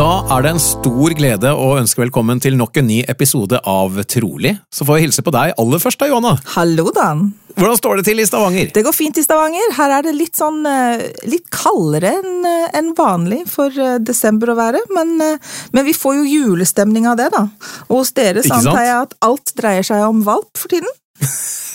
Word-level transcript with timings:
Da 0.00 0.22
er 0.32 0.40
det 0.40 0.50
en 0.54 0.62
stor 0.64 1.12
glede 1.12 1.50
å 1.52 1.74
ønske 1.76 2.00
velkommen 2.00 2.38
til 2.40 2.54
nok 2.56 2.78
en 2.80 2.86
ny 2.88 3.02
episode 3.12 3.58
av 3.68 3.98
Trolig. 4.08 4.54
Så 4.72 4.86
får 4.88 4.96
jeg 4.96 5.04
hilse 5.04 5.24
på 5.26 5.34
deg 5.34 5.52
aller 5.60 5.82
først, 5.82 6.00
da, 6.00 6.08
Johanna. 6.08 6.30
Hallo, 6.54 6.86
Dan. 6.96 7.26
Hvordan 7.52 7.76
står 7.76 8.00
det 8.00 8.06
til 8.06 8.22
i 8.22 8.24
Stavanger? 8.24 8.70
Det 8.72 8.84
går 8.86 8.96
fint 8.96 9.20
i 9.20 9.26
Stavanger. 9.26 9.74
Her 9.76 9.98
er 9.98 10.06
det 10.08 10.14
litt 10.16 10.40
sånn 10.40 10.64
eh, 10.64 11.04
litt 11.28 11.50
kaldere 11.52 12.14
enn 12.16 12.48
eh, 12.48 12.92
vanlig 12.96 13.42
for 13.52 13.76
eh, 13.76 13.98
desember 14.00 14.54
å 14.54 14.56
være, 14.62 14.80
men, 14.96 15.18
men 15.20 15.84
vi 15.84 15.92
får 15.92 16.22
jo 16.22 16.28
julestemning 16.32 17.04
av 17.10 17.20
det, 17.20 17.28
da. 17.36 17.50
Og 17.90 18.00
hos 18.00 18.16
dere 18.16 18.40
så 18.46 18.56
antar 18.56 18.86
jeg 18.86 19.02
at 19.02 19.18
alt 19.28 19.52
dreier 19.60 19.84
seg 19.84 20.08
om 20.08 20.24
valp 20.24 20.48
for 20.56 20.72
tiden? 20.72 20.88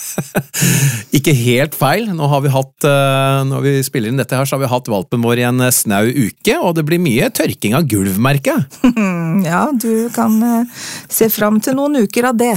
Ikke 1.16 1.34
helt 1.36 1.74
feil. 1.76 2.06
Nå 2.14 2.28
har 2.30 2.42
vi 2.44 2.52
hatt, 2.52 2.86
eh, 2.86 3.40
når 3.48 3.64
vi 3.64 3.74
spiller 3.86 4.12
inn 4.12 4.20
dette 4.20 4.36
her, 4.36 4.48
så 4.48 4.56
har 4.56 4.64
vi 4.64 4.70
hatt 4.70 4.90
valpen 4.90 5.24
vår 5.24 5.42
i 5.42 5.46
en 5.48 5.64
eh, 5.64 5.74
snau 5.74 6.04
uke, 6.06 6.56
og 6.60 6.76
det 6.78 6.86
blir 6.88 7.02
mye 7.02 7.28
tørking 7.34 7.76
av 7.78 7.88
gulv, 7.90 8.18
merker 8.22 8.56
jeg. 8.56 8.94
Ja, 9.46 9.66
du 9.72 10.08
kan 10.14 10.38
eh, 10.42 10.84
se 11.12 11.28
fram 11.30 11.58
til 11.62 11.76
noen 11.78 12.00
uker 12.06 12.30
av 12.30 12.38
det. 12.40 12.54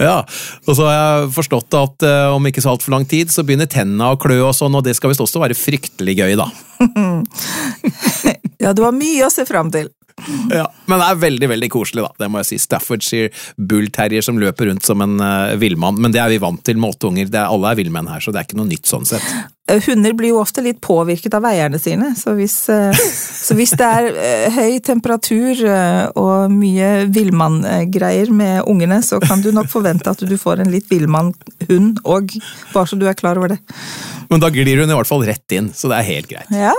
Ja, 0.00 0.20
og 0.66 0.76
så 0.76 0.86
har 0.86 0.94
jeg 0.94 1.32
forstått 1.36 1.76
at 1.78 2.06
om 2.34 2.46
ikke 2.48 2.62
så 2.64 2.74
altfor 2.74 2.94
lang 2.94 3.06
tid, 3.08 3.32
så 3.32 3.44
begynner 3.46 3.68
tennene 3.70 4.12
å 4.12 4.18
klø 4.20 4.40
og 4.46 4.54
sånn, 4.56 4.74
og 4.76 4.84
det 4.86 4.94
skal 4.98 5.12
visst 5.12 5.22
også 5.24 5.42
være 5.42 5.58
fryktelig 5.58 6.16
gøy, 6.20 6.36
da. 6.40 6.48
Ja, 8.64 8.72
du 8.72 8.80
har 8.86 8.94
mye 8.96 9.26
å 9.26 9.32
se 9.32 9.44
fram 9.44 9.68
til. 9.74 9.90
Ja, 10.50 10.68
Men 10.86 11.00
det 11.00 11.06
er 11.08 11.18
veldig 11.18 11.48
veldig 11.50 11.68
koselig, 11.72 12.04
da. 12.04 12.12
Det 12.22 12.28
må 12.30 12.40
jeg 12.40 12.52
si. 12.52 12.58
Staffordshire 12.62 13.32
bullterrier 13.58 14.24
som 14.24 14.38
løper 14.40 14.70
rundt 14.70 14.86
som 14.86 15.02
en 15.04 15.18
uh, 15.20 15.56
villmann. 15.60 15.98
Men 16.00 16.14
det 16.14 16.22
er 16.22 16.30
vi 16.32 16.38
vant 16.42 16.62
til 16.64 16.78
med 16.80 16.94
åtte 16.94 17.10
unger. 17.10 17.32
Det 17.32 17.40
er, 17.40 17.50
alle 17.50 17.72
er 17.72 17.80
villmenn 17.80 18.10
her, 18.12 18.22
så 18.22 18.32
det 18.32 18.40
er 18.40 18.48
ikke 18.48 18.60
noe 18.60 18.70
nytt 18.70 18.88
sånn 18.88 19.08
sett. 19.08 19.26
Eh, 19.68 19.80
Hunder 19.88 20.14
blir 20.16 20.34
jo 20.34 20.42
ofte 20.42 20.62
litt 20.64 20.78
påvirket 20.84 21.34
av 21.34 21.48
eierne 21.48 21.80
sine, 21.80 22.12
så 22.20 22.34
hvis, 22.36 22.56
eh, 22.72 23.02
så 23.48 23.56
hvis 23.56 23.72
det 23.80 23.88
er 23.88 24.50
høy 24.54 24.76
temperatur 24.84 25.62
og 26.20 26.52
mye 26.52 26.90
villmanngreier 27.08 28.28
med 28.28 28.68
ungene, 28.68 29.00
så 29.02 29.22
kan 29.24 29.40
du 29.40 29.50
nok 29.56 29.72
forvente 29.72 30.12
at 30.12 30.20
du 30.20 30.36
får 30.40 30.62
en 30.62 30.72
litt 30.72 30.92
villmannhund 30.92 32.04
òg, 32.04 32.36
bare 32.76 32.92
så 32.92 33.00
du 33.00 33.08
er 33.08 33.18
klar 33.18 33.40
over 33.40 33.56
det. 33.56 33.60
Men 34.28 34.44
da 34.44 34.52
glir 34.52 34.84
hun 34.84 34.92
i 34.92 35.00
hvert 35.00 35.10
fall 35.10 35.24
rett 35.26 35.56
inn, 35.56 35.72
så 35.72 35.90
det 35.90 36.00
er 36.00 36.10
helt 36.12 36.32
greit. 36.36 36.52
Ja. 36.52 36.76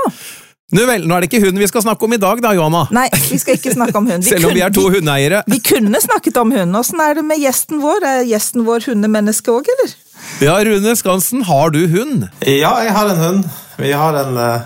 Nå 0.73 0.81
vel, 0.89 1.03
nå 1.05 1.13
er 1.13 1.21
det 1.21 1.27
ikke 1.29 1.43
hunden 1.43 1.61
vi 1.61 1.67
skal 1.69 1.83
snakke 1.83 2.07
om 2.07 2.13
i 2.15 2.17
dag, 2.17 2.39
da, 2.41 2.51
Johanna. 2.57 2.87
Nei, 2.95 3.05
vi 3.29 3.37
skal 3.37 3.59
ikke 3.59 3.75
snakke 3.75 3.99
om 3.99 4.07
hund. 4.09 4.25
Selv 4.31 4.49
om 4.49 4.55
vi 4.55 4.63
er 4.65 4.73
to 4.73 4.87
hundeeiere. 4.87 5.43
hundeeiere. 5.43 5.43
vi 5.53 5.59
kunne 5.61 6.01
snakket 6.01 6.39
om 6.41 6.53
hund. 6.55 6.77
Åssen 6.79 7.03
er 7.05 7.19
det 7.19 7.25
med 7.27 7.37
gjesten 7.43 7.83
vår? 7.83 8.07
Er 8.09 8.23
gjesten 8.25 8.65
vår 8.65 8.87
hundemenneske 8.89 9.53
òg, 9.53 9.69
eller? 9.75 9.93
Ja, 10.41 10.55
Rune 10.65 10.95
Skansen, 10.97 11.43
har 11.45 11.69
du 11.75 11.83
hund? 11.91 12.25
Ja, 12.41 12.73
jeg 12.81 12.95
har 12.97 13.13
en 13.13 13.21
hund. 13.21 13.45
Vi 13.77 13.91
har 13.93 14.17
en 14.23 14.39
uh, 14.41 14.65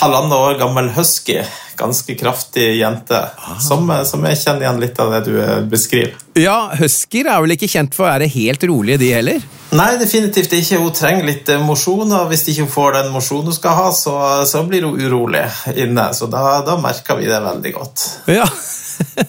halvannet 0.00 0.36
år 0.36 0.58
gammel 0.60 0.90
husky. 0.96 1.40
Ganske 1.76 2.14
kraftig 2.16 2.78
jente. 2.78 3.18
Som, 3.60 3.90
eh, 3.90 4.02
som 4.08 4.24
jeg 4.24 4.38
kjenner 4.40 4.66
igjen 4.66 4.80
litt 4.80 5.00
av 5.02 5.12
det 5.12 5.22
du 5.28 5.34
eh, 5.42 5.60
beskriver. 5.68 6.14
Ja, 6.36 6.70
Huskyer 6.78 7.28
er 7.32 7.42
vel 7.44 7.56
ikke 7.56 7.68
kjent 7.70 7.96
for 7.96 8.06
å 8.06 8.12
være 8.12 8.30
helt 8.32 8.64
rolige, 8.68 9.00
de 9.02 9.10
heller? 9.16 9.44
Nei, 9.76 9.90
definitivt 10.00 10.54
ikke. 10.56 10.80
Hun 10.80 10.94
trenger 10.96 11.26
litt 11.28 11.50
mosjon, 11.64 12.06
og 12.06 12.30
hvis 12.30 12.46
ikke 12.48 12.64
hun 12.64 12.72
får 12.72 12.96
den 13.00 13.12
mosjonen 13.14 13.50
hun 13.50 13.58
skal 13.58 13.76
ha, 13.76 13.90
så, 13.96 14.16
så 14.48 14.64
blir 14.68 14.86
hun 14.86 15.00
urolig 15.00 15.44
inne. 15.74 16.08
Så 16.16 16.30
da, 16.32 16.62
da 16.66 16.78
merker 16.80 17.20
vi 17.20 17.28
det 17.30 17.42
veldig 17.50 17.76
godt. 17.80 18.08
Ja. 18.38 18.48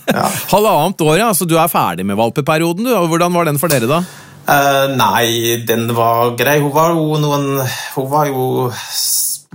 Ja. 0.07 0.23
Halvannet 0.47 1.01
år, 1.03 1.17
ja. 1.19 1.27
Så 1.35 1.43
du 1.43 1.57
er 1.59 1.67
ferdig 1.67 2.05
med 2.07 2.15
valpeperioden, 2.15 2.87
du. 2.87 2.93
Hvordan 3.11 3.33
var 3.35 3.49
den 3.49 3.59
for 3.59 3.71
dere, 3.71 3.89
da? 3.89 3.99
Uh, 4.47 4.95
nei, 4.95 5.59
den 5.67 5.89
var 5.95 6.31
grei. 6.39 6.61
Hun 6.63 6.71
var 6.71 6.93
jo 6.95 7.17
noen 7.19 7.57
Hun 7.97 8.07
var 8.07 8.29
jo 8.31 8.45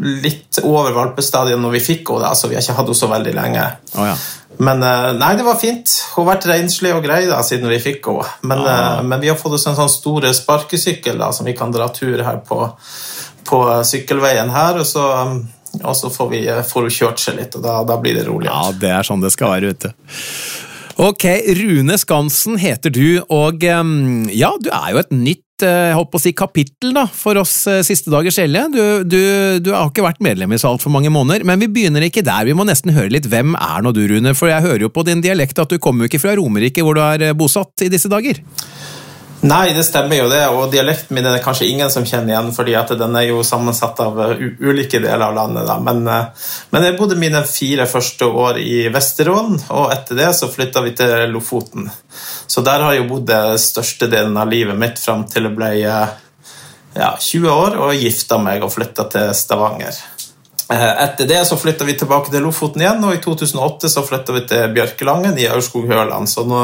litt 0.01 0.61
over 0.65 0.95
valpestadiet 0.97 1.61
når 1.61 1.77
vi 1.77 1.83
fikk 1.85 2.15
henne, 2.15 2.33
så 2.37 2.49
vi 2.49 2.57
har 2.57 2.65
ikke 2.65 2.79
hatt 2.79 2.89
henne 2.89 3.01
så 3.03 3.11
veldig 3.11 3.35
lenge. 3.37 3.67
Oh, 3.97 4.07
ja. 4.09 4.17
Men 4.63 4.83
eh, 4.85 5.09
nei, 5.17 5.33
det 5.39 5.47
var 5.47 5.59
fint. 5.61 5.91
Hun 6.13 6.25
har 6.25 6.35
vært 6.35 6.49
renslig 6.51 6.93
og 6.95 7.03
grei 7.05 7.25
da, 7.29 7.41
siden 7.47 7.71
vi 7.73 7.81
fikk 7.83 8.09
henne. 8.11 8.29
Men, 8.49 8.65
ah. 8.69 9.01
men 9.07 9.23
vi 9.23 9.31
har 9.33 9.39
fått 9.41 9.57
oss 9.59 9.67
en 9.71 9.79
sånn 9.79 9.93
stor 9.93 10.29
sparkesykkel 10.37 11.21
da, 11.21 11.33
som 11.35 11.49
vi 11.49 11.57
kan 11.59 11.75
dra 11.75 11.89
tur 11.95 12.23
her 12.25 12.43
på, 12.47 12.61
på 13.49 13.63
sykkelveien 13.89 14.53
her. 14.55 14.83
Og 14.83 14.89
så, 14.89 15.07
og 15.83 15.95
så 15.99 16.13
får, 16.13 16.33
vi, 16.33 16.45
eh, 16.49 16.65
får 16.67 16.89
hun 16.89 16.99
kjørt 16.99 17.25
seg 17.25 17.41
litt, 17.41 17.57
og 17.59 17.65
da, 17.65 17.81
da 17.89 18.01
blir 18.01 18.19
det 18.21 18.27
rolig. 18.29 18.51
Ja, 18.51 18.69
det 18.73 18.93
er 18.93 19.09
sånn 19.09 19.25
det 19.25 19.33
skal 19.35 19.57
være, 19.57 19.73
ute. 19.73 19.95
Ok, 21.03 21.25
Rune 21.57 21.97
Skansen 21.97 22.59
heter 22.61 22.93
du, 22.93 23.23
og 23.33 23.65
ja, 23.65 24.51
du 24.61 24.69
er 24.69 24.91
jo 24.93 25.01
et 25.01 25.15
nytt 25.17 25.47
eh, 25.67 25.91
jeg 25.91 25.97
håper 25.99 26.19
å 26.19 26.23
si 26.23 26.33
kapittel 26.37 26.95
da, 26.97 27.05
for 27.07 27.39
oss 27.41 27.55
eh, 27.71 27.83
siste 27.87 28.13
dagers 28.13 28.39
Elje. 28.43 28.65
Du, 28.73 28.83
du, 29.09 29.21
du 29.65 29.71
har 29.75 29.91
ikke 29.91 30.05
vært 30.07 30.23
medlem 30.25 30.55
i 30.55 30.61
så 30.61 30.73
altfor 30.73 30.93
mange 30.95 31.13
måneder, 31.13 31.47
men 31.49 31.63
vi 31.63 31.71
begynner 31.73 32.05
ikke 32.07 32.25
der. 32.27 32.47
Vi 32.49 32.57
må 32.57 32.67
nesten 32.69 32.95
høre 32.97 33.13
litt 33.15 33.29
hvem 33.31 33.57
er 33.59 33.85
nå 33.85 33.95
du, 33.97 34.03
Rune? 34.11 34.35
For 34.39 34.51
jeg 34.51 34.65
hører 34.65 34.87
jo 34.87 34.93
på 34.93 35.07
din 35.09 35.25
dialekt 35.25 35.61
at 35.63 35.73
du 35.73 35.81
kommer 35.83 36.05
jo 36.05 36.13
ikke 36.13 36.23
fra 36.23 36.37
Romerike, 36.39 36.85
hvor 36.85 36.99
du 36.99 37.03
er 37.05 37.29
eh, 37.29 37.37
bosatt 37.37 37.87
i 37.87 37.91
disse 37.93 38.11
dager. 38.13 38.43
Nei, 39.43 39.73
det 39.75 39.83
stemmer 39.83 40.21
jo 40.21 40.29
det, 40.31 40.43
og 40.55 40.69
dialekten 40.71 41.17
min 41.17 41.27
er 41.27 41.35
det 41.35 41.43
kanskje 41.43 41.67
ingen 41.67 41.91
som 41.91 42.05
kjenner 42.07 42.31
igjen, 42.31 42.53
fordi 42.55 42.77
at 42.79 42.93
den 42.95 43.17
er 43.19 43.25
jo 43.27 43.41
sammensatt 43.43 43.99
av 44.05 44.21
uh, 44.21 44.45
ulike 44.63 45.01
deler 45.03 45.25
av 45.27 45.35
landet. 45.35 45.67
Da. 45.67 45.81
Men, 45.83 46.05
uh, 46.07 46.53
men 46.71 46.87
jeg 46.87 46.95
bodde 47.01 47.19
mine 47.19 47.41
fire 47.51 47.89
første 47.91 48.29
år 48.29 48.61
i 48.63 48.85
Vesterålen, 48.95 49.59
og 49.75 49.91
etter 49.97 50.21
det 50.21 50.31
så 50.39 50.47
flytta 50.53 50.85
vi 50.87 50.95
til 50.95 51.35
Lofoten. 51.35 51.91
Så 52.47 52.63
der 52.63 52.87
har 52.87 52.95
jeg 52.95 53.09
bodd 53.11 53.27
største 53.27 53.67
størstedelen 53.73 54.39
av 54.39 54.53
livet 54.53 54.79
mitt 54.79 55.03
fram 55.03 55.27
til 55.27 55.51
jeg 55.51 55.59
ble 55.59 55.75
uh, 55.91 56.15
ja, 56.95 57.11
20 57.19 57.51
år 57.51 57.81
og 57.83 57.99
gifta 57.99 58.39
meg 58.39 58.63
og 58.63 58.71
flytta 58.71 59.11
til 59.11 59.35
Stavanger. 59.35 59.99
Etter 60.73 61.27
det 61.27 61.43
så 61.49 61.59
flytta 61.59 61.85
vi 61.85 61.99
tilbake 61.99 62.31
til 62.31 62.47
Lofoten 62.47 62.85
igjen, 62.85 63.03
og 63.05 63.17
i 63.17 63.21
2008 63.25 63.91
så 63.91 64.07
flytta 64.07 64.39
vi 64.39 64.47
til 64.49 64.71
Bjørkelangen 64.79 65.35
i 65.41 65.51
Aurskog-Høland. 65.51 66.31
Så 66.31 66.47
nå, 66.47 66.63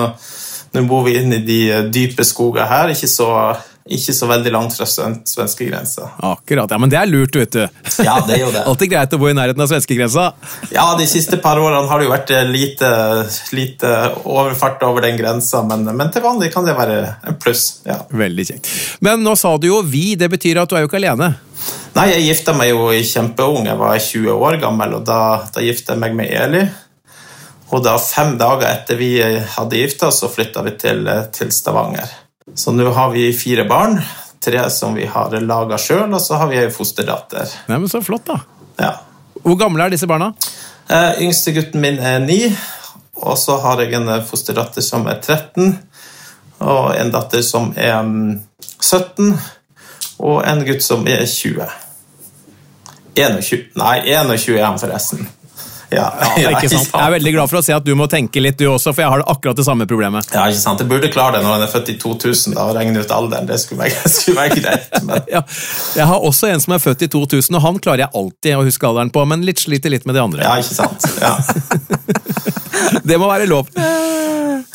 nå 0.78 0.87
bor 0.91 1.05
vi 1.09 1.19
inne 1.21 1.41
i 1.43 1.44
de 1.47 1.59
eh, 1.72 1.83
dype 1.93 2.25
skoger 2.25 2.66
her, 2.71 2.93
ikke 2.94 3.09
så, 3.11 3.28
ikke 3.89 4.12
så 4.12 4.27
veldig 4.28 4.50
langt 4.53 4.75
fra 4.77 4.84
sven- 4.89 5.21
svenskegrensa. 5.27 6.10
Akkurat, 6.28 6.71
ja, 6.71 6.78
men 6.78 6.91
det 6.92 6.98
er 7.01 7.09
lurt, 7.09 7.36
vet 7.41 7.54
du. 7.57 7.63
Ja, 8.04 8.19
det 8.27 8.36
er 8.36 8.42
jo 8.45 8.51
det. 8.53 8.63
Alltid 8.71 8.91
greit 8.92 9.15
å 9.16 9.21
bo 9.22 9.30
i 9.30 9.34
nærheten 9.36 9.65
av 9.65 9.71
svenskegrensa. 9.71 10.27
Ja, 10.75 10.84
de 10.98 11.07
siste 11.09 11.39
par 11.41 11.60
årene 11.63 11.89
har 11.89 12.01
det 12.03 12.09
jo 12.09 12.13
vært 12.13 12.33
eh, 12.36 12.45
lite, 12.53 12.91
lite 13.57 13.92
overfart 14.28 14.83
over 14.89 15.07
den 15.09 15.16
grensa, 15.21 15.63
men, 15.69 15.84
men 15.97 16.13
til 16.15 16.25
vanlig 16.27 16.53
kan 16.54 16.66
det 16.69 16.77
være 16.78 16.98
en 17.31 17.39
pluss. 17.41 17.66
ja. 17.89 18.03
Veldig 18.13 18.48
kjekt. 18.53 18.72
Men 19.04 19.24
nå 19.24 19.36
sa 19.41 19.54
du 19.59 19.69
jo 19.71 19.81
vi, 19.86 20.13
det 20.21 20.28
betyr 20.33 20.60
at 20.63 20.69
du 20.71 20.77
er 20.78 20.84
jo 20.84 20.91
ikke 20.91 21.01
alene. 21.01 21.33
Nei, 21.97 22.10
jeg 22.13 22.28
gifta 22.28 22.53
meg 22.54 22.69
jo 22.71 22.91
i 22.95 23.01
kjempeung. 23.03 23.65
Jeg 23.66 23.78
var 23.81 23.97
20 23.98 24.28
år 24.47 24.59
gammel, 24.63 24.92
og 25.01 25.07
da, 25.09 25.16
da 25.51 25.65
gifta 25.65 25.97
jeg 25.97 26.03
meg 26.04 26.15
med 26.21 26.28
Eli. 26.31 26.60
Og 27.68 27.82
da 27.84 27.98
fem 28.00 28.36
dager 28.41 28.68
etter 28.70 28.97
vi 28.97 29.10
hadde 29.20 29.76
gifta 29.82 30.09
oss, 30.09 30.22
så 30.22 30.30
flytta 30.32 30.62
vi 30.65 30.72
til, 30.80 31.04
til 31.34 31.53
Stavanger. 31.53 32.09
Så 32.56 32.72
nå 32.72 32.88
har 32.97 33.12
vi 33.12 33.28
fire 33.36 33.66
barn. 33.68 33.98
Tre 34.41 34.70
som 34.70 34.94
vi 34.94 35.04
har 35.10 35.34
laga 35.42 35.76
sjøl, 35.82 36.12
og 36.15 36.22
så 36.22 36.38
har 36.38 36.48
vi 36.48 36.60
ei 36.60 36.70
fosterdatter. 36.72 37.50
Nei, 37.68 37.78
men 37.78 37.91
Så 37.91 38.00
flott, 38.06 38.28
da. 38.30 38.38
Ja. 38.78 38.92
Hvor 39.42 39.59
gamle 39.59 39.84
er 39.84 39.92
disse 39.92 40.06
barna? 40.06 40.30
Eh, 40.88 41.22
yngste 41.26 41.53
gutten 41.53 41.82
min 41.82 41.98
er 41.98 42.20
ni, 42.22 42.38
og 43.18 43.34
så 43.38 43.59
har 43.60 43.82
jeg 43.82 43.92
en 43.98 44.09
fosterdatter 44.24 44.84
som 44.84 45.06
er 45.10 45.18
13, 45.21 45.74
og 46.64 46.94
en 46.97 47.10
datter 47.12 47.42
som 47.44 47.72
er 47.76 47.98
mm, 48.06 48.38
17, 48.80 49.34
og 50.18 50.38
en 50.47 50.64
gutt 50.66 50.86
som 50.86 51.04
er 51.10 51.26
20. 51.26 51.66
21, 53.18 53.66
nei, 53.78 53.97
21 54.06 54.56
er 54.56 54.64
han 54.64 54.78
forresten. 54.80 55.26
Ja, 55.90 56.06
ja, 56.36 56.50
ikke 56.52 56.68
sant? 56.68 56.90
Jeg 56.92 57.00
er 57.00 57.12
veldig 57.14 57.32
glad 57.32 57.50
for 57.50 57.60
å 57.60 57.62
se 57.64 57.72
at 57.72 57.84
du 57.86 57.94
må 57.96 58.08
tenke 58.12 58.42
litt, 58.42 58.58
du 58.60 58.66
også, 58.68 58.92
for 58.92 59.04
jeg 59.04 59.12
har 59.14 59.22
akkurat 59.32 59.56
det 59.56 59.64
samme 59.64 59.86
problemet. 59.88 60.28
Ja, 60.34 60.44
ikke 60.50 60.60
sant? 60.60 60.82
Jeg 60.82 60.90
burde 60.90 61.10
klare 61.12 61.38
det 61.38 61.46
når 61.46 61.56
en 61.56 61.64
er 61.64 61.72
født 61.72 61.92
i 61.94 61.96
2000 62.02 62.56
da, 62.58 62.66
og 62.68 62.76
regne 62.76 63.00
ut 63.00 63.14
alderen. 63.14 63.48
Det 63.48 63.56
skulle 63.62 63.86
være, 63.86 64.10
skulle 64.18 64.42
være 64.42 64.60
greit. 64.60 65.00
Men... 65.08 65.24
Ja, 65.38 65.42
jeg 65.98 66.08
har 66.08 66.24
også 66.24 66.48
en 66.48 66.62
som 66.62 66.74
er 66.76 66.80
født 66.82 67.04
i 67.04 67.10
2000, 67.12 67.56
og 67.56 67.64
han 67.64 67.80
klarer 67.82 68.06
jeg 68.06 68.12
alltid 68.20 68.56
å 68.56 68.64
huske 68.66 68.88
alderen 68.88 69.12
på, 69.14 69.24
men 69.28 69.44
litt 69.46 69.60
sliter 69.62 69.92
litt 69.92 70.06
med 70.08 70.16
de 70.18 70.24
andre. 70.24 70.44
Ja, 70.44 70.56
ikke 70.60 70.76
sant? 70.76 71.08
Ja. 71.22 71.36
det 73.09 73.19
må 73.21 73.30
være 73.30 73.48
lov. 73.51 73.71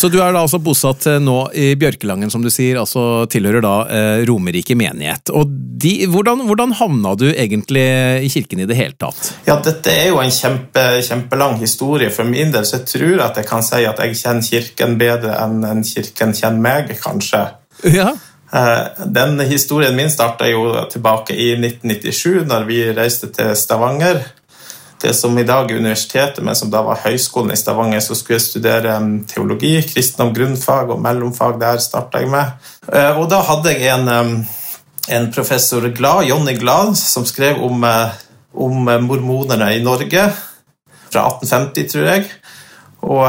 Så 0.04 0.10
du 0.12 0.18
er 0.20 0.34
da 0.36 0.42
altså 0.44 0.60
bosatt 0.60 1.06
eh, 1.08 1.20
nå 1.24 1.38
i 1.56 1.70
Bjørkelangen, 1.80 2.32
som 2.34 2.44
du 2.44 2.50
sier, 2.52 2.76
altså 2.82 3.24
tilhører 3.32 3.64
da 3.64 3.74
eh, 3.88 4.24
Romerike 4.28 4.76
menighet. 4.76 5.32
Og 5.32 5.48
de, 5.80 5.94
hvordan, 6.12 6.44
hvordan, 6.50 6.74
havna 6.76 7.14
du 7.20 7.30
egentlig 7.30 7.86
i 8.26 8.32
kirken 8.34 8.64
i 8.64 8.68
det 8.68 8.76
hele 8.76 8.98
tatt? 9.00 9.32
Ja, 9.48 9.56
dette 9.64 9.94
er 9.94 10.10
jo 10.10 10.20
en 10.20 10.34
kjempe, 10.34 10.84
kjempelang 11.08 11.56
historie. 11.62 12.12
For 12.12 12.28
min 12.28 12.52
del 12.52 12.68
så 12.68 12.82
jeg 12.82 12.90
tror 12.92 13.24
at 13.30 13.40
jeg 13.40 13.48
kan 13.48 13.64
si 13.64 13.80
at 13.88 14.04
jeg 14.04 14.20
kjenner 14.20 14.50
kirken 14.50 15.00
bedre 15.00 15.40
enn 15.40 15.64
en 15.72 15.88
kirken 15.88 16.36
kjenner 16.36 16.64
meg, 16.68 16.94
kanskje. 17.00 17.46
Ja. 17.94 18.12
Eh, 18.54 19.06
den 19.06 19.40
historien 19.48 19.96
min 19.96 20.12
starta 20.12 20.52
jo 20.52 20.68
tilbake 20.92 21.34
i 21.34 21.54
1997, 21.56 22.44
når 22.52 22.68
vi 22.68 22.84
reiste 22.92 23.32
til 23.34 23.56
Stavanger 23.58 24.20
det 25.04 25.14
som 25.18 25.38
i 25.38 25.46
dag 25.48 25.72
er 25.72 25.82
universitetet, 25.84 26.42
men 26.44 26.56
som 26.56 26.72
da 26.74 26.82
var 26.86 27.02
Høgskolen 27.04 27.54
i 27.54 27.60
Stavanger, 27.60 28.02
så 28.04 28.16
skulle 28.18 28.40
jeg 28.40 28.46
studere 28.48 28.96
teologi, 29.30 29.76
kristendom, 29.90 30.34
grunnfag 30.36 30.94
og 30.96 31.04
mellomfag. 31.04 31.60
Der 31.62 31.84
starta 31.84 32.24
jeg 32.24 32.32
med. 32.34 32.56
Eh, 32.88 33.20
og 33.20 33.28
da 33.32 33.44
hadde 33.46 33.76
jeg 33.76 33.92
en, 33.94 34.44
en 35.20 35.30
professor 35.36 35.86
Glad, 35.94 36.26
Jonny 36.32 36.56
Glad, 36.58 36.96
som 37.00 37.28
skrev 37.28 37.62
om, 37.64 37.84
eh, 37.84 38.18
om 38.56 38.90
mormonerne 39.08 39.74
i 39.76 39.84
Norge 39.84 40.28
fra 41.12 41.28
1850, 41.30 41.90
tror 41.92 42.12
jeg. 42.16 42.28
Og 43.04 43.28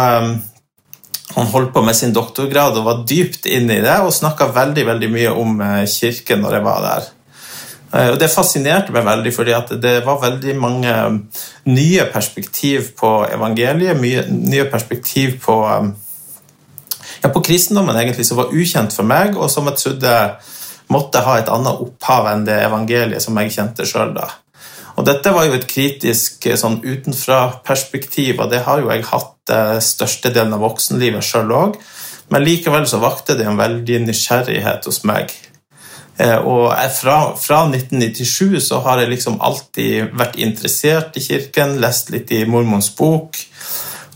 han 1.34 1.46
holdt 1.46 1.72
på 1.74 1.82
med 1.82 1.96
sin 1.96 2.12
doktorgrad 2.14 2.78
og 2.78 2.86
var 2.86 3.02
dypt 3.08 3.48
inne 3.50 3.78
i 3.78 3.82
det 3.82 3.96
og 4.04 4.14
snakka 4.14 4.52
veldig, 4.54 4.86
veldig 4.86 5.10
mye 5.10 5.34
om 5.34 5.60
eh, 5.64 5.82
kirken 5.90 6.44
når 6.44 6.58
jeg 6.58 6.66
var 6.66 6.84
der. 6.84 7.08
Eh, 7.94 8.10
og 8.10 8.20
Det 8.20 8.30
fascinerte 8.30 8.92
meg 8.92 9.06
veldig, 9.06 9.32
fordi 9.34 9.54
det 9.82 9.94
var 10.06 10.22
veldig 10.22 10.56
mange 10.58 10.94
um, 11.06 11.20
nye 11.70 12.06
perspektiv 12.12 12.90
på 12.98 13.12
evangeliet. 13.30 14.00
Mye, 14.00 14.24
nye 14.30 14.64
perspektiv 14.70 15.38
på, 15.44 15.60
um, 15.68 15.92
ja, 17.22 17.28
på 17.30 17.44
kristendommen 17.44 17.96
egentlig 17.96 18.26
som 18.26 18.42
var 18.42 18.52
ukjent 18.52 18.96
for 18.96 19.06
meg, 19.06 19.38
og 19.38 19.50
som 19.50 19.70
jeg 19.70 19.78
trodde 19.78 20.16
måtte 20.92 21.22
ha 21.24 21.38
et 21.38 21.52
annet 21.52 21.84
opphav 21.86 22.26
enn 22.32 22.46
det 22.48 22.58
evangeliet 22.66 23.22
som 23.22 23.38
jeg 23.40 23.54
kjente 23.54 23.86
sjøl 23.88 24.12
da. 24.16 24.28
Og 24.94 25.06
Dette 25.06 25.30
var 25.34 25.46
jo 25.46 25.54
et 25.56 25.66
kritisk 25.70 26.46
eh, 26.50 26.58
sånn 26.58 26.80
utenfra-perspektiv, 26.82 28.40
og 28.40 28.50
det 28.50 28.64
har 28.66 28.82
jo 28.82 28.90
jeg 28.90 29.06
hatt 29.10 29.54
eh, 29.54 29.78
størstedelen 29.82 30.54
av 30.56 30.66
voksenlivet 30.66 31.26
sjøl 31.26 31.54
òg. 31.54 31.78
Men 32.32 32.42
likevel 32.42 32.86
så 32.88 32.98
vakte 33.02 33.36
det 33.38 33.46
en 33.46 33.58
veldig 33.60 34.06
nysgjerrighet 34.08 34.86
hos 34.88 35.02
meg 35.06 35.34
og 36.14 36.68
fra, 36.94 37.16
fra, 37.34 37.64
1997 37.66 38.60
så 38.68 38.78
har 38.84 39.00
jeg 39.02 39.10
liksom 39.10 39.40
alltid 39.42 40.12
vært 40.14 40.36
interessert 40.38 41.16
i 41.18 41.22
kirken, 41.24 41.78
lest 41.82 42.12
litt 42.14 42.30
i 42.30 42.44
mormons 42.46 42.92
bok. 42.94 43.40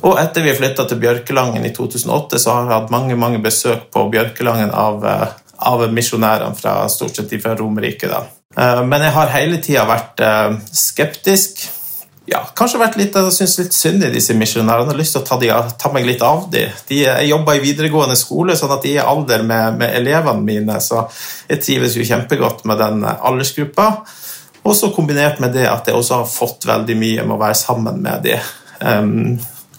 Og 0.07 0.15
etter 0.21 0.45
vi 0.47 0.55
flytta 0.55 0.87
til 0.87 1.01
Bjørkelangen 1.03 1.67
i 1.67 1.73
2008, 1.75 2.39
så 2.39 2.55
har 2.55 2.69
jeg 2.69 2.77
hatt 2.77 2.93
mange 2.95 3.17
mange 3.19 3.41
besøk 3.43 3.89
på 3.95 4.07
Bjørkelangen 4.13 4.71
av, 4.71 5.03
eh, 5.03 5.27
av 5.59 5.83
misjonærene 5.91 6.55
fra 6.55 6.77
stort 6.89 7.19
sett 7.19 7.35
fra 7.43 7.57
Romerike. 7.59 8.07
Eh, 8.07 8.85
men 8.85 9.03
jeg 9.03 9.17
har 9.19 9.35
hele 9.35 9.59
tida 9.59 9.89
vært 9.91 10.23
skeptisk 10.71 11.67
ja, 12.29 12.43
kanskje 12.57 12.81
vært 12.81 12.97
litt, 13.01 13.17
jeg 13.17 13.33
synes 13.33 13.57
litt 13.61 13.77
synd 13.77 14.05
i 14.05 14.13
disse 14.13 14.35
misjonærene. 14.37 14.93
Har 14.93 14.99
lyst 14.99 15.17
til 15.17 15.23
å 15.23 15.27
ta, 15.29 15.39
de, 15.41 15.51
ta, 15.81 15.91
meg 15.95 16.07
litt 16.09 16.23
av 16.25 16.49
dem. 16.53 16.75
De, 16.89 17.01
jeg 17.07 17.29
jobber 17.31 17.57
i 17.57 17.63
videregående 17.63 18.17
skole, 18.21 18.57
sånn 18.59 18.75
at 18.75 18.85
de 18.85 18.95
er 18.95 19.03
i 19.03 19.09
alder 19.15 19.45
med, 19.49 19.79
med, 19.81 19.95
elevene 19.97 20.45
mine. 20.45 20.79
Så 20.85 21.07
jeg 21.49 21.63
trives 21.65 21.97
jo 21.97 22.07
kjempegodt 22.07 22.67
med 22.69 22.83
den 22.83 23.05
aldersgruppa. 23.09 23.89
Og 24.69 24.77
så 24.77 24.93
kombinert 24.93 25.41
med 25.41 25.55
det 25.57 25.65
at 25.71 25.89
jeg 25.89 25.97
også 25.97 26.21
har 26.21 26.29
fått 26.29 26.69
veldig 26.69 26.99
mye 27.01 27.25
med 27.25 27.39
å 27.39 27.41
være 27.41 27.61
sammen 27.63 28.03
med 28.05 28.27
dem. 28.27 28.51
Um, 28.83 29.39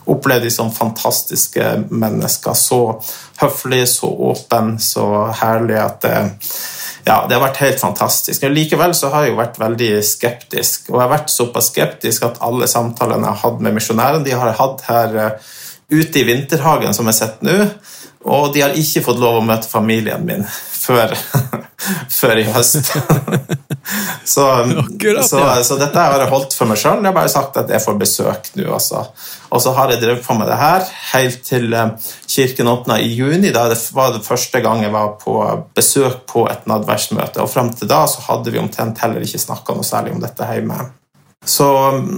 opplevd 0.09 0.47
de 0.47 0.51
som 0.53 0.73
fantastiske 0.73 1.67
mennesker. 1.89 2.57
Så 2.57 2.81
høflige, 3.43 3.85
så 3.93 4.09
åpne, 4.31 4.79
så 4.81 5.05
herlige 5.43 5.85
at 5.85 6.01
det 6.07 6.17
ja, 7.09 7.23
det 7.25 7.33
har 7.35 7.41
vært 7.41 7.61
helt 7.63 7.79
fantastisk. 7.81 8.43
Men 8.43 8.53
likevel 8.53 8.93
så 8.97 9.09
har 9.09 9.25
jeg 9.25 9.33
jo 9.33 9.39
vært 9.39 9.55
veldig 9.57 9.93
skeptisk. 10.05 10.91
Og 10.91 10.97
jeg 10.99 11.01
har 11.01 11.13
vært 11.15 11.31
såpass 11.33 11.71
skeptisk 11.71 12.27
at 12.27 12.41
alle 12.45 12.69
samtalene 12.69 13.25
jeg 13.25 13.33
har 13.33 13.41
hatt 13.47 13.63
med 13.65 13.77
misjonærene, 13.79 14.25
de 14.27 14.35
har 14.37 14.51
jeg 14.51 14.59
hatt 14.59 14.83
her 14.89 15.17
uh, 15.17 15.55
ute 15.89 16.21
i 16.21 16.27
vinterhagen, 16.27 16.93
som 16.93 17.09
jeg 17.09 17.17
sett 17.17 17.41
nå. 17.45 17.55
Og 18.29 18.51
de 18.53 18.61
har 18.61 18.77
ikke 18.77 19.01
fått 19.07 19.21
lov 19.21 19.39
å 19.39 19.45
møte 19.47 19.71
familien 19.71 20.25
min 20.27 20.45
før, 20.89 21.13
før 22.19 22.41
i 22.41 22.45
høst. 22.49 22.91
så, 24.33 24.45
Akkurat, 24.83 25.27
så, 25.27 25.41
ja. 25.41 25.63
så, 25.65 25.77
dette 25.79 26.01
har 26.01 26.17
jeg 26.23 26.31
holdt 26.33 26.55
for 26.57 26.69
meg 26.69 26.79
sjøl. 26.81 27.01
Jeg 27.01 27.11
har 27.11 27.17
bare 27.17 27.31
sagt 27.31 27.59
at 27.61 27.71
jeg 27.73 27.83
får 27.83 27.99
besøk 28.01 28.51
nå. 28.57 28.67
Også. 28.75 29.03
Og 29.49 29.63
så 29.63 29.73
har 29.77 29.93
jeg 29.93 30.01
drevet 30.03 30.25
på 30.25 30.37
med 30.37 30.49
det 30.49 30.59
her 30.59 30.85
helt 31.13 31.41
til 31.45 31.73
eh, 31.73 32.11
kirken 32.29 32.69
åpna 32.69 32.99
i 33.01 33.09
juni. 33.13 33.53
Da 33.55 33.67
det 33.71 33.79
var 33.95 34.13
det 34.15 34.25
første 34.25 34.61
gang 34.65 34.83
jeg 34.85 34.93
var 34.93 35.15
på 35.21 35.39
besøk 35.77 36.23
på 36.29 36.45
et 36.51 36.69
nadværsmøte. 36.69 37.43
Og 37.43 37.51
fram 37.51 37.73
til 37.73 37.89
da 37.89 38.05
så 38.09 38.25
hadde 38.29 38.53
vi 38.53 38.61
omtrent 38.61 39.01
heller 39.03 39.25
ikke 39.25 39.41
snakka 39.41 39.77
noe 39.77 39.87
særlig 39.87 40.15
om 40.17 40.23
dette 40.23 40.53
hjemme. 40.53 40.87
Så, 41.39 41.65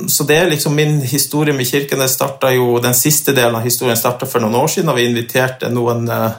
så, 0.09 0.25
det 0.25 0.35
er 0.35 0.47
liksom 0.50 0.73
min 0.75 0.95
historie 1.06 1.53
med 1.53 1.68
kirken. 1.69 2.01
Det 2.01 2.56
jo, 2.56 2.79
Den 2.81 2.97
siste 2.97 3.35
delen 3.38 3.56
av 3.56 3.68
historien 3.68 4.00
starta 4.00 4.25
for 4.25 4.41
noen 4.41 4.57
år 4.57 4.71
siden, 4.73 4.89
da 4.89 4.97
vi 4.97 5.06
inviterte 5.07 5.69
noen 5.69 6.09
Eh, 6.09 6.31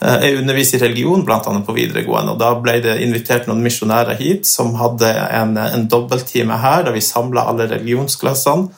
jeg 0.00 0.38
underviser 0.40 0.78
i 0.78 0.86
religion, 0.86 1.24
bl.a. 1.28 1.40
på 1.40 1.76
videregående. 1.76 2.32
og 2.32 2.40
Da 2.40 2.54
ble 2.56 2.78
det 2.80 3.00
invitert 3.04 3.48
noen 3.48 3.60
misjonærer 3.64 4.16
hit 4.20 4.48
som 4.48 4.72
hadde 4.80 5.10
en, 5.36 5.56
en 5.60 5.88
dobbelttime 5.92 6.56
her, 6.62 6.86
da 6.86 6.94
vi 6.94 7.04
samla 7.04 7.44
alle 7.50 7.68
religionsklassene. 7.68 8.70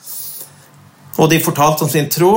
Og 1.21 1.29
de 1.29 1.39
fortalte 1.39 1.85
om 1.85 1.91
sin 1.91 2.09
tro, 2.11 2.33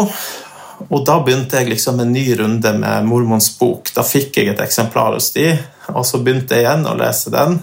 og 0.86 1.04
da 1.08 1.16
begynte 1.24 1.58
jeg 1.58 1.70
liksom 1.72 2.00
en 2.00 2.12
ny 2.12 2.26
runde 2.38 2.72
med 2.76 3.08
mormons 3.08 3.48
bok. 3.58 3.90
Da 3.96 4.04
fikk 4.04 4.36
jeg 4.36 4.52
et 4.52 4.62
eksemplar 4.62 5.16
hos 5.16 5.32
de, 5.34 5.48
og 5.94 6.04
så 6.06 6.20
begynte 6.20 6.54
jeg 6.54 6.66
igjen 6.66 6.86
å 6.86 6.96
lese 6.98 7.32
den. 7.32 7.56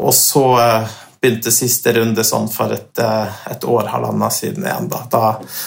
Og 0.00 0.14
så 0.16 0.44
eh, 0.62 0.94
begynte 1.20 1.52
siste 1.52 1.92
runde 1.98 2.24
sånn 2.24 2.48
for 2.48 2.72
et, 2.72 2.98
eh, 2.98 3.40
et 3.52 3.64
år, 3.68 3.90
halvannet 3.92 4.32
siden 4.32 4.64
igjen. 4.64 4.88
Da, 4.88 5.02
da, 5.12 5.24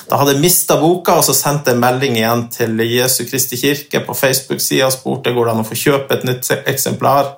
da 0.10 0.20
hadde 0.20 0.34
jeg 0.34 0.42
mista 0.42 0.80
boka, 0.82 1.20
og 1.20 1.28
så 1.28 1.36
sendte 1.38 1.74
jeg 1.74 1.82
melding 1.82 2.18
igjen 2.18 2.48
til 2.54 2.82
Jesu 2.88 3.24
Kristi 3.30 3.60
kirke 3.62 4.02
på 4.06 4.18
Facebook-sida 4.18 4.90
og 4.90 4.96
spurte 4.96 5.34
går 5.36 5.50
det 5.50 5.54
an 5.54 5.62
å 5.62 5.68
få 5.68 5.78
kjøpe 5.78 6.18
et 6.18 6.26
nytt 6.30 6.50
eksemplar. 6.66 7.36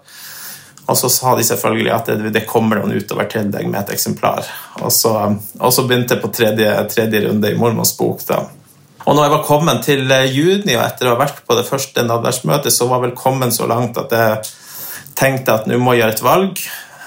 Og 0.85 0.97
så 0.97 1.09
sa 1.09 1.33
de 1.35 1.43
selvfølgelig 1.43 1.91
at 1.91 2.11
det, 2.13 2.31
det 2.31 2.45
kommer 2.47 2.79
noen 2.79 2.93
utover 3.01 3.27
til 3.29 3.49
deg 3.51 3.67
med 3.67 3.81
et 3.81 3.95
eksemplar. 3.97 4.45
Og 4.85 4.93
så, 4.93 5.15
og 5.59 5.73
så 5.73 5.83
begynte 5.83 6.15
jeg 6.15 6.23
på 6.23 6.31
tredje, 6.35 6.69
tredje 6.93 7.23
runde 7.25 7.51
i 7.51 7.57
Mormons 7.57 7.95
bok. 7.97 8.21
da. 8.29 8.43
Og 9.05 9.13
når 9.13 9.27
jeg 9.27 9.33
var 9.35 9.45
kommet 9.45 9.83
til 9.85 10.11
eh, 10.13 10.31
juni, 10.33 10.77
og 10.77 10.85
etter 10.85 11.09
å 11.09 11.15
ha 11.15 11.21
vært 11.25 11.43
på 11.45 11.57
det 11.57 11.67
første 11.67 12.05
nadværsmøtet, 12.05 12.73
så 12.73 12.87
var 12.87 13.01
jeg 13.01 13.09
vel 13.09 13.17
kommet 13.19 13.53
så 13.57 13.67
langt 13.69 13.97
at 14.01 14.13
jeg 14.15 14.53
tenkte 15.17 15.59
at 15.59 15.67
nå 15.69 15.77
må 15.81 15.93
jeg 15.93 16.05
gjøre 16.05 16.15
et 16.15 16.25
valg. 16.25 16.63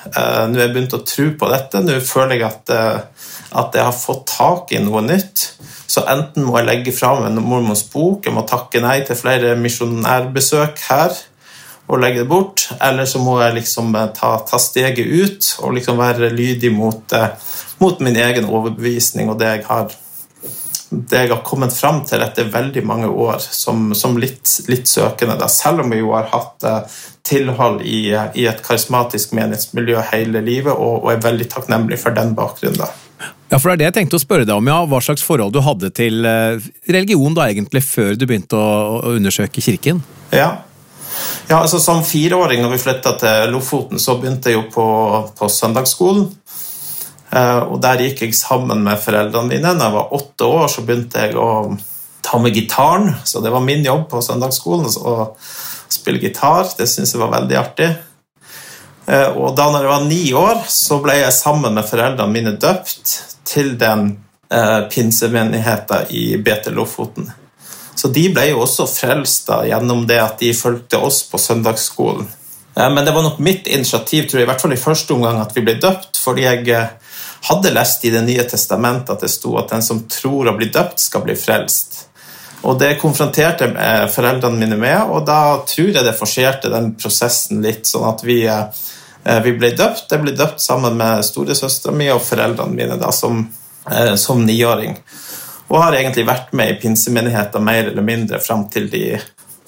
Uh, 0.07 0.47
nå 0.49 0.59
har 0.59 0.67
jeg 0.67 0.75
begynt 0.75 0.97
å 0.97 1.03
tro 1.07 1.27
på 1.41 1.51
dette. 1.53 1.83
Nå 1.85 1.99
føler 2.05 2.39
jeg 2.39 2.47
at, 2.49 2.73
uh, 2.73 3.27
at, 3.63 3.75
jeg 3.77 3.87
har 3.89 3.97
fått 3.97 4.27
tak 4.31 4.73
i 4.77 4.83
noe 4.85 5.03
nytt. 5.05 5.45
Så 5.89 6.05
enten 6.09 6.47
må 6.47 6.59
jeg 6.59 6.69
legge 6.69 6.95
fra 6.95 7.15
en 7.27 7.41
mormors 7.43 7.85
bok, 7.91 8.27
jeg 8.27 8.37
må 8.37 8.45
takke 8.49 8.83
nei 8.85 9.01
til 9.09 9.17
flere 9.19 9.55
misjonærbesøk 9.59 10.83
her 10.91 11.17
og 11.89 12.03
legge 12.03 12.21
det 12.21 12.29
bort, 12.29 12.67
eller 12.85 13.09
så 13.09 13.23
må 13.25 13.39
jeg 13.41 13.55
liksom 13.63 13.95
eh, 13.97 14.11
ta, 14.13 14.35
ta 14.45 14.59
steget 14.61 15.09
ut 15.09 15.47
og 15.65 15.73
liksom 15.79 15.97
være 15.97 16.29
lydig 16.37 16.69
mot, 16.77 17.15
mot, 17.81 18.03
min 18.05 18.19
egen 18.21 18.45
overbevisning 18.45 19.33
og 19.33 19.39
det 19.41 19.49
jeg 19.49 19.65
har 19.71 19.95
det 20.91 21.25
jeg 21.25 21.31
har 21.33 21.43
kommet 21.45 21.75
fram 21.77 22.01
til 22.09 22.23
etter 22.25 22.49
veldig 22.53 22.83
mange 22.87 23.09
år 23.09 23.43
som, 23.45 23.91
som 23.97 24.17
litt, 24.21 24.49
litt, 24.71 24.89
søkende, 24.89 25.37
da, 25.41 25.49
selv 25.53 25.85
om 25.85 25.93
vi 25.93 26.01
jo 26.01 26.15
har 26.15 26.31
hatt 26.33 26.65
tilhold 27.29 27.83
i, 27.85 28.09
i 28.35 28.47
et 28.49 28.63
karismatisk 28.65 29.35
menighetsmiljø 29.37 30.01
hele 30.13 30.43
livet, 30.45 30.73
og, 30.73 31.03
og, 31.03 31.11
er 31.13 31.25
veldig 31.25 31.49
takknemlig 31.53 32.01
for 32.01 32.17
den 32.17 32.33
bakgrunnen. 32.39 33.05
Ja, 33.49 33.59
for 33.59 33.71
det 33.71 33.75
er 33.75 33.81
det 33.81 33.89
jeg 33.89 33.97
tenkte 33.99 34.19
å 34.19 34.23
spørre 34.23 34.47
deg 34.49 34.57
om, 34.61 34.69
ja. 34.69 34.79
Hva 34.89 35.01
slags 35.05 35.25
forhold 35.25 35.55
du 35.57 35.61
hadde 35.65 35.91
til 35.97 36.25
eh, 36.29 36.65
religion 36.89 37.37
da 37.37 37.49
egentlig, 37.49 37.85
før 37.85 38.17
du 38.17 38.27
begynte 38.29 38.57
å, 38.57 38.73
å 39.01 39.15
undersøke 39.17 39.65
kirken? 39.65 40.03
Ja. 40.33 40.51
ja, 41.49 41.61
altså 41.63 41.81
Som 41.81 42.05
fireåring 42.05 42.61
når 42.65 42.77
vi 42.77 42.83
flytta 42.85 43.15
til 43.21 43.55
Lofoten, 43.55 44.01
så 44.01 44.19
begynte 44.21 44.53
jeg 44.53 44.61
jo 44.61 44.67
på, 44.73 44.87
på 45.39 45.49
søndagsskolen. 45.53 46.29
Uh, 47.29 47.75
og 47.75 47.81
Der 47.85 48.01
gikk 48.01 48.23
jeg 48.25 48.35
sammen 48.35 48.83
med 48.87 49.01
foreldrene 49.03 49.53
mine. 49.53 49.75
Da 49.77 49.89
jeg 49.89 49.97
var 49.99 50.15
åtte 50.17 50.49
år, 50.49 50.69
så 50.73 50.85
begynte 50.87 51.27
jeg 51.27 51.37
å 51.37 51.77
ta 52.25 52.39
med 52.41 52.57
gitaren. 52.57 53.13
Så 53.25 53.41
det 53.45 53.53
var 53.53 53.65
min 53.65 53.85
jobb 53.85 54.09
på 54.11 54.23
søndagsskolen. 54.25 54.89
å 54.89 55.35
spille 55.89 56.21
gitar. 56.21 56.69
Det 56.77 56.87
syntes 56.89 57.15
jeg 57.15 57.23
var 57.23 57.33
veldig 57.33 57.59
artig. 57.59 57.89
Eh, 59.09 59.29
og 59.41 59.57
da 59.57 59.69
jeg 59.73 59.89
var 59.89 60.05
ni 60.05 60.23
år, 60.37 60.65
så 60.69 61.01
ble 61.05 61.19
jeg 61.23 61.37
sammen 61.37 61.77
med 61.77 61.89
foreldrene 61.89 62.33
mine 62.33 62.55
døpt 62.61 63.15
til 63.49 63.75
den 63.81 64.11
eh, 64.53 64.81
pinsemenigheten 64.93 66.13
i 66.13 66.25
BT 66.37 66.75
Lofoten. 66.77 67.31
Så 67.99 68.13
de 68.15 68.29
ble 68.31 68.51
jo 68.51 68.61
også 68.63 68.87
frelst 68.87 69.49
da, 69.49 69.63
gjennom 69.67 70.05
det 70.07 70.21
at 70.23 70.37
de 70.43 70.53
fulgte 70.55 71.01
oss 71.03 71.25
på 71.31 71.41
søndagsskolen. 71.41 72.29
Eh, 72.77 72.91
men 72.93 73.05
det 73.05 73.17
var 73.17 73.25
nok 73.25 73.41
mitt 73.41 73.67
initiativ, 73.67 74.29
tror 74.29 74.43
jeg, 74.43 74.47
i 74.47 74.53
hvert 74.53 74.67
fall 74.67 74.77
i 74.77 74.83
første 74.83 75.17
omgang, 75.17 75.41
at 75.41 75.57
vi 75.57 75.65
ble 75.65 75.79
døpt, 75.81 76.21
fordi 76.21 76.45
jeg 76.45 76.69
eh, 76.77 76.93
hadde 77.41 77.71
lest 77.71 78.05
i 78.05 78.11
Det 78.11 78.23
nye 78.23 78.45
testamentet 78.45 79.11
at 79.15 79.21
det 79.21 79.31
sto 79.33 79.57
at 79.59 79.71
den 79.71 79.83
som 79.83 80.05
tror 80.11 80.51
og 80.51 80.59
blir 80.59 80.73
døpt, 80.75 81.01
skal 81.01 81.25
bli 81.27 81.37
frelst. 81.39 82.05
Og 82.67 82.79
Det 82.79 82.99
konfronterte 82.99 83.71
foreldrene 84.11 84.59
mine 84.59 84.77
med, 84.77 84.99
og 85.15 85.27
da 85.27 85.61
tror 85.67 85.93
jeg 85.95 86.05
det 86.05 86.17
forserte 86.19 86.73
den 86.73 86.95
prosessen 86.99 87.63
litt. 87.63 87.87
sånn 87.87 88.09
at 88.09 88.25
vi, 88.25 88.45
eh, 88.47 89.41
vi 89.45 89.53
ble 89.53 89.71
døpt. 89.71 90.11
Jeg 90.11 90.23
ble 90.23 90.33
døpt 90.33 90.61
sammen 90.61 90.97
med 90.97 91.25
storesøstera 91.25 91.95
mi 91.95 92.11
og 92.11 92.23
foreldrene 92.23 92.75
mine 92.75 92.97
da, 92.99 93.13
som, 93.13 93.49
som 94.17 94.45
niåring. 94.45 94.99
Og 95.69 95.83
har 95.83 95.93
egentlig 95.95 96.27
vært 96.27 96.53
med 96.53 96.71
i 96.71 96.81
pinsemenigheten 96.81 97.65
mer 97.65 97.91
eller 97.91 98.03
mindre 98.03 98.41
fram 98.41 98.69
til 98.69 98.89
de, 98.91 99.19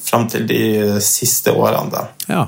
fram 0.01 0.27
til 0.29 0.47
de 0.47 1.01
siste 1.01 1.53
årene. 1.53 1.91
da. 1.91 2.09
Ja. 2.27 2.47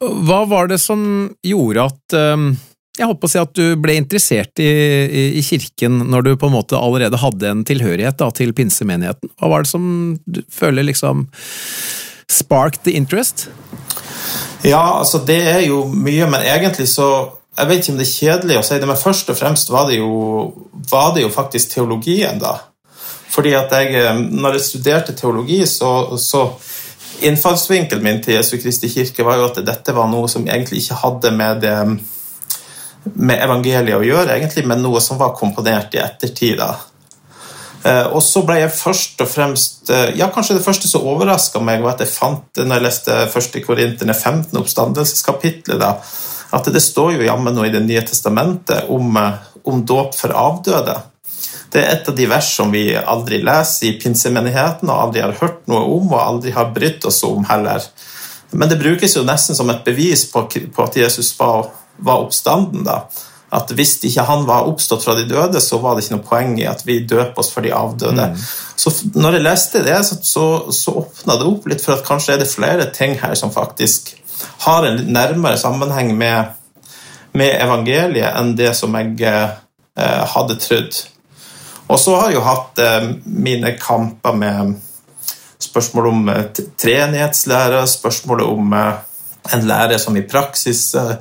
Hva 0.00 0.44
var 0.46 0.68
det 0.68 0.78
som 0.80 1.30
gjorde 1.42 1.84
at 1.84 2.16
um 2.32 2.56
jeg 2.96 3.08
håper 3.10 3.28
å 3.28 3.30
si 3.30 3.40
at 3.40 3.52
du 3.56 3.76
ble 3.80 3.96
interessert 3.98 4.62
i, 4.62 4.66
i, 4.66 5.24
i, 5.36 5.42
kirken 5.44 6.00
når 6.10 6.26
du 6.26 6.30
på 6.40 6.48
en 6.48 6.56
måte 6.56 6.78
allerede 6.80 7.20
hadde 7.20 7.50
en 7.50 7.64
tilhørighet 7.66 8.16
da, 8.22 8.30
til 8.32 8.54
pinsemenigheten. 8.56 9.32
Hva 9.36 9.50
var 9.52 9.64
det 9.64 9.72
som 9.72 9.88
du 10.24 10.40
føler 10.52 10.86
liksom 10.88 11.26
sparked 12.32 12.86
the 12.88 12.96
interest? 12.96 13.48
Ja, 14.64 14.98
altså 14.98 15.20
det 15.28 15.42
er 15.44 15.60
jo 15.66 15.84
mye, 15.92 16.28
men 16.30 16.42
egentlig 16.42 16.88
så 16.90 17.08
Jeg 17.56 17.68
vet 17.70 17.78
ikke 17.80 17.92
om 17.94 18.00
det 18.00 18.04
er 18.04 18.10
kjedelig 18.12 18.56
å 18.60 18.62
si 18.68 18.76
det, 18.76 18.88
men 18.88 18.98
først 19.00 19.30
og 19.32 19.36
fremst 19.38 19.70
var 19.72 19.86
det 19.88 19.94
jo, 19.96 20.08
var 20.90 21.14
det 21.16 21.22
jo 21.22 21.30
faktisk 21.32 21.70
teologien, 21.72 22.36
da. 22.36 22.58
Fordi 23.32 23.54
at 23.56 23.72
jeg, 23.72 23.94
eh, 23.96 24.18
når 24.28 24.58
jeg 24.58 24.64
studerte 24.66 25.14
teologi, 25.16 25.62
så, 25.64 26.18
så 26.20 26.42
Innfallsvinkelen 27.24 28.04
min 28.04 28.20
til 28.20 28.36
Jesu 28.36 28.58
Kristi 28.60 28.90
kirke 28.92 29.24
var 29.24 29.40
jo 29.40 29.46
at 29.48 29.62
dette 29.64 29.94
var 29.96 30.10
noe 30.12 30.28
som 30.28 30.44
egentlig 30.44 30.82
ikke 30.82 30.98
hadde 31.00 31.32
med 31.32 31.64
det 31.64 31.78
med 33.14 33.40
evangeliet 33.42 33.98
å 33.98 34.04
gjøre, 34.04 34.36
egentlig, 34.36 34.66
men 34.66 34.82
noe 34.82 35.00
som 35.04 35.18
var 35.20 35.36
komponert 35.38 35.94
i 35.94 36.02
ettertid. 36.02 36.62
Eh, 37.86 38.06
og 38.10 38.22
så 38.24 38.42
ble 38.46 38.60
jeg 38.62 38.74
først 38.74 39.20
og 39.22 39.28
fremst 39.30 39.90
eh, 39.94 40.14
Ja, 40.18 40.30
kanskje 40.34 40.56
det 40.58 40.64
første 40.64 40.88
som 40.90 41.06
overraska 41.06 41.60
meg, 41.62 41.84
var 41.84 41.94
at 41.94 42.06
jeg 42.06 42.14
fant 42.14 42.46
det 42.56 42.64
når 42.66 42.80
jeg 42.80 42.86
leste 42.86 43.18
1. 43.28 43.58
Korinterne 43.66 44.16
15, 44.16 44.56
oppstandelseskapitlet, 44.58 45.78
da, 45.82 45.92
at 46.56 46.70
det 46.72 46.82
står 46.82 47.16
jo 47.16 47.28
jammen 47.28 47.54
noe 47.54 47.68
i 47.68 47.74
Det 47.74 47.84
nye 47.84 48.02
testamentet 48.06 48.90
om, 48.92 49.16
eh, 49.20 49.38
om 49.68 49.84
dåp 49.86 50.16
for 50.18 50.34
avdøde. 50.34 50.96
Det 51.70 51.82
er 51.82 51.92
et 51.92 52.08
av 52.08 52.16
de 52.16 52.26
vers 52.30 52.48
som 52.58 52.70
vi 52.72 52.88
aldri 52.96 53.42
leser 53.44 53.90
i 53.90 53.96
pinsemenigheten, 54.00 54.88
og 54.88 55.08
aldri 55.08 55.24
har 55.24 55.34
hørt 55.40 55.66
noe 55.68 55.82
om, 55.98 56.12
og 56.14 56.22
aldri 56.22 56.54
har 56.56 56.70
brydd 56.74 57.04
oss 57.04 57.22
om 57.26 57.44
heller. 57.44 57.82
Men 58.56 58.70
det 58.70 58.78
brukes 58.80 59.16
jo 59.16 59.24
nesten 59.26 59.58
som 59.58 59.70
et 59.70 59.84
bevis 59.84 60.24
på, 60.30 60.46
at 60.46 60.96
Jesus 60.96 61.34
var 61.38 61.66
var 61.96 62.26
oppstanden. 62.26 62.84
da. 62.84 63.04
At 63.56 63.70
Hvis 63.70 63.96
ikke 64.04 64.24
han 64.26 64.44
var 64.46 64.66
oppstått 64.66 65.04
fra 65.04 65.14
de 65.14 65.26
døde, 65.28 65.60
så 65.62 65.78
var 65.78 65.94
det 65.94 66.04
ikke 66.04 66.16
noe 66.16 66.28
poeng 66.28 66.56
i 66.60 66.66
at 66.68 66.82
vi 66.86 66.98
døper 67.06 67.40
oss 67.42 67.52
for 67.54 67.62
de 67.62 67.72
avdøde. 67.74 68.30
Mm. 68.32 68.46
Så 68.76 68.92
når 69.14 69.38
jeg 69.38 69.46
leste 69.46 69.82
det, 69.86 69.98
så, 70.06 70.18
så, 70.22 70.46
så 70.74 70.96
åpna 71.02 71.38
det 71.38 71.48
opp 71.48 71.68
litt 71.70 71.84
for 71.84 71.96
at 71.96 72.06
kanskje 72.06 72.34
er 72.34 72.42
det 72.42 72.50
flere 72.50 72.88
ting 72.94 73.16
her 73.22 73.34
som 73.38 73.54
faktisk 73.54 74.14
har 74.66 74.86
en 74.86 75.04
nærmere 75.14 75.58
sammenheng 75.58 76.12
med, 76.18 76.56
med 77.32 77.54
evangeliet 77.62 78.34
enn 78.36 78.56
det 78.58 78.74
som 78.76 78.94
jeg 78.98 79.14
eh, 79.22 80.24
hadde 80.34 80.58
trodd. 80.60 80.98
Og 81.86 82.00
så 82.02 82.16
har 82.18 82.30
jeg 82.30 82.40
jo 82.40 82.46
hatt 82.48 82.82
eh, 82.82 83.08
mine 83.24 83.76
kamper 83.78 84.34
med 84.36 84.74
spørsmål 85.62 86.10
om 86.10 86.28
eh, 86.28 86.44
treenighetslære, 86.78 87.86
spørsmålet 87.88 88.46
om 88.46 88.72
eh, 88.72 88.92
en 89.54 89.66
lærer 89.66 90.02
som 90.02 90.16
i 90.18 90.26
praksis 90.26 90.94
eh, 90.98 91.14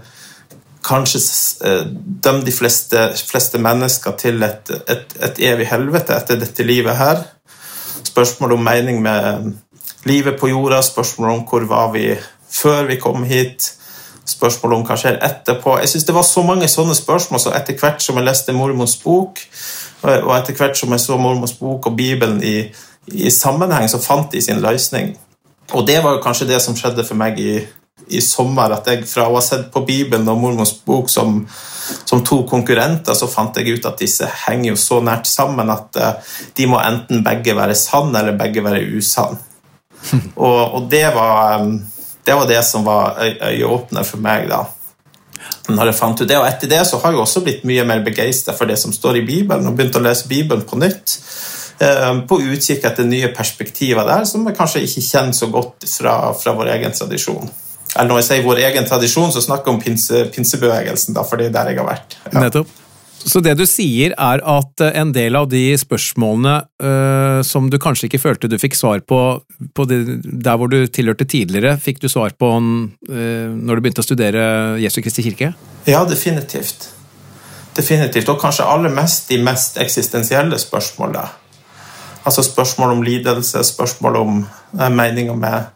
kanskje 0.86 1.20
eh, 1.66 1.86
dømme 2.24 2.46
de 2.46 2.52
fleste, 2.52 3.10
fleste, 3.30 3.62
mennesker 3.62 4.18
til 4.20 4.44
et, 4.44 4.72
et, 4.90 5.16
et, 5.24 5.42
evig 5.52 5.68
helvete 5.70 6.16
etter 6.16 6.40
dette 6.40 6.64
livet 6.64 6.98
her. 6.98 7.24
Spørsmål 8.04 8.58
om 8.58 8.64
mening 8.64 9.02
med 9.02 9.52
livet 10.06 10.40
på 10.40 10.50
jorda, 10.52 10.82
spørsmål 10.82 11.30
om 11.30 11.48
hvor 11.50 11.66
var 11.70 11.92
vi 11.94 12.14
før 12.52 12.86
vi 12.88 13.00
kom 13.02 13.24
hit, 13.24 13.72
spørsmål 14.26 14.74
om 14.74 14.86
hva 14.88 14.98
skjer 14.98 15.20
etterpå. 15.26 15.78
Jeg 15.80 15.90
synes 15.90 16.06
Det 16.06 16.16
var 16.16 16.24
så 16.24 16.44
mange 16.44 16.68
sånne 16.68 16.96
spørsmål, 16.96 17.40
så 17.40 17.54
etter 17.58 17.78
hvert 17.80 18.02
som 18.02 18.18
jeg 18.18 18.26
leste 18.26 18.54
Mormons 18.54 18.98
bok, 19.04 19.42
og 20.04 20.32
etter 20.38 20.54
hvert 20.58 20.78
som 20.78 20.92
jeg 20.92 21.00
så 21.00 21.18
Mormons 21.18 21.54
bok 21.60 21.88
og 21.88 21.98
Bibelen 21.98 22.44
i, 22.44 22.72
i 23.08 23.30
sammenheng, 23.30 23.90
så 23.90 24.02
fant 24.02 24.32
de 24.32 24.42
sin 24.42 24.62
løsning. 24.62 25.16
Og 25.74 25.88
det 25.88 26.04
var 26.04 26.16
jo 26.16 26.22
kanskje 26.22 26.48
det 26.48 26.62
som 26.62 26.78
skjedde 26.78 27.06
for 27.06 27.18
meg 27.18 27.40
i 27.42 27.60
i 28.08 28.22
sommer 28.22 28.74
at 28.76 28.88
jeg 28.90 29.06
fra 29.10 29.28
å 29.30 29.38
ha 29.38 29.42
sett 29.44 29.72
på 29.74 29.82
Bibelen 29.88 30.28
og 30.30 30.40
mormors 30.42 30.74
bok 30.86 31.10
som, 31.10 31.40
som, 32.06 32.22
to 32.26 32.44
konkurrenter, 32.50 33.18
så 33.18 33.30
fant 33.32 33.58
jeg 33.58 33.78
ut 33.78 33.90
at 33.90 34.02
disse 34.02 34.30
henger 34.46 34.72
jo 34.74 34.78
så 34.80 35.02
nært 35.06 35.30
sammen 35.30 35.72
at 35.74 36.00
uh, 36.02 36.38
de 36.58 36.70
må 36.70 36.80
enten 36.82 37.26
begge 37.26 37.56
være 37.58 37.78
sann 37.80 38.14
eller 38.16 38.38
begge 38.38 38.64
være 38.66 38.86
usann. 38.96 39.40
og, 40.46 40.62
og 40.78 40.88
det, 40.92 41.08
var, 41.16 41.64
um, 41.64 41.80
det, 42.26 42.38
var, 42.38 42.48
det 42.50 42.62
som 42.68 42.86
var 42.86 43.20
øyeåpner 43.26 44.08
for 44.08 44.22
meg, 44.22 44.50
da. 44.54 44.66
Når 45.66 45.90
jeg 45.90 45.98
fant 45.98 46.22
ut 46.22 46.30
det, 46.30 46.38
og 46.38 46.46
Etter 46.46 46.70
det 46.70 46.84
så 46.86 47.00
har 47.02 47.14
jeg 47.14 47.22
også 47.22 47.42
blitt 47.46 47.66
mye 47.66 47.84
mer 47.90 48.06
begeistra 48.06 48.54
for 48.58 48.70
det 48.70 48.78
som 48.82 48.94
står 48.94 49.22
i 49.22 49.26
Bibelen, 49.26 49.66
og 49.66 49.78
begynt 49.78 49.98
å 49.98 50.06
lese 50.06 50.30
Bibelen 50.30 50.66
på 50.68 50.78
nytt. 50.78 51.18
Uh, 51.76 52.22
på 52.30 52.38
utkikk 52.54 52.86
etter 52.88 53.04
nye 53.10 53.34
perspektiver 53.36 54.06
der 54.08 54.24
som 54.30 54.46
vi 54.48 54.54
kanskje 54.56 54.86
ikke 54.86 55.02
kjenner 55.10 55.36
så 55.36 55.50
godt 55.52 55.90
fra, 55.92 56.14
fra 56.40 56.54
vår 56.56 56.70
egen 56.78 56.94
tradisjon 56.96 57.50
eller 57.96 58.12
når 58.12 58.22
jeg 58.22 58.28
sier 58.30 58.48
vår 58.48 58.64
egen 58.70 58.88
tradisjon, 58.88 59.32
så 59.32 59.44
snakker 59.44 59.72
jeg 59.72 59.78
om 59.78 59.84
pinse, 59.84 60.24
pinsebevegelsen, 60.36 61.16
da, 61.16 61.24
for 61.28 61.40
det 61.40 61.50
er 61.50 61.56
der 61.56 61.72
jeg 61.72 61.80
har 61.80 61.88
vært. 61.94 62.18
Ja. 62.28 62.42
Nettopp. 62.44 62.82
Så 63.26 63.40
det 63.42 63.56
du 63.58 63.64
sier 63.66 64.14
er 64.22 64.42
at 64.46 64.82
eh, 64.86 64.98
en 65.02 65.10
del 65.16 65.38
av 65.40 65.48
de 65.50 65.64
spørsmålene 65.82 66.56
øh, 66.86 67.40
som 67.48 67.72
du 67.74 67.80
kanskje 67.82 68.10
ikke 68.10 68.22
følte 68.22 68.50
du 68.52 68.58
fikk 68.62 68.78
svar 68.78 69.02
på, 69.02 69.22
på 69.74 69.86
det, 69.90 70.00
der 70.24 70.60
hvor 70.60 70.70
du 70.70 70.86
tilhørte 70.86 71.26
tidligere, 71.26 71.80
fikk 71.82 72.04
du 72.04 72.10
svar 72.12 72.36
på 72.38 72.52
øh, 72.60 73.48
når 73.56 73.72
du 73.80 73.82
begynte 73.82 74.04
å 74.04 74.06
studere 74.06 74.44
Jesu 74.84 75.02
Kristi 75.02 75.26
kirke? 75.26 75.56
Ja, 75.90 76.04
definitivt. 76.06 76.92
Definitivt. 77.76 78.30
Og 78.30 78.38
kanskje 78.42 78.68
aller 78.70 78.94
mest 78.94 79.32
de 79.34 79.40
mest 79.42 79.82
eksistensielle 79.82 80.60
spørsmålene. 80.62 81.26
Altså 82.26 82.46
spørsmål 82.46 82.94
om 82.94 83.04
lidelse, 83.06 83.64
spørsmål 83.66 84.22
om 84.22 84.46
meninga 84.74 85.34
med 85.38 85.75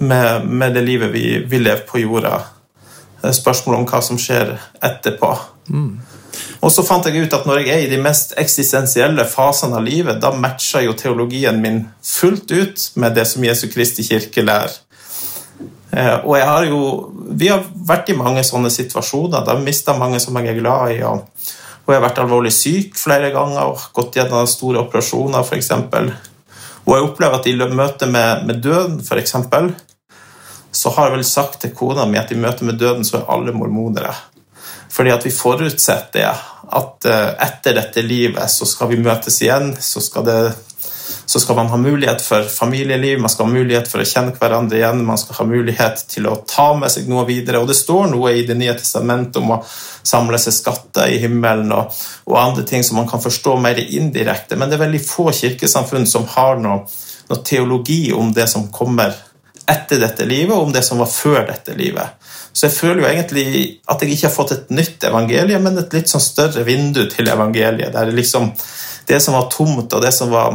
med, 0.00 0.46
med 0.48 0.74
det 0.74 0.82
livet 0.86 1.12
vi, 1.12 1.24
vi, 1.46 1.58
lever 1.58 1.84
på 1.88 2.00
jorda. 2.00 2.40
Spørsmål 3.20 3.82
om 3.82 3.88
hva 3.88 4.00
som 4.04 4.18
skjer 4.20 4.54
etterpå. 4.80 5.34
Mm. 5.68 5.90
Og 6.64 6.72
så 6.72 6.84
fant 6.84 7.06
jeg 7.08 7.24
ut 7.24 7.34
at 7.36 7.46
når 7.48 7.62
jeg 7.62 7.72
er 7.72 7.84
i 7.84 7.90
de 7.90 7.98
mest 8.00 8.32
eksistensielle 8.40 9.24
fasene 9.28 9.76
av 9.76 9.84
livet, 9.84 10.20
da 10.22 10.32
matcher 10.36 10.86
jo 10.86 10.96
teologien 10.96 11.60
min 11.60 11.82
fullt 12.04 12.52
ut 12.52 12.86
med 13.00 13.16
det 13.16 13.26
som 13.28 13.44
Jesu 13.44 13.66
Kristi 13.72 14.04
kirke 14.06 14.44
lærer. 14.44 14.76
Eh, 15.90 16.16
og 16.22 16.36
jeg 16.38 16.46
har 16.46 16.64
jo 16.68 16.80
Vi 17.34 17.48
har 17.50 17.64
vært 17.86 18.10
i 18.12 18.14
mange 18.18 18.42
sånne 18.46 18.70
situasjoner. 18.70 19.44
Da 19.44 19.54
har 19.54 19.62
mista 19.62 19.94
mange 19.98 20.18
som 20.22 20.36
jeg 20.38 20.50
er 20.50 20.58
glad 20.58 20.96
i. 20.96 20.98
Og, 21.06 21.28
og 21.84 21.92
jeg 21.92 22.00
har 22.00 22.08
vært 22.08 22.18
alvorlig 22.24 22.52
syk 22.52 22.98
flere 22.98 23.30
ganger 23.34 23.70
og 23.70 23.84
gått 23.94 24.18
gjennom 24.18 24.48
store 24.50 24.82
operasjoner, 24.82 25.46
f.eks. 25.46 25.70
Og 26.86 26.96
jeg 26.96 27.06
opplever 27.06 27.38
at 27.38 27.46
i 27.46 27.54
møte 27.54 28.08
med, 28.10 28.44
med 28.48 28.60
døden, 28.64 28.98
f.eks., 29.00 29.36
så 30.80 30.92
har 30.96 31.10
jeg 31.10 31.18
vel 31.18 31.26
sagt 31.28 31.60
til 31.60 31.74
kona 31.76 32.06
mi 32.08 32.16
at 32.20 32.30
i 32.32 32.38
møte 32.40 32.64
med 32.64 32.78
døden 32.80 33.04
så 33.04 33.18
er 33.18 33.32
alle 33.34 33.52
mormonere. 33.52 34.14
Fordi 34.90 35.12
at 35.12 35.26
vi 35.26 35.32
forutsetter 35.34 36.40
at 36.70 37.06
eh, 37.06 37.28
etter 37.44 37.76
dette 37.76 38.02
livet 38.06 38.50
så 38.50 38.66
skal 38.66 38.90
vi 38.90 39.00
møtes 39.02 39.36
igjen. 39.42 39.74
Så 39.76 40.00
skal, 40.02 40.24
det, 40.24 40.38
så 41.28 41.42
skal, 41.42 41.58
man 41.58 41.70
ha 41.70 41.78
mulighet 41.78 42.24
for 42.24 42.48
familieliv, 42.48 43.20
man 43.20 43.30
skal 43.30 43.50
ha 43.50 43.54
mulighet 43.58 43.90
for 43.92 44.00
å 44.02 44.08
kjenne 44.08 44.34
hverandre 44.38 44.80
igjen. 44.80 45.04
Man 45.06 45.20
skal 45.20 45.42
ha 45.42 45.48
mulighet 45.52 46.04
til 46.10 46.30
å 46.30 46.38
ta 46.48 46.70
med 46.78 46.92
seg 46.94 47.12
noe 47.12 47.26
videre. 47.28 47.60
Og 47.60 47.68
det 47.70 47.78
står 47.78 48.10
noe 48.14 48.34
i 48.38 48.46
Det 48.48 48.56
nye 48.58 48.74
testamentet 48.78 49.42
om 49.42 49.56
å 49.58 49.62
samle 49.66 50.40
seg 50.40 50.56
skatter 50.56 51.12
i 51.12 51.20
himmelen 51.22 51.70
og, 51.76 51.92
og, 52.24 52.38
andre 52.40 52.64
ting 52.66 52.86
som 52.86 52.98
man 53.02 53.10
kan 53.10 53.22
forstå 53.22 53.58
mer 53.60 53.78
indirekte. 53.84 54.56
Men 54.56 54.72
det 54.72 54.80
er 54.80 54.86
veldig 54.88 55.04
få 55.04 55.28
kirkesamfunn 55.42 56.08
som 56.08 56.24
har 56.38 56.56
noe, 56.62 56.86
noe 57.28 57.44
teologi 57.46 58.06
om 58.16 58.32
det 58.34 58.48
som 58.50 58.70
kommer 58.72 59.12
etter 59.70 60.00
dette 60.02 60.26
livet, 60.26 60.52
og 60.54 60.68
om 60.68 60.74
det 60.74 60.82
som 60.86 61.00
var 61.00 61.10
før 61.10 61.44
dette 61.48 61.76
livet. 61.78 62.18
Så 62.52 62.66
jeg 62.66 62.76
føler 62.76 63.02
jo 63.02 63.08
egentlig 63.08 63.46
at 63.90 64.02
jeg 64.02 64.14
ikke 64.14 64.26
har 64.26 64.34
fått 64.34 64.54
et 64.56 64.70
nytt 64.74 65.04
evangelium, 65.06 65.62
men 65.66 65.78
et 65.78 65.94
litt 65.94 66.10
sånn 66.10 66.24
større 66.24 66.64
vindu 66.66 67.04
til 67.10 67.30
evangeliet. 67.30 67.92
der 67.94 68.10
liksom 68.12 68.50
det 69.06 69.20
som 69.20 69.34
var 69.34 69.48
tomt, 69.50 69.92
og 69.92 70.02
det 70.02 70.12
som 70.14 70.30
var 70.30 70.54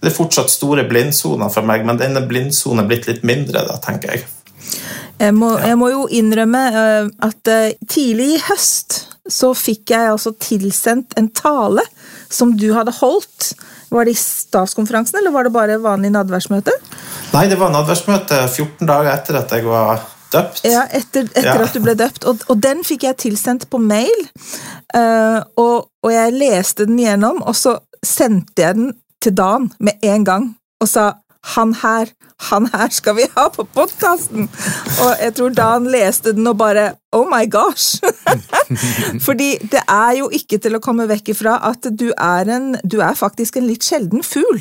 Det 0.00 0.10
er 0.10 0.14
fortsatt 0.14 0.50
store 0.50 0.84
blindsoner 0.88 1.48
for 1.50 1.66
meg, 1.66 1.84
men 1.86 1.98
denne 1.98 2.22
blindsonen 2.28 2.84
er 2.84 2.88
blitt 2.90 3.06
litt 3.06 3.24
mindre, 3.26 3.64
da, 3.66 3.78
tenker 3.82 4.14
jeg. 4.14 4.26
Jeg 5.18 5.34
må, 5.34 5.56
jeg 5.58 5.78
må, 5.80 5.88
jo 5.90 6.06
innrømme 6.12 6.62
eh, 6.76 7.08
at 7.24 7.48
eh, 7.48 7.74
tidlig 7.88 8.34
i 8.34 8.42
høst 8.50 8.98
så 9.32 9.54
fikk 9.56 9.90
jeg 9.90 10.10
altså 10.12 10.34
tilsendt 10.38 11.16
en 11.18 11.30
tale 11.34 11.82
som 12.30 12.52
du 12.58 12.68
hadde 12.76 12.94
holdt. 13.00 13.54
Var 13.92 14.08
det 14.08 14.16
i 14.16 14.18
stavskonferansen, 14.18 15.18
eller 15.20 15.34
var 15.34 15.46
det 15.46 15.54
bare 15.54 15.78
vanlig 15.82 16.10
nadværsmøte? 16.14 16.74
Nei, 17.32 17.46
det 17.50 17.58
var 17.60 17.72
nadværsmøte 17.74 18.42
14 18.48 18.88
dager 18.88 19.12
etter 19.12 19.40
at 19.42 19.52
jeg 19.54 19.66
var 19.68 20.02
døpt. 20.32 20.62
Ja, 20.66 20.84
etter, 20.90 21.28
etter 21.32 21.52
ja. 21.52 21.66
at 21.66 21.76
du 21.76 21.82
ble 21.84 21.94
døpt. 21.98 22.26
Og, 22.28 22.42
og, 22.48 22.58
den 22.62 22.82
fikk 22.86 23.06
jeg 23.06 23.18
tilsendt 23.22 23.68
på 23.70 23.80
mail. 23.82 24.26
Uh, 24.94 25.42
og, 25.60 25.90
og, 26.02 26.10
jeg 26.12 26.34
leste 26.36 26.86
den 26.88 26.98
gjennom, 27.02 27.42
og 27.42 27.56
så 27.58 27.78
sendte 28.04 28.62
jeg 28.62 28.78
den 28.78 28.92
til 29.22 29.34
Dan 29.36 29.70
med 29.82 30.02
en 30.06 30.26
gang 30.26 30.50
og 30.82 30.90
sa 30.90 31.12
han 31.54 31.74
her, 31.82 32.10
han 32.48 32.66
her 32.72 32.90
skal 32.94 33.16
vi 33.18 33.26
ha 33.36 33.46
på 33.54 33.64
podkasten! 33.76 34.48
Og 35.04 35.22
jeg 35.22 35.34
tror 35.38 35.54
da 35.54 35.68
han 35.76 35.86
leste 35.92 36.34
den 36.36 36.48
og 36.50 36.58
bare 36.60 36.88
Oh 37.16 37.24
my 37.30 37.44
gosh! 37.50 38.02
Fordi 39.26 39.52
det 39.62 39.82
er 39.84 40.18
jo 40.18 40.28
ikke 40.34 40.58
til 40.62 40.76
å 40.76 40.82
komme 40.82 41.06
vekk 41.08 41.32
ifra 41.36 41.56
at 41.70 41.86
du 41.94 42.08
er, 42.12 42.50
en, 42.50 42.74
du 42.82 42.98
er 43.04 43.16
faktisk 43.18 43.60
en 43.60 43.68
litt 43.70 43.86
sjelden 43.86 44.26
fugl. 44.26 44.60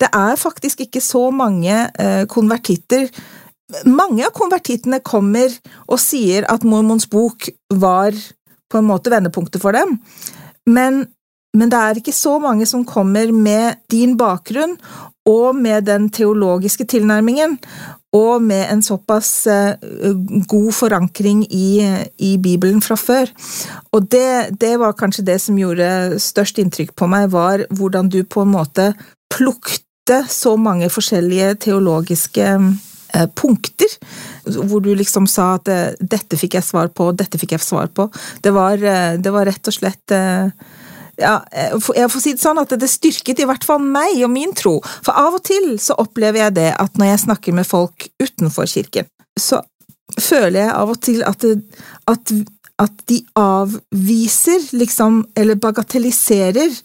Det 0.00 0.10
er 0.10 0.38
faktisk 0.40 0.82
ikke 0.88 1.04
så 1.04 1.28
mange 1.34 1.86
eh, 1.94 2.24
konvertitter 2.30 3.10
mange 3.86 4.22
av 4.22 4.34
konvertittene 4.34 5.00
kommer 5.02 5.50
og 5.90 5.98
sier 5.98 6.46
at 6.50 6.62
Mormons 6.66 7.08
bok 7.10 7.48
var 7.74 8.14
på 8.70 8.78
en 8.78 8.86
måte 8.86 9.10
vendepunktet 9.10 9.62
for 9.62 9.74
dem, 9.74 9.96
men, 10.70 11.04
men 11.54 11.72
det 11.72 11.80
er 11.80 12.00
ikke 12.00 12.14
så 12.14 12.36
mange 12.42 12.66
som 12.66 12.86
kommer 12.86 13.32
med 13.34 13.82
din 13.90 14.16
bakgrunn 14.18 14.76
og 15.26 15.56
med 15.58 15.88
den 15.88 16.08
teologiske 16.14 16.86
tilnærmingen, 16.86 17.58
og 18.16 18.42
med 18.42 18.70
en 18.70 18.82
såpass 18.82 19.30
eh, 19.50 19.74
god 20.48 20.70
forankring 20.72 21.44
i, 21.52 21.82
i 22.18 22.36
Bibelen 22.38 22.80
fra 22.80 22.96
før. 22.96 23.30
Og 23.92 24.06
det, 24.12 24.58
det, 24.60 24.76
var 24.80 24.96
kanskje 24.96 25.26
det 25.26 25.40
som 25.42 25.58
gjorde 25.58 26.20
størst 26.22 26.60
inntrykk 26.62 26.94
på 26.96 27.08
meg, 27.10 27.28
var 27.34 27.66
hvordan 27.74 28.08
du 28.12 28.22
på 28.24 28.46
en 28.46 28.54
måte 28.54 28.92
plukte 29.32 30.22
så 30.30 30.54
mange 30.56 30.88
forskjellige 30.92 31.56
teologiske 31.66 32.46
eh, 32.46 33.28
punkter, 33.34 33.98
hvor 34.62 34.80
du 34.80 34.92
liksom 34.94 35.26
sa 35.28 35.56
at 35.58 35.68
eh, 35.68 35.98
'dette 36.00 36.38
fikk 36.38 36.56
jeg 36.60 36.70
svar 36.70 36.88
på', 36.94 37.12
'dette 37.12 37.42
fikk 37.42 37.58
jeg 37.58 37.66
svar 37.66 37.90
på'. 37.90 38.08
Det 38.40 38.54
var, 38.54 38.78
det 39.18 39.34
var 39.34 39.50
rett 39.50 39.74
og 39.74 39.74
slett 39.74 40.14
ja, 41.20 41.36
eh, 41.52 41.72
jeg 41.96 42.10
får 42.12 42.22
si 42.22 42.34
det 42.36 42.42
sånn 42.42 42.60
at 42.60 42.74
det 42.76 42.90
styrket 42.90 43.40
i 43.40 43.48
hvert 43.48 43.64
fall 43.66 43.80
meg 43.82 44.18
og 44.24 44.32
min 44.32 44.52
tro. 44.56 44.76
For 45.04 45.16
av 45.16 45.38
og 45.38 45.44
til 45.48 45.76
så 45.82 45.96
opplever 46.00 46.44
jeg 46.44 46.58
det 46.58 46.70
at 46.76 47.00
når 47.00 47.12
jeg 47.12 47.24
snakker 47.26 47.56
med 47.56 47.68
folk 47.68 48.08
utenfor 48.22 48.68
kirken, 48.70 49.08
så 49.38 49.62
føler 50.20 50.66
jeg 50.66 50.76
av 50.76 50.92
og 50.92 51.00
til 51.02 51.24
at, 51.26 51.42
det, 51.42 51.82
at, 52.10 52.32
at 52.84 53.04
de 53.10 53.20
avviser, 53.40 54.68
liksom, 54.76 55.24
eller 55.36 55.58
bagatelliserer 55.60 56.76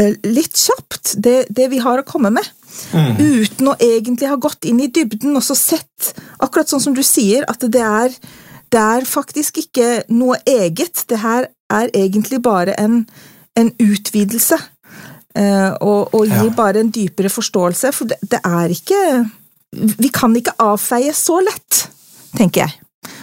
eh, 0.00 0.18
litt 0.26 0.58
kjapt 0.58 1.14
det, 1.22 1.44
det, 1.48 1.70
vi 1.72 1.80
har 1.82 2.02
å 2.02 2.06
komme 2.06 2.32
med. 2.34 2.50
Mm. 2.94 3.16
Uten 3.18 3.72
å 3.72 3.78
egentlig 3.82 4.30
ha 4.30 4.38
gått 4.40 4.68
inn 4.68 4.82
i 4.82 4.90
dybden 4.90 5.38
og 5.38 5.46
så 5.46 5.56
sett, 5.58 6.12
akkurat 6.42 6.70
sånn 6.70 6.82
som 6.82 6.98
du 6.98 7.02
sier, 7.06 7.46
at 7.50 7.62
det 7.62 7.86
er, 7.86 8.14
det 8.70 8.84
er 8.98 9.08
faktisk 9.08 9.62
ikke 9.64 10.04
noe 10.12 10.38
eget. 10.46 11.06
Det 11.10 11.22
her 11.22 11.48
er 11.70 11.92
egentlig 11.94 12.42
bare 12.42 12.76
en, 12.80 13.04
en 13.56 13.72
utvidelse. 13.80 14.58
Uh, 15.30 15.70
og, 15.78 16.14
og, 16.14 16.24
gir 16.26 16.48
ja. 16.48 16.54
bare 16.56 16.82
en 16.82 16.90
dypere 16.90 17.30
forståelse, 17.30 17.92
for 17.94 18.10
det, 18.10 18.16
det, 18.32 18.40
er 18.42 18.72
ikke 18.74 19.28
Vi 20.02 20.08
kan 20.10 20.34
ikke 20.34 20.56
avfeie 20.58 21.12
så 21.14 21.36
lett, 21.38 21.84
tenker 22.34 22.64
jeg. 22.64 22.74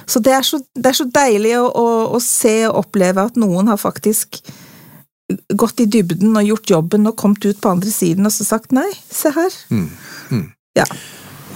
Så 0.07 0.21
det 0.23 0.31
er 0.31 0.45
så, 0.47 0.61
det 0.75 0.87
er 0.87 0.95
så 0.95 1.05
deilig 1.11 1.57
å, 1.59 1.65
å, 1.67 1.89
å, 2.15 2.21
se 2.23 2.61
og 2.69 2.85
oppleve 2.85 3.27
at 3.27 3.35
noen 3.35 3.67
har 3.67 3.79
faktisk 3.81 4.39
gått 5.51 5.83
i 5.83 5.89
dybden 5.91 6.39
og 6.39 6.47
gjort 6.47 6.71
jobben 6.71 7.09
og 7.09 7.17
kommet 7.19 7.43
ut 7.43 7.59
på 7.59 7.73
andre 7.75 7.91
siden 7.91 8.25
og 8.29 8.31
så 8.31 8.47
sagt 8.47 8.71
nei, 8.75 8.87
se 9.11 9.33
her. 9.35 9.57
Mm. 9.67 9.89
Mm. 10.31 10.45
Ja. 10.79 10.87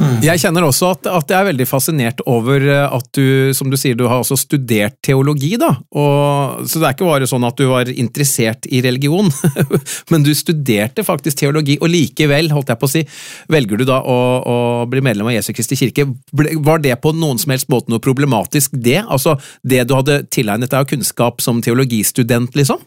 Mm. 0.01 0.17
Jeg 0.25 0.41
kjenner 0.41 0.65
også 0.65 0.91
at, 0.95 1.07
at, 1.11 1.29
jeg 1.29 1.37
er 1.37 1.47
veldig 1.51 1.67
fascinert 1.69 2.21
over 2.29 2.63
eh, 2.65 2.95
at 2.97 3.07
du, 3.13 3.51
som 3.57 3.69
du 3.69 3.77
sier, 3.77 3.97
du 3.97 4.07
har 4.09 4.23
også 4.23 4.37
studert 4.39 4.97
teologi, 5.05 5.53
da. 5.61 5.75
Og, 5.93 6.63
så 6.65 6.81
det 6.81 6.87
er 6.87 6.95
ikke 6.95 7.09
bare 7.09 7.29
sånn 7.29 7.45
at 7.45 7.59
du 7.59 7.67
var 7.69 7.91
interessert 7.91 8.65
i 8.71 8.81
religion, 8.83 9.29
men 10.11 10.25
du 10.25 10.31
studerte 10.37 11.05
faktisk 11.05 11.43
teologi, 11.43 11.77
og 11.81 11.91
likevel, 11.93 12.49
holdt 12.55 12.73
jeg 12.73 12.81
på 12.81 12.89
å 12.89 12.93
si, 12.95 13.03
velger 13.51 13.81
du 13.81 13.87
da 13.89 14.01
å, 14.01 14.17
å 14.41 14.57
bli 14.89 15.03
medlem 15.05 15.29
av 15.29 15.37
Jesu 15.37 15.51
Kristi 15.53 15.77
kirke. 15.83 16.07
Var 16.33 16.81
det 16.83 16.97
på 17.03 17.13
noen 17.15 17.41
som 17.41 17.53
helst 17.53 17.69
måte 17.71 17.93
noe 17.93 18.03
problematisk, 18.03 18.73
det? 18.73 19.03
Altså 19.05 19.37
det 19.61 19.85
du 19.85 19.95
hadde 19.97 20.23
tilegnet 20.33 20.73
deg 20.73 20.81
av 20.81 20.89
kunnskap 20.89 21.45
som 21.45 21.61
teologistudent, 21.63 22.57
liksom? 22.57 22.81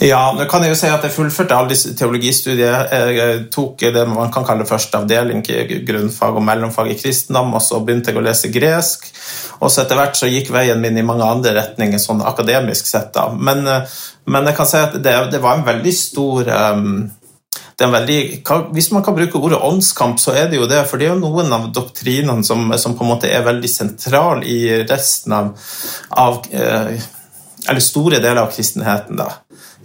Ja, 0.00 0.20
nå 0.32 0.46
kan 0.48 0.64
jeg 0.64 0.72
jo 0.72 0.78
si 0.80 0.88
at 0.88 1.02
jeg 1.04 1.12
fullførte 1.12 1.56
alle 1.56 1.74
disse 1.74 1.92
teologistudier. 1.98 2.86
Jeg 2.88 3.42
tok 3.52 3.84
det 3.92 4.06
man 4.08 4.32
kan 4.32 4.46
kalle 4.48 4.68
første 4.68 5.02
avdeling, 5.02 5.42
grunnfag 5.86 6.38
og 6.40 6.46
mellomfag 6.46 6.94
i 6.94 6.96
kristendom, 6.96 7.52
og 7.58 7.64
så 7.64 7.82
begynte 7.84 8.12
jeg 8.12 8.20
å 8.20 8.24
lese 8.24 8.52
gresk. 8.54 9.10
Og 9.60 9.68
så 9.68 9.84
etter 9.84 10.00
hvert 10.00 10.16
så 10.16 10.30
gikk 10.30 10.48
veien 10.54 10.80
min 10.80 10.96
i 10.96 11.04
mange 11.04 11.28
andre 11.28 11.52
retninger, 11.58 12.00
sånn 12.00 12.24
akademisk 12.24 12.88
sett. 12.88 13.12
da. 13.12 13.28
Men, 13.36 13.66
men 14.24 14.48
jeg 14.48 14.56
kan 14.56 14.70
si 14.70 14.80
at 14.80 14.96
det, 15.04 15.16
det 15.34 15.42
var 15.44 15.58
en 15.58 15.68
veldig 15.68 15.96
stor 15.96 16.48
um, 16.48 16.92
Veldig, 17.80 18.42
hvis 18.76 18.90
man 18.92 19.00
kan 19.00 19.14
bruke 19.16 19.38
ordet 19.40 19.58
åndskamp, 19.64 20.18
så 20.20 20.34
er 20.36 20.50
det 20.50 20.58
jo 20.58 20.66
det. 20.68 20.82
For 20.84 21.00
det 21.00 21.06
er 21.06 21.14
jo 21.14 21.22
noen 21.22 21.48
av 21.56 21.70
doktrinene 21.72 22.44
som, 22.44 22.66
som 22.76 22.92
på 22.92 23.06
en 23.06 23.08
måte 23.08 23.30
er 23.32 23.46
veldig 23.46 23.70
sentrale 23.72 24.44
i 24.44 24.82
resten 24.84 25.32
av, 25.32 25.54
av 26.12 26.42
eh, 26.52 27.00
Eller 27.68 27.84
store 27.84 28.22
deler 28.22 28.42
av 28.42 28.54
kristenheten. 28.54 29.16
da 29.20 29.32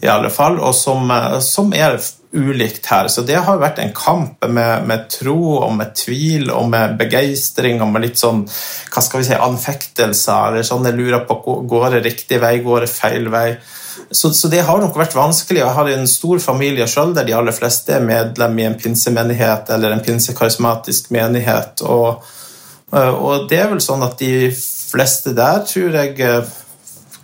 i 0.01 0.07
alle 0.07 0.29
fall, 0.29 0.59
og 0.59 0.75
som, 0.75 1.09
eh, 1.11 1.39
som, 1.39 1.73
er 1.73 1.99
ulikt 2.35 2.85
her. 2.91 3.07
Så 3.07 3.21
det 3.23 3.38
har 3.47 3.61
vært 3.61 3.79
en 3.79 3.93
kamp 3.95 4.43
med, 4.47 4.83
med, 4.88 5.05
tro 5.09 5.55
og 5.55 5.71
med 5.77 5.93
tvil 5.95 6.49
og 6.51 6.67
med 6.69 6.97
begeistring 6.99 7.79
og 7.79 7.93
med 7.93 8.03
litt 8.03 8.19
sånn 8.19 8.41
hva 8.43 9.03
skal 9.03 9.21
vi 9.21 9.29
si, 9.29 9.38
anfektelser. 9.39 10.49
eller 10.49 10.67
sånn 10.67 10.89
Jeg 10.89 10.97
lurer 10.97 11.23
på 11.23 11.39
går 11.63 11.95
det 11.95 12.03
riktig 12.09 12.41
vei, 12.43 12.57
går 12.59 12.83
det 12.83 12.91
feil 12.91 13.29
vei. 13.31 13.47
Så, 14.11 14.33
så, 14.35 14.49
det 14.51 14.65
har 14.67 14.81
nok 14.83 14.99
vært 14.99 15.15
vanskelig. 15.15 15.61
Jeg 15.61 15.77
har 15.77 15.89
en 15.93 16.11
stor 16.11 16.43
familie 16.43 16.88
sjøl 16.91 17.15
der 17.15 17.23
de 17.23 17.38
aller 17.38 17.55
fleste 17.55 17.95
er 17.95 18.03
medlem 18.03 18.59
i 18.59 18.67
en 18.67 18.75
pinsemenighet 18.75 19.71
eller 19.71 19.95
en 19.95 20.03
pinsekarismatisk 20.03 21.13
menighet. 21.15 21.85
Og, 21.88 22.19
og 22.91 23.47
det 23.47 23.63
er 23.63 23.71
vel 23.71 23.79
sånn 23.79 24.03
at 24.03 24.19
de 24.19 24.51
fleste 24.51 25.31
der 25.39 25.63
tror 25.71 25.95
jeg 26.01 26.19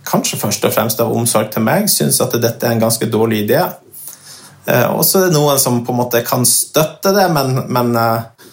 kanskje 0.06 0.38
først 0.40 0.64
og 0.66 0.74
fremst 0.74 1.00
av 1.02 1.12
omsorg 1.14 1.50
til 1.52 1.64
meg, 1.64 1.88
syns 1.90 2.20
at 2.22 2.34
dette 2.42 2.66
er 2.66 2.76
en 2.76 2.84
ganske 2.86 3.08
dårlig 3.10 3.44
idé. 3.44 3.62
Eh, 4.64 4.88
og 4.94 5.02
så 5.06 5.18
er 5.18 5.30
det 5.30 5.36
noen 5.36 5.58
som 5.58 5.80
på 5.82 5.94
en 5.94 6.00
måte 6.04 6.22
kan 6.26 6.46
støtte 6.46 7.14
det, 7.16 7.26
men, 7.34 7.64
men, 7.72 7.96
eh, 7.98 8.50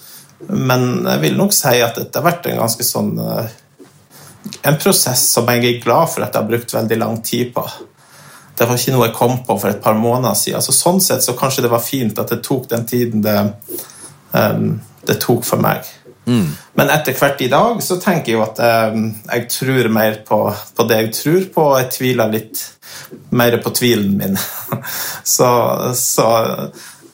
men 0.49 0.87
jeg 1.05 1.23
vil 1.25 1.37
nok 1.37 1.53
si 1.53 1.75
at 1.85 1.99
dette 1.99 2.17
har 2.17 2.25
vært 2.25 2.49
en 2.49 2.63
ganske 2.63 2.85
sånn 2.85 3.17
eh, 3.19 3.57
En 4.65 4.77
prosess 4.79 5.25
som 5.33 5.49
jeg 5.51 5.65
er 5.67 5.81
glad 5.83 6.07
for 6.09 6.23
at 6.23 6.33
jeg 6.33 6.39
har 6.39 6.47
brukt 6.47 6.73
veldig 6.73 6.97
lang 6.97 7.17
tid 7.27 7.51
på. 7.53 7.61
Det 8.57 8.65
var 8.65 8.79
ikke 8.79 8.93
noe 8.95 9.09
jeg 9.09 9.15
kom 9.17 9.35
på 9.45 9.57
for 9.59 9.69
et 9.69 9.81
par 9.83 9.97
måneder 9.99 10.37
siden. 10.39 10.57
Altså, 10.57 10.73
sånn 10.73 11.01
sett 11.03 11.25
så 11.25 11.35
kanskje 11.37 11.65
det 11.65 11.71
var 11.71 11.83
fint 11.83 12.17
at 12.23 12.31
det 12.31 12.39
tok 12.47 12.69
den 12.71 12.85
tiden 12.87 13.21
det, 13.21 13.35
det 15.05 15.17
tok 15.21 15.43
for 15.45 15.61
meg. 15.61 15.83
Mm. 16.29 16.49
Men 16.77 16.91
etter 16.93 17.15
hvert 17.17 17.41
i 17.41 17.49
dag 17.49 17.79
så 17.81 17.97
tenker 18.01 18.31
jeg 18.31 18.37
jo 18.37 18.45
at 18.45 18.61
jeg, 18.61 18.91
eh, 18.91 19.31
jeg 19.33 19.47
tror 19.55 19.89
mer 19.95 20.19
på, 20.27 20.39
på, 20.77 20.85
det 20.89 20.99
jeg 20.99 21.15
tror 21.17 21.47
på, 21.55 21.65
og 21.71 21.79
jeg 21.81 21.91
tviler 21.95 22.35
litt 22.35 22.61
mer 23.33 23.57
på 23.63 23.73
tvilen 23.73 24.15
min. 24.19 24.37
så, 25.35 25.49
så 25.97 26.27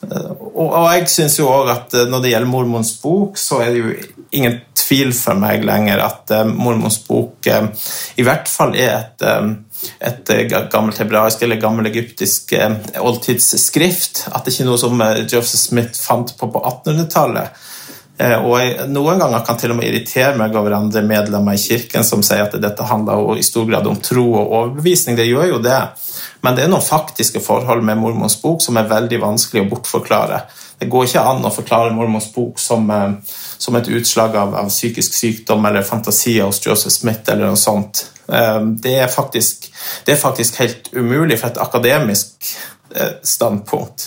og, 0.06 0.66
og, 0.66 0.84
jeg 0.92 1.08
syns 1.10 1.38
jo 1.40 1.48
òg 1.48 1.72
at 1.72 1.96
eh, 1.96 2.08
når 2.10 2.24
det 2.24 2.34
gjelder 2.34 2.52
mormons 2.52 2.92
bok, 3.00 3.40
så 3.40 3.62
er 3.64 3.72
det 3.72 3.80
jo 3.80 3.96
ingen 4.36 4.58
tvil 4.76 5.14
for 5.16 5.38
meg 5.40 5.64
lenger 5.64 6.02
at 6.02 6.32
uh, 6.34 6.42
mormons 6.50 6.98
bok 7.06 7.46
i 7.48 8.24
hvert 8.26 8.50
fall 8.50 8.74
er 8.76 9.14
et, 9.16 9.22
et 10.02 10.32
gammelt 10.70 10.98
hebraisk 11.00 11.42
eller 11.46 11.60
gammel 11.62 11.88
egyptisk 11.88 12.52
oldtidsskrift. 13.00 14.26
At 14.34 14.44
det 14.44 14.52
ikke 14.52 14.66
er 14.66 14.68
noe 14.68 14.82
som 14.82 15.02
Joseph 15.24 15.62
Smith 15.62 16.02
fant 16.02 16.34
på 16.36 16.50
på 16.52 16.62
1800-tallet. 16.62 17.64
Eh, 18.18 18.38
og 18.40 18.88
Noen 18.88 19.20
ganger 19.20 19.42
kan 19.44 19.58
til 19.60 19.74
og 19.74 19.76
med 19.76 19.90
irritere 19.90 20.36
meg 20.38 20.54
over 20.56 20.78
andre 20.78 21.02
medlemmer 21.04 21.56
i 21.56 21.60
kirken 21.60 22.04
som 22.06 22.22
sier 22.24 22.46
at 22.46 22.54
dette 22.62 22.88
handler 22.88 23.36
i 23.36 23.44
stor 23.44 23.66
grad 23.68 23.88
om 23.90 23.98
tro 24.00 24.24
og 24.30 24.54
overbevisning. 24.60 25.18
Det 25.18 25.28
gjør 25.28 25.50
jo 25.50 25.58
det. 25.64 25.80
Men 26.44 26.56
det 26.56 26.64
er 26.64 26.72
noen 26.72 26.84
faktiske 26.84 27.42
forhold 27.44 27.84
med 27.84 28.00
mormons 28.00 28.38
bok 28.40 28.64
som 28.64 28.78
er 28.80 28.88
veldig 28.88 29.20
vanskelig 29.20 29.66
å 29.66 29.68
bortforklare. 29.74 30.40
Det 30.80 30.88
går 30.92 31.08
ikke 31.08 31.24
an 31.28 31.44
å 31.48 31.52
forklare 31.52 31.92
mormons 31.96 32.30
bok 32.32 32.60
som, 32.60 32.88
eh, 32.90 33.36
som 33.58 33.76
et 33.76 33.88
utslag 33.88 34.36
av, 34.36 34.54
av, 34.64 34.72
psykisk 34.72 35.12
sykdom 35.16 35.64
eller 35.68 35.84
fantasier 35.84 36.48
hos 36.48 36.62
Joseph 36.64 36.94
Smith 36.94 37.32
eller 37.32 37.52
noe 37.52 37.60
sånt. 37.60 38.06
Eh, 38.32 38.60
det 38.80 38.96
er 39.04 39.12
faktisk, 39.12 39.68
det 40.04 40.16
er 40.16 40.24
faktisk 40.24 40.56
helt 40.64 40.88
umulig 40.94 41.40
fra 41.40 41.52
et 41.52 41.60
akademisk 41.60 42.56
standpunkt. 43.26 44.06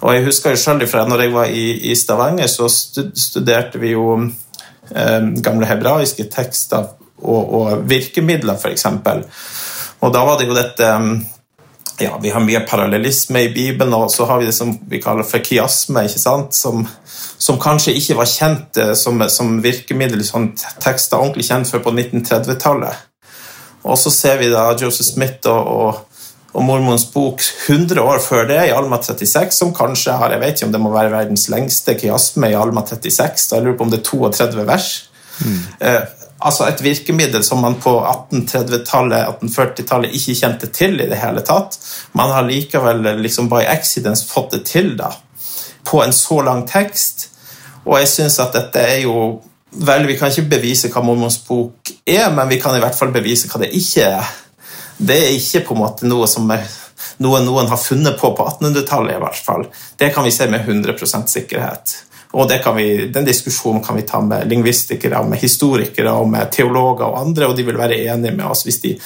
Og 0.00 0.14
jeg 0.14 0.26
husker 0.28 0.54
jo 0.54 0.60
selv 0.60 0.86
fra 0.90 1.04
når 1.08 1.24
jeg 1.24 1.34
var 1.34 1.50
i, 1.50 1.64
i 1.90 1.94
Stavanger, 1.98 2.46
så 2.46 2.68
studerte 2.70 3.80
vi 3.82 3.96
jo 3.96 4.12
eh, 4.20 5.32
gamle 5.42 5.66
hebraiske 5.66 6.28
tekster 6.30 6.92
og, 7.18 7.54
og 7.54 7.88
virkemidler, 7.90 8.54
f.eks. 8.54 8.86
Og 9.98 10.14
da 10.14 10.22
var 10.22 10.38
det 10.38 10.46
jo 10.46 10.54
dette 10.54 10.92
ja, 11.98 12.12
Vi 12.22 12.30
har 12.30 12.44
mye 12.44 12.60
parallellisme 12.62 13.42
i 13.42 13.50
Bibelen, 13.50 13.94
og 13.94 14.10
så 14.14 14.28
har 14.30 14.38
vi 14.38 14.46
det 14.46 14.54
som 14.54 14.70
vi 14.86 15.00
kaller 15.02 15.26
for 15.26 15.42
kiasme, 15.42 16.04
ikke 16.06 16.22
sant? 16.22 16.54
Som, 16.54 16.84
som 17.38 17.58
kanskje 17.58 17.96
ikke 17.98 18.20
var 18.20 18.30
kjent 18.30 18.78
som, 18.94 19.18
som 19.26 19.56
virkemiddel 19.64 20.22
sånn 20.22 20.52
tekster 20.78 21.18
ordentlig 21.18 21.48
kjent 21.48 21.72
før 21.72 21.82
på 21.88 21.96
1930-tallet. 21.96 23.02
Og 23.88 23.98
så 23.98 24.12
ser 24.14 24.38
vi 24.38 24.52
da 24.52 24.68
Joseph 24.78 25.10
Smith 25.10 25.50
og, 25.50 25.74
og 25.74 26.07
og 26.58 26.64
mormons 26.66 27.04
bok 27.12 27.42
100 27.68 28.00
år 28.02 28.18
før 28.22 28.48
det, 28.48 28.58
i 28.66 28.74
Alma 28.74 28.98
36, 29.02 29.54
som 29.54 29.74
kanskje 29.74 30.16
har 30.18 30.32
Jeg 30.34 30.40
vet 30.42 30.56
ikke 30.56 30.66
om 30.66 30.72
det 30.74 30.80
må 30.82 30.90
være 30.90 31.12
verdens 31.12 31.46
lengste 31.52 31.94
kiasme 31.98 32.50
i 32.50 32.56
Alma 32.58 32.82
36. 32.86 33.50
da 33.50 33.58
Jeg 33.58 33.64
lurer 33.66 33.76
på 33.78 33.86
om 33.86 33.92
det 33.92 34.00
er 34.00 34.08
32 34.08 34.64
vers. 34.66 34.88
Mm. 35.38 35.60
Eh, 35.86 36.00
altså 36.50 36.66
et 36.66 36.82
virkemiddel 36.82 37.44
som 37.46 37.62
man 37.62 37.78
på 37.78 37.94
1830-tallet, 38.00 39.38
1840-tallet 39.38 40.18
ikke 40.18 40.38
kjente 40.40 40.70
til 40.74 40.98
i 40.98 41.06
det 41.10 41.20
hele 41.22 41.44
tatt. 41.46 41.78
Man 42.18 42.34
har 42.34 42.48
likevel 42.48 43.06
liksom 43.22 43.50
by 43.52 43.62
accidents 43.70 44.26
fått 44.26 44.56
det 44.56 44.64
til 44.66 44.96
da, 44.98 45.12
på 45.86 46.02
en 46.02 46.12
så 46.12 46.40
lang 46.42 46.66
tekst. 46.66 47.28
Og 47.86 48.00
jeg 48.00 48.10
syns 48.16 48.40
at 48.42 48.56
dette 48.56 48.82
er 48.82 49.04
jo 49.06 49.38
Vel, 49.68 50.06
vi 50.08 50.14
kan 50.16 50.30
ikke 50.32 50.48
bevise 50.48 50.88
hva 50.88 51.02
mormons 51.04 51.34
bok 51.44 51.90
er, 52.08 52.30
men 52.32 52.48
vi 52.48 52.56
kan 52.56 52.72
i 52.72 52.80
hvert 52.80 52.96
fall 52.96 53.10
bevise 53.12 53.50
hva 53.52 53.60
det 53.60 53.68
ikke 53.76 54.06
er. 54.16 54.30
Det 54.98 55.16
er 55.16 55.36
ikke 55.36 55.64
på 55.68 55.76
en 55.76 55.82
måte 55.84 56.08
noe 56.10 56.26
som 56.30 56.48
er, 56.50 56.66
noe 57.22 57.40
noen 57.44 57.70
har 57.70 57.80
funnet 57.80 58.18
på 58.18 58.32
på 58.34 58.50
1800-tallet. 58.50 59.16
i 59.16 59.22
hvert 59.22 59.46
fall. 59.46 59.66
Det 59.96 60.12
kan 60.14 60.26
vi 60.26 60.34
se 60.34 60.50
med 60.50 60.66
100% 60.66 61.30
sikkerhet. 61.30 61.96
Og 62.36 62.50
vi, 62.76 63.06
Den 63.06 63.24
diskusjonen 63.24 63.82
kan 63.82 63.96
vi 63.96 64.02
ta 64.02 64.20
med 64.20 64.48
lingvistikere, 64.48 65.22
med 65.24 65.38
historikere 65.38 66.12
og 66.12 66.28
med 66.28 66.50
teologer 66.52 67.06
og 67.06 67.20
andre, 67.20 67.46
og 67.46 67.56
de 67.56 67.64
vil 67.64 67.78
være 67.78 67.96
enige 68.04 68.34
med 68.34 68.44
oss 68.44 68.66
hvis 68.66 68.80
de, 68.82 68.98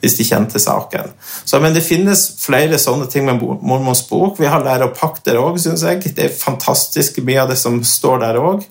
hvis 0.00 0.14
de 0.14 0.24
kjente 0.24 0.60
saken. 0.62 1.10
Så, 1.44 1.58
men 1.60 1.74
det 1.74 1.82
finnes 1.82 2.22
flere 2.38 2.78
sånne 2.78 3.08
ting 3.10 3.26
med 3.26 3.42
Mormons 3.42 4.04
bok. 4.08 4.38
Vi 4.38 4.46
har 4.46 4.62
lære 4.62 4.86
og 4.86 4.94
pakter 4.98 5.40
òg, 5.40 5.58
syns 5.58 5.82
jeg. 5.82 6.04
Det 6.14 6.28
er 6.28 6.38
fantastisk 6.38 7.18
mye 7.24 7.42
av 7.42 7.50
det 7.50 7.58
som 7.58 7.82
står 7.82 8.22
der 8.22 8.38
òg. 8.38 8.62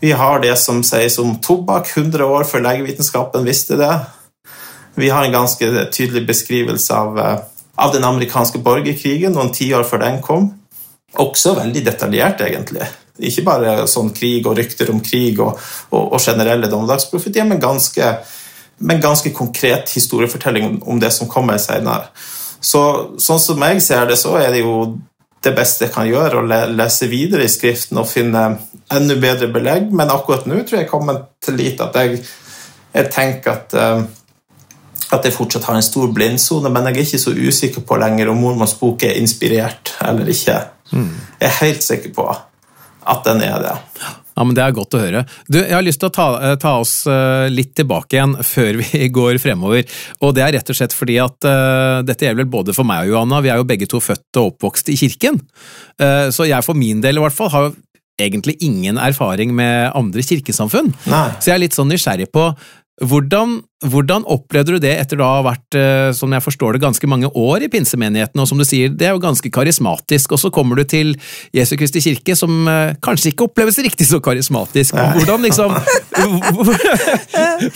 Vi 0.00 0.12
har 0.16 0.40
det 0.40 0.56
som 0.56 0.82
sies 0.84 1.18
om 1.20 1.34
tobakk 1.44 1.88
100 1.96 2.24
år 2.24 2.44
før 2.48 2.64
legevitenskapen 2.64 3.44
visste 3.44 3.76
det. 3.80 3.94
Vi 4.94 5.10
har 5.10 5.24
en 5.24 5.32
ganske 5.32 5.68
tydelig 5.92 6.26
beskrivelse 6.26 6.94
av, 6.94 7.18
eh, 7.18 7.38
av 7.74 7.92
den 7.92 8.04
amerikanske 8.04 8.58
borgerkrigen 8.58 9.32
noen 9.32 9.52
tiår 9.52 9.84
før 9.84 10.02
den 10.04 10.22
kom. 10.22 10.50
Også 11.18 11.54
veldig 11.56 11.84
detaljert, 11.84 12.40
egentlig. 12.40 12.86
Ikke 13.18 13.44
bare 13.44 13.86
sånn 13.90 14.12
krig 14.14 14.46
og 14.46 14.56
rykter 14.56 14.90
om 14.90 15.00
krig 15.00 15.40
og, 15.40 15.58
og, 15.90 16.12
og 16.12 16.20
generelle 16.20 16.70
dommedagsprofetier, 16.70 17.44
men 17.44 17.60
ganske, 17.60 18.12
men 18.78 19.00
ganske 19.00 19.32
konkret 19.36 19.90
historiefortelling 19.94 20.82
om 20.86 21.00
det 21.00 21.12
som 21.12 21.28
kommer 21.28 21.58
senere. 21.58 22.10
Så, 22.60 22.82
sånn 23.18 23.40
som 23.40 23.62
jeg 23.64 23.82
ser 23.82 24.06
det, 24.06 24.18
så 24.20 24.36
er 24.40 24.50
det 24.52 24.62
jo 24.62 24.98
det 25.40 25.54
beste 25.56 25.86
jeg 25.86 25.94
kan 25.94 26.08
gjøre, 26.08 26.42
å 26.42 26.70
lese 26.74 27.08
videre 27.08 27.46
i 27.46 27.52
Skriften 27.52 28.00
og 28.00 28.08
finne 28.08 28.44
enda 28.92 29.16
bedre 29.20 29.48
belegg, 29.52 29.88
men 29.92 30.12
akkurat 30.12 30.46
nå 30.48 30.60
tror 30.60 30.80
jeg 30.80 30.84
jeg 30.84 30.92
kommer 30.92 31.22
til 31.40 31.56
dit 31.60 31.80
at 31.80 31.96
jeg, 31.96 32.20
jeg 32.92 33.12
tenker 33.14 33.54
at 33.54 33.76
uh, 33.78 34.02
at 35.16 35.26
jeg 35.26 35.34
fortsatt 35.34 35.66
har 35.68 35.78
en 35.78 35.84
stor 35.84 36.12
blindsone, 36.14 36.70
men 36.70 36.86
jeg 36.88 36.96
er 36.96 37.08
ikke 37.08 37.22
så 37.24 37.34
usikker 37.34 37.84
på 37.86 37.98
lenger 38.00 38.30
om 38.30 38.38
mormors 38.40 38.76
bok 38.78 39.02
er 39.08 39.18
inspirert 39.18 39.94
eller 40.06 40.30
ikke. 40.30 40.60
Mm. 40.94 41.12
Jeg 41.40 41.48
er 41.48 41.60
helt 41.64 41.86
sikker 41.86 42.14
på 42.14 42.26
at 43.10 43.26
den 43.26 43.42
er 43.42 43.62
det. 43.64 43.76
Ja, 44.40 44.44
men 44.46 44.54
Det 44.56 44.62
er 44.64 44.72
godt 44.76 44.94
å 44.96 45.02
høre. 45.02 45.24
Du, 45.50 45.58
Jeg 45.58 45.74
har 45.74 45.84
lyst 45.84 46.00
til 46.00 46.08
å 46.08 46.14
ta, 46.14 46.28
eh, 46.40 46.56
ta, 46.60 46.78
oss 46.80 47.04
eh, 47.10 47.50
litt 47.52 47.74
tilbake 47.76 48.16
igjen 48.16 48.36
før 48.46 48.78
vi 48.80 49.08
går 49.18 49.40
fremover. 49.42 49.84
Og 50.20 50.34
Det 50.36 50.44
er 50.46 50.54
rett 50.56 50.72
og 50.72 50.78
slett 50.78 50.96
fordi 50.96 51.18
at 51.20 51.36
uh, 51.44 52.00
dette 52.06 52.24
gjelder 52.24 52.44
vel 52.44 52.52
både 52.52 52.74
for 52.76 52.88
meg 52.88 53.08
og 53.08 53.14
Johanna. 53.14 53.42
Vi 53.44 53.52
er 53.52 53.60
jo 53.60 53.68
begge 53.68 53.88
to 53.90 54.00
født 54.00 54.40
og 54.40 54.54
oppvokst 54.54 54.92
i 54.94 54.98
kirken. 55.00 55.40
Uh, 56.00 56.30
så 56.32 56.48
jeg 56.48 56.64
for 56.64 56.78
min 56.78 57.02
del 57.04 57.20
i 57.20 57.24
hvert 57.24 57.36
fall 57.36 57.52
har 57.52 57.72
egentlig 58.20 58.56
ingen 58.64 59.00
erfaring 59.00 59.52
med 59.56 59.92
andre 59.96 60.24
kirkesamfunn. 60.24 60.92
Nei. 61.08 61.26
Så 61.40 61.50
jeg 61.50 61.56
er 61.56 61.64
litt 61.64 61.76
sånn 61.76 61.88
nysgjerrig 61.90 62.28
på 62.32 62.50
hvordan, 63.00 63.54
hvordan, 63.88 64.26
opplevde 64.28 64.74
du 64.76 64.82
det 64.82 64.92
etter 65.00 65.16
da 65.20 65.24
å 65.24 65.36
ha 65.38 65.44
vært, 65.46 65.76
eh, 65.78 66.10
som 66.16 66.32
jeg 66.34 66.44
forstår 66.44 66.76
det, 66.76 66.82
ganske 66.82 67.08
mange 67.08 67.30
år 67.32 67.64
i 67.64 67.70
pinsemenigheten, 67.72 68.42
og 68.42 68.48
som 68.50 68.60
du 68.60 68.64
sier, 68.68 68.92
det 68.92 69.08
er 69.08 69.14
jo 69.14 69.22
ganske 69.22 69.50
karismatisk, 69.52 70.34
og 70.36 70.42
så 70.42 70.50
kommer 70.52 70.76
du 70.76 70.84
til 70.84 71.14
Jesu 71.56 71.76
Kristi 71.80 72.02
kirke, 72.04 72.36
som 72.36 72.68
eh, 72.68 72.92
kanskje 73.00 73.32
ikke 73.32 73.48
oppleves 73.48 73.80
riktig 73.80 74.08
så 74.10 74.20
karismatisk. 74.24 74.98
Hvordan 75.16 75.48
liksom 75.48 75.72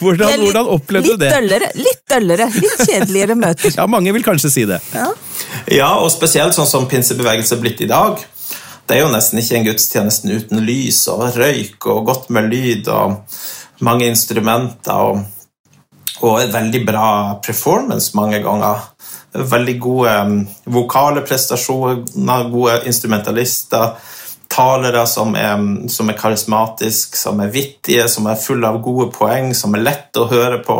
hvordan, 0.02 0.44
hvordan 0.44 0.70
opplevde 0.76 1.14
du 1.14 1.24
det? 1.24 1.32
Døllere, 1.32 1.72
litt 1.80 2.04
døllere, 2.10 2.50
litt 2.52 2.84
kjedeligere 2.84 3.38
møter. 3.40 3.72
Ja, 3.84 3.88
mange 3.90 4.12
vil 4.14 4.22
kanskje 4.22 4.52
si 4.52 4.62
det. 4.68 4.76
Ja, 4.94 5.08
ja 5.72 5.90
og 5.98 6.12
spesielt 6.12 6.54
sånn 6.54 6.68
som 6.68 6.84
pinsebevegelse 6.90 7.56
er 7.56 7.64
blitt 7.64 7.80
i 7.82 7.88
dag. 7.90 8.20
Det 8.84 8.98
er 8.98 9.06
jo 9.06 9.10
nesten 9.12 9.40
ikke 9.40 9.56
en 9.56 9.66
gudstjeneste 9.66 10.28
uten 10.28 10.60
lys 10.66 11.00
og 11.08 11.24
røyk 11.38 11.88
og 11.88 12.04
godt 12.10 12.28
med 12.34 12.52
lyd. 12.52 12.90
og 12.92 13.22
mange 13.82 14.06
instrumenter 14.06 14.94
og, 14.94 15.22
og 16.22 16.40
et 16.42 16.52
veldig 16.54 16.82
bra 16.86 17.06
performance 17.44 18.14
mange 18.16 18.42
ganger. 18.44 18.90
Veldig 19.34 19.78
gode 19.82 20.10
um, 20.22 20.36
vokale 20.76 21.24
prestasjoner, 21.26 22.50
gode 22.52 22.82
instrumentalister. 22.86 23.96
Talere 24.54 25.02
som 25.10 25.32
er, 25.34 25.58
som 25.90 26.10
er 26.10 26.18
karismatiske, 26.18 27.18
som 27.18 27.40
er 27.42 27.50
vittige, 27.50 28.04
som 28.08 28.28
er 28.30 28.38
fulle 28.38 28.68
av 28.68 28.78
gode 28.84 29.08
poeng, 29.16 29.50
som 29.56 29.74
er 29.74 29.82
lette 29.82 30.22
å 30.22 30.28
høre 30.30 30.60
på. 30.62 30.76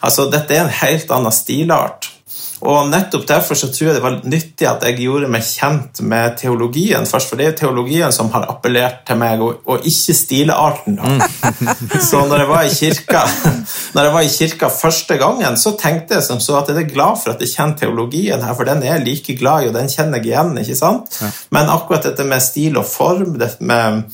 Altså, 0.00 0.30
dette 0.32 0.56
er 0.56 0.64
en 0.64 0.78
helt 0.80 1.12
annen 1.12 1.34
stilart. 1.34 2.08
Og 2.60 2.90
nettopp 2.90 3.24
derfor 3.28 3.56
så 3.56 3.70
tror 3.72 3.88
jeg 3.88 3.96
det 3.96 4.02
var 4.04 4.16
nyttig 4.28 4.66
at 4.68 4.82
jeg 4.84 4.98
gjorde 5.00 5.30
meg 5.32 5.44
kjent 5.46 6.02
med 6.04 6.36
teologien 6.40 7.06
først, 7.08 7.30
for 7.30 7.40
det 7.40 7.46
er 7.48 7.56
teologien 7.56 8.12
som 8.12 8.28
har 8.34 8.44
appellert 8.52 9.00
til 9.08 9.20
meg, 9.20 9.40
og, 9.40 9.62
og 9.64 9.86
ikke 9.88 10.16
stilarten. 10.16 10.98
Da. 11.00 11.30
så 12.10 12.22
når 12.28 12.44
jeg, 12.44 12.50
var 12.50 12.66
i 12.68 12.74
kirka, 12.74 13.22
når 13.96 14.08
jeg 14.08 14.14
var 14.16 14.26
i 14.26 14.32
kirka 14.34 14.72
første 14.74 15.16
gangen, 15.20 15.56
så 15.60 15.72
tenkte 15.80 16.18
jeg 16.18 16.28
som 16.28 16.42
så 16.44 16.58
at 16.60 16.72
jeg 16.72 16.82
er 16.84 16.92
glad 16.92 17.22
for 17.22 17.32
at 17.32 17.40
jeg 17.40 17.54
kjenner 17.54 17.80
teologien 17.80 18.44
her, 18.44 18.56
for 18.58 18.68
den 18.68 18.84
er 18.84 18.98
jeg 18.98 19.06
like 19.08 19.38
glad 19.40 19.64
i, 19.64 19.70
og 19.72 19.78
den 19.78 19.88
kjenner 19.92 20.20
jeg 20.20 20.32
igjen. 20.34 20.56
ikke 20.60 20.78
sant? 20.78 21.20
Men 21.54 21.72
akkurat 21.72 22.10
dette 22.10 22.28
med 22.28 22.44
stil 22.44 22.76
og 22.80 22.88
form, 22.88 23.38
dette 23.40 23.64
med 23.64 24.04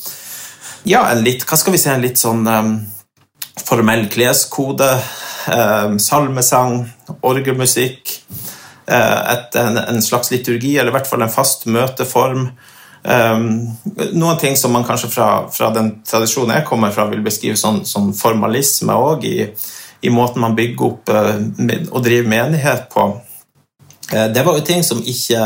ja, 0.86 1.08
en 1.10 1.24
litt, 1.26 1.42
hva 1.48 1.58
skal 1.58 1.74
vi 1.74 1.82
si, 1.82 1.90
en 1.90 2.04
litt 2.04 2.20
sånn 2.20 2.46
um, 2.46 2.76
formell 3.64 4.06
kleskode 4.12 4.88
eh, 5.52 5.96
salmesang, 5.98 6.84
orgelmusikk, 7.20 8.12
eh, 8.86 9.32
et, 9.32 9.54
en, 9.56 9.78
en, 9.78 10.02
slags 10.02 10.30
liturgi, 10.30 10.76
eller 10.78 10.92
i 10.92 10.96
hvert 10.98 11.10
fall 11.10 11.24
en 11.24 11.32
fast 11.32 11.66
møteform. 11.70 12.48
Um, 13.06 13.76
noen 14.18 14.38
ting 14.40 14.56
som 14.58 14.72
man 14.74 14.82
kanskje 14.82 15.12
fra, 15.12 15.28
fra, 15.54 15.68
den 15.70 15.92
tradisjonen 16.02 16.56
jeg 16.56 16.66
kommer 16.66 16.90
fra, 16.90 17.04
vil 17.06 17.22
beskrive 17.22 17.54
som, 17.60 17.84
som 17.86 18.10
formalisme 18.16 18.96
òg, 18.98 19.28
i, 19.28 19.46
i, 20.02 20.10
måten 20.10 20.42
man 20.42 20.56
bygger 20.58 20.88
opp 20.88 21.12
uh, 21.14 21.36
og 21.92 22.00
driver 22.02 22.32
menighet 22.32 22.88
på. 22.90 23.06
Uh, 24.10 24.26
det 24.34 24.42
var 24.42 24.58
jo 24.58 24.66
ting 24.66 24.82
som 24.86 25.04
ikke 25.06 25.44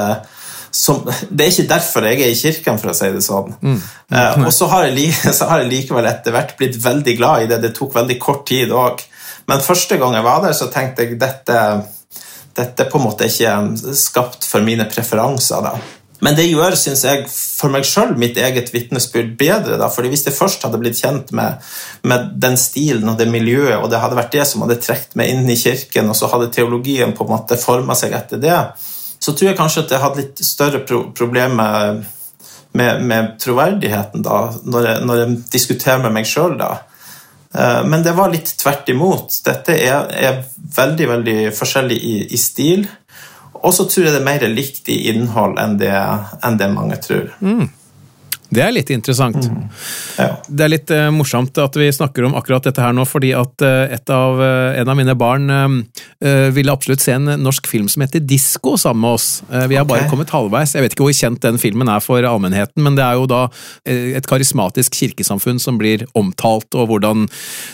som, 0.70 1.02
det 1.30 1.44
er 1.44 1.52
ikke 1.52 1.70
derfor 1.70 2.06
jeg 2.06 2.20
er 2.22 2.33
i 2.33 2.38
kirken, 2.38 2.78
for 2.78 2.92
å 2.92 2.96
si 2.96 3.11
det 3.11 3.22
sånn. 3.26 3.54
Mm. 3.59 3.78
Uh, 4.12 4.44
og 4.46 4.52
så 4.54 4.68
har, 4.70 4.88
jeg, 4.88 5.14
så 5.38 5.48
har, 5.50 5.64
jeg, 5.64 5.72
likevel 5.72 6.11
etter 6.11 6.35
hvert 6.35 6.56
blitt 6.59 6.78
veldig 6.83 7.16
glad 7.18 7.44
i 7.44 7.48
det. 7.50 7.62
Det 7.64 7.72
tok 7.76 7.96
veldig 7.98 8.18
kort 8.22 8.44
tid 8.50 8.74
òg. 8.74 9.02
Men 9.50 9.64
første 9.64 9.98
gang 9.98 10.14
jeg 10.14 10.26
var 10.26 10.44
der, 10.44 10.54
så 10.54 10.70
tenkte 10.70 11.06
jeg 11.06 11.18
dette, 11.18 11.62
dette 12.56 12.87
på 12.90 13.00
en 13.00 13.09
måte 13.09 13.26
ikke 13.26 13.54
er 13.54 13.96
skapt 13.98 14.46
for 14.46 14.62
mine 14.66 14.87
preferanser. 14.90 15.64
da. 15.66 15.74
Men 16.20 16.37
det 16.37 16.50
gjør, 16.50 16.76
synes 16.76 17.02
jeg, 17.06 17.24
for 17.33 17.72
meg 17.72 17.87
sjøl 17.88 18.12
mitt 18.20 18.37
eget 18.38 18.68
vitnesbyrd 18.74 19.33
bedre. 19.40 19.78
da, 19.80 19.88
fordi 19.88 20.12
Hvis 20.12 20.26
jeg 20.26 20.37
først 20.37 20.62
hadde 20.62 20.78
blitt 20.78 21.00
kjent 21.00 21.33
med, 21.33 21.64
med, 22.04 22.35
den 22.37 22.56
stilen 22.61 23.09
og 23.09 23.18
det 23.18 23.28
miljøet, 23.33 23.78
og 23.80 23.88
det 23.90 24.00
hadde 24.02 24.18
vært 24.20 24.37
det 24.37 24.46
som 24.46 24.62
hadde 24.66 24.80
trukket 24.85 25.16
meg 25.16 25.33
inn 25.33 25.48
i 25.48 25.59
kirken, 25.59 26.12
og 26.12 26.16
så 26.16 26.28
hadde 26.33 26.52
teologien 26.52 27.16
på 27.16 27.24
en 27.24 27.33
måte 27.33 27.59
forma 27.61 27.96
seg 27.96 28.14
etter 28.16 28.42
det, 28.42 28.59
så 29.20 29.35
tror 29.35 29.50
jeg 29.50 29.59
kanskje 29.59 29.85
at 29.85 29.94
jeg 29.94 30.02
hadde 30.04 30.22
litt 30.22 30.44
større 30.44 30.80
pro 30.87 31.02
problemer 31.16 32.00
med, 32.72 33.02
med, 33.04 33.35
troverdigheten 33.42 34.22
da, 34.24 34.46
når 34.64 34.87
jeg, 34.87 35.02
når 35.09 35.20
jeg 35.20 35.37
diskuterer 35.52 36.00
med 36.04 36.14
meg 36.14 36.28
sjøl. 36.28 36.56
da. 36.61 36.70
men 37.85 38.04
det 38.06 38.14
var 38.16 38.30
litt 38.33 38.54
tvert 38.62 38.88
imot. 38.88 39.40
Dette 39.44 39.74
er, 39.74 40.06
er 40.14 40.40
veldig 40.76 41.09
veldig 41.14 41.38
forskjellig 41.56 41.98
i, 41.98 42.14
i 42.33 42.40
stil. 42.40 42.87
Og 43.61 43.74
så 43.76 43.85
tror 43.85 44.06
jeg 44.06 44.14
det 44.14 44.22
er 44.22 44.28
mer 44.28 44.46
likt 44.48 44.88
i 44.88 45.02
innhold 45.11 45.59
enn 45.61 45.76
det, 45.80 45.92
enn 46.46 46.56
det 46.61 46.70
mange 46.72 46.96
tror. 47.02 47.28
Mm. 47.44 47.66
Det 48.50 48.62
er 48.64 48.72
litt 48.74 48.90
interessant. 48.90 49.38
Mm. 49.46 49.58
Ja. 50.18 50.28
Det 50.48 50.64
er 50.64 50.72
litt 50.72 50.90
uh, 50.90 51.06
morsomt 51.14 51.58
at 51.62 51.76
vi 51.78 51.86
snakker 51.94 52.26
om 52.26 52.34
akkurat 52.38 52.66
dette 52.66 52.82
her 52.82 52.94
nå, 52.96 53.04
fordi 53.06 53.30
at 53.38 53.62
uh, 53.62 53.92
et 53.94 54.10
av, 54.10 54.40
uh, 54.42 54.74
en 54.74 54.90
av 54.90 54.98
mine 54.98 55.14
barn 55.18 55.48
ville 56.20 56.72
absolutt 56.72 57.00
se 57.00 57.14
en 57.16 57.30
norsk 57.40 57.64
film 57.68 57.86
som 57.88 58.02
heter 58.04 58.20
Disko 58.28 58.74
sammen 58.78 59.00
med 59.02 59.16
oss. 59.16 59.26
Vi 59.70 59.76
har 59.78 59.86
bare 59.88 60.08
kommet 60.10 60.32
halvveis. 60.34 60.74
Jeg 60.76 60.84
vet 60.84 60.94
ikke 60.94 61.06
hvor 61.06 61.14
kjent 61.16 61.40
den 61.42 61.56
filmen 61.60 61.88
er 61.88 62.02
for 62.04 62.24
allmennheten, 62.28 62.82
men 62.84 62.96
det 62.98 63.04
er 63.04 63.16
jo 63.16 63.24
da 63.30 63.38
et 63.88 64.28
karismatisk 64.28 64.98
kirkesamfunn 64.98 65.60
som 65.62 65.78
blir 65.80 66.04
omtalt, 66.18 66.68
og 66.76 66.90
hvordan 66.90 67.24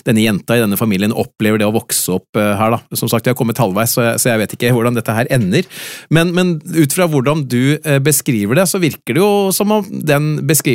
denne 0.07 0.23
jenta 0.23 0.57
i 0.57 0.63
denne 0.63 0.79
familien 0.79 1.15
opplever 1.15 1.61
det 1.61 1.67
å 1.67 1.75
vokse 1.75 2.15
opp 2.15 2.39
her, 2.39 2.77
da. 2.77 2.81
Som 2.95 3.11
sagt, 3.11 3.27
jeg 3.27 3.35
har 3.35 3.41
kommet 3.41 3.61
halvveis, 3.61 3.97
så 3.97 4.07
jeg, 4.07 4.23
så 4.23 4.31
jeg 4.31 4.43
vet 4.45 4.57
ikke 4.57 4.73
hvordan 4.77 4.99
dette 4.99 5.17
her 5.17 5.31
ender. 5.35 5.67
Men, 6.15 6.31
men 6.37 6.55
ut 6.63 6.97
fra 6.97 7.11
hvordan 7.11 7.45
du 7.51 7.77
beskriver 8.07 8.61
det, 8.61 8.69
så 8.71 8.83
virker 8.83 9.19
det 9.19 9.25
jo 9.25 9.33
som 9.57 9.75
om 9.75 9.91
den 9.91 10.37
beskrivelsen 10.47 10.66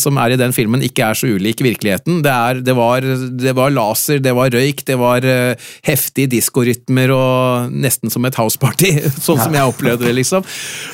som 0.00 0.18
er 0.20 0.34
i 0.34 0.38
den 0.40 0.54
filmen, 0.56 0.82
ikke 0.84 1.10
er 1.10 1.18
så 1.18 1.28
ulik 1.28 1.62
virkeligheten. 1.64 2.22
Det, 2.24 2.32
er, 2.32 2.62
det, 2.64 2.74
var, 2.76 3.04
det 3.04 3.54
var 3.56 3.74
laser, 3.74 4.22
det 4.22 4.34
var 4.36 4.52
røyk, 4.54 4.84
det 4.86 4.96
var 5.00 5.24
uh, 5.24 5.68
heftige 5.86 6.30
diskorytmer 6.36 7.12
og 7.14 7.74
nesten 7.74 8.12
som 8.12 8.24
et 8.24 8.38
houseparty, 8.40 8.94
sånn 9.26 9.42
som 9.42 9.54
jeg 9.54 9.74
opplevde 9.74 10.08
det, 10.08 10.16
liksom. 10.20 10.44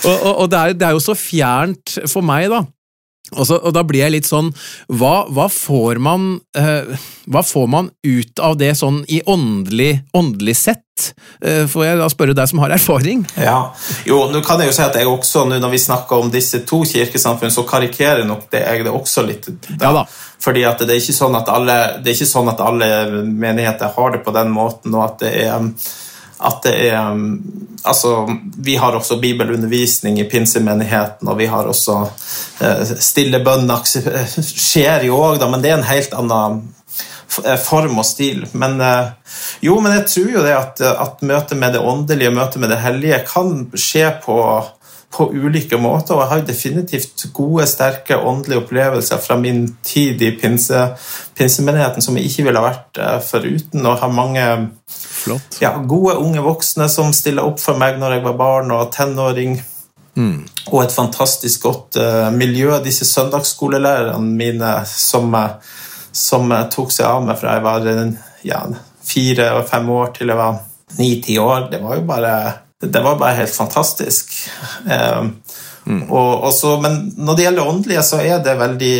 Og, 0.05 0.15
og, 0.17 0.35
og 0.45 0.51
det, 0.51 0.61
er, 0.61 0.77
det 0.79 0.89
er 0.89 0.99
jo 0.99 1.05
så 1.05 1.17
fjernt 1.19 1.99
for 2.11 2.27
meg, 2.27 2.51
da. 2.53 2.65
Og, 3.37 3.47
så, 3.47 3.59
og 3.59 3.75
da 3.77 3.85
blir 3.87 4.03
jeg 4.05 4.15
litt 4.17 4.29
sånn 4.29 4.51
Hva, 4.91 5.27
hva, 5.31 5.47
får 5.53 6.01
man, 6.03 6.41
eh, 6.59 6.91
hva 7.31 7.43
får 7.47 7.67
man 7.71 7.91
ut 8.07 8.43
av 8.43 8.57
det 8.61 8.73
sånn 8.79 9.03
i 9.09 9.21
åndelig, 9.27 9.93
åndelig 10.17 10.57
sett? 10.59 11.13
Eh, 11.41 11.65
får 11.71 11.85
jeg 11.87 12.01
da 12.01 12.09
spørre 12.13 12.35
deg 12.37 12.51
som 12.51 12.61
har 12.65 12.75
erfaring? 12.75 13.23
Ja, 13.39 13.71
jo, 14.09 14.25
nå 14.33 14.43
kan 14.47 14.61
jeg 14.61 14.71
jo 14.71 14.77
si 14.77 14.85
at 14.85 14.99
jeg 14.99 15.09
også, 15.09 15.47
nå 15.49 15.61
når 15.63 15.75
vi 15.75 15.83
snakker 15.83 16.25
om 16.25 16.33
disse 16.33 16.63
to 16.69 16.83
kirkesamfunn, 16.89 17.55
så 17.55 17.65
karikerer 17.69 18.27
nok 18.29 18.49
det 18.53 18.65
jeg 18.67 18.85
det 18.85 18.93
også 18.95 19.25
litt. 19.27 19.49
Ja 19.79 19.95
da. 19.97 20.05
Fordi 20.41 20.65
at 20.69 20.83
det 20.85 20.95
er 20.95 21.03
ikke 21.03 21.17
sånn 21.17 21.37
at 21.37 21.49
alle, 21.53 21.79
det 22.01 22.13
er 22.13 22.19
ikke 22.19 22.35
sånn 22.35 22.53
at 22.53 22.63
alle 22.65 22.91
menigheter 23.25 23.93
har 23.97 24.15
det 24.15 24.23
på 24.25 24.35
den 24.37 24.53
måten, 24.55 24.95
og 24.97 25.07
at 25.07 25.19
det 25.25 25.35
er 25.45 25.57
at 26.41 26.63
det 26.67 26.77
er 26.91 27.17
Altså, 27.81 28.29
vi 28.61 28.75
har 28.77 28.93
også 28.93 29.17
bibelundervisning 29.17 30.19
i 30.21 30.27
pinsemenigheten, 30.29 31.29
og 31.33 31.39
vi 31.39 31.47
har 31.49 31.65
også 31.65 31.95
eh, 32.61 32.91
stille 33.01 33.39
bønner 33.41 33.87
skjer 34.67 35.07
jo 35.09 35.17
òg, 35.17 35.41
men 35.49 35.63
det 35.65 35.71
er 35.71 35.79
en 35.79 35.87
helt 35.89 36.13
annen 36.13 36.59
eh, 37.41 37.57
form 37.57 38.03
og 38.03 38.05
stil. 38.05 38.45
Men 38.53 38.77
eh, 38.85 39.09
jo, 39.65 39.79
men 39.81 39.97
jeg 39.97 40.05
tror 40.13 40.29
jo 40.35 40.45
det 40.45 40.53
at, 40.59 40.85
at 40.93 41.25
møtet 41.25 41.57
med 41.57 41.73
det 41.73 41.81
åndelige, 41.81 42.35
møtet 42.37 42.61
med 42.61 42.75
det 42.75 42.83
hellige, 42.85 43.23
kan 43.33 43.65
skje 43.73 44.13
på, 44.27 44.37
på 45.11 45.27
ulike 45.35 45.79
måter. 45.81 46.15
Og 46.15 46.23
jeg 46.23 46.31
har 46.33 46.45
definitivt 46.47 47.25
gode, 47.35 47.67
sterke 47.71 48.19
åndelige 48.19 48.63
opplevelser 48.63 49.19
fra 49.23 49.37
min 49.41 49.67
tid 49.87 50.23
i 50.23 50.31
pinse, 50.39 50.85
pinsemenigheten 51.39 52.05
som 52.05 52.17
jeg 52.19 52.31
ikke 52.31 52.47
ville 52.49 52.63
ha 52.63 52.69
vært 52.71 53.01
eh, 53.03 53.19
foruten. 53.25 53.87
Og 53.87 53.99
har 54.03 54.15
mange 54.15 54.47
ja, 55.61 55.75
gode 55.83 56.17
unge 56.21 56.45
voksne 56.45 56.89
som 56.93 57.13
stiller 57.17 57.49
opp 57.49 57.61
for 57.63 57.81
meg 57.81 58.01
når 58.01 58.19
jeg 58.19 58.27
var 58.29 58.39
barn 58.41 58.73
og 58.77 58.93
tenåring. 58.95 59.59
Og 60.71 60.81
et 60.85 60.95
fantastisk 60.95 61.67
godt 61.67 61.99
uh, 62.01 62.31
miljø. 62.35 62.73
Disse 62.85 63.07
søndagsskolelærerne 63.09 64.35
mine 64.37 64.73
som, 64.87 65.35
eh, 65.35 65.77
som 66.13 66.51
tok 66.71 66.95
seg 66.95 67.07
av 67.09 67.27
meg 67.27 67.39
fra 67.41 67.59
jeg 67.59 67.67
var 67.67 67.87
ja, 68.47 68.65
fire 69.07 69.53
og 69.59 69.69
fem 69.71 69.89
år 69.95 70.13
til 70.17 70.33
jeg 70.33 70.39
var 70.39 70.61
ni-ti 70.99 71.39
år, 71.39 71.69
det 71.71 71.81
var 71.83 71.99
jo 71.99 72.07
bare, 72.09 72.35
det 72.81 73.03
var 73.05 73.19
bare 73.21 73.43
helt 73.43 73.55
fantastisk. 73.55 74.33
Mm. 75.85 76.03
og, 76.11 76.45
og 76.45 76.53
så, 76.55 76.75
men 76.81 76.99
når 77.17 77.37
det 77.37 77.45
gjelder 77.47 77.69
åndelige, 77.69 78.03
så 78.05 78.21
er 78.25 78.43
det 78.45 78.59
veldig 78.61 78.97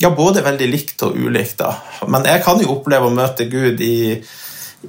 ja, 0.00 0.10
både 0.16 0.44
veldig 0.44 0.68
likt 0.68 1.04
og 1.06 1.16
ulikt. 1.16 1.58
da. 1.60 1.74
Men 2.08 2.26
jeg 2.28 2.44
kan 2.44 2.60
jo 2.60 2.72
oppleve 2.76 3.08
å 3.08 3.14
møte 3.14 3.48
Gud 3.52 3.80
i 3.84 4.22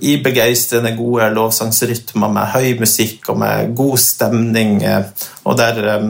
i 0.02 0.18
begeistrende 0.24 0.96
gode 0.98 1.28
lovsangsrytmer 1.36 2.32
med 2.34 2.54
høy 2.56 2.80
musikk 2.80 3.30
og 3.34 3.40
med 3.44 3.74
god 3.78 4.00
stemning, 4.02 4.82
eh, 4.84 5.06
og 5.46 5.58
der, 5.60 5.82
eh, 5.88 6.08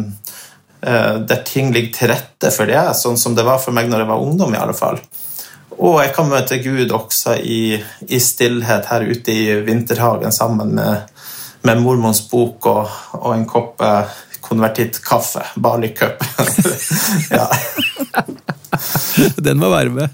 eh, 0.82 1.16
der 1.20 1.44
ting 1.46 1.74
ligger 1.74 1.94
til 1.98 2.14
rette 2.14 2.52
for 2.52 2.66
det, 2.66 2.96
sånn 2.96 3.18
som 3.18 3.36
det 3.36 3.44
var 3.44 3.60
for 3.60 3.76
meg 3.76 3.90
når 3.90 4.00
jeg 4.00 4.08
var 4.08 4.24
ungdom. 4.24 4.54
i 4.54 4.58
alle 4.58 4.74
fall. 4.74 5.00
Og 5.78 6.02
jeg 6.02 6.14
kan 6.14 6.30
møte 6.30 6.62
Gud 6.64 6.92
også 6.92 7.36
i, 7.42 7.82
i 8.08 8.20
stillhet 8.20 8.86
her 8.86 9.02
ute 9.02 9.32
i 9.32 9.60
vinterhagen 9.66 10.32
sammen 10.32 10.76
med, 10.76 11.10
med 11.64 11.82
mormons 11.84 12.22
bok 12.30 12.68
og, 12.72 12.94
og 13.20 13.34
en 13.36 13.46
kopp 13.50 13.82
eh, 13.84 14.22
konvertittkaffe. 14.44 15.46
Barley 15.56 15.94
cup. 15.96 16.24
ja. 17.38 17.48
Den 19.38 19.60
må 19.62 19.70
være 19.72 19.94
med. 19.94 20.10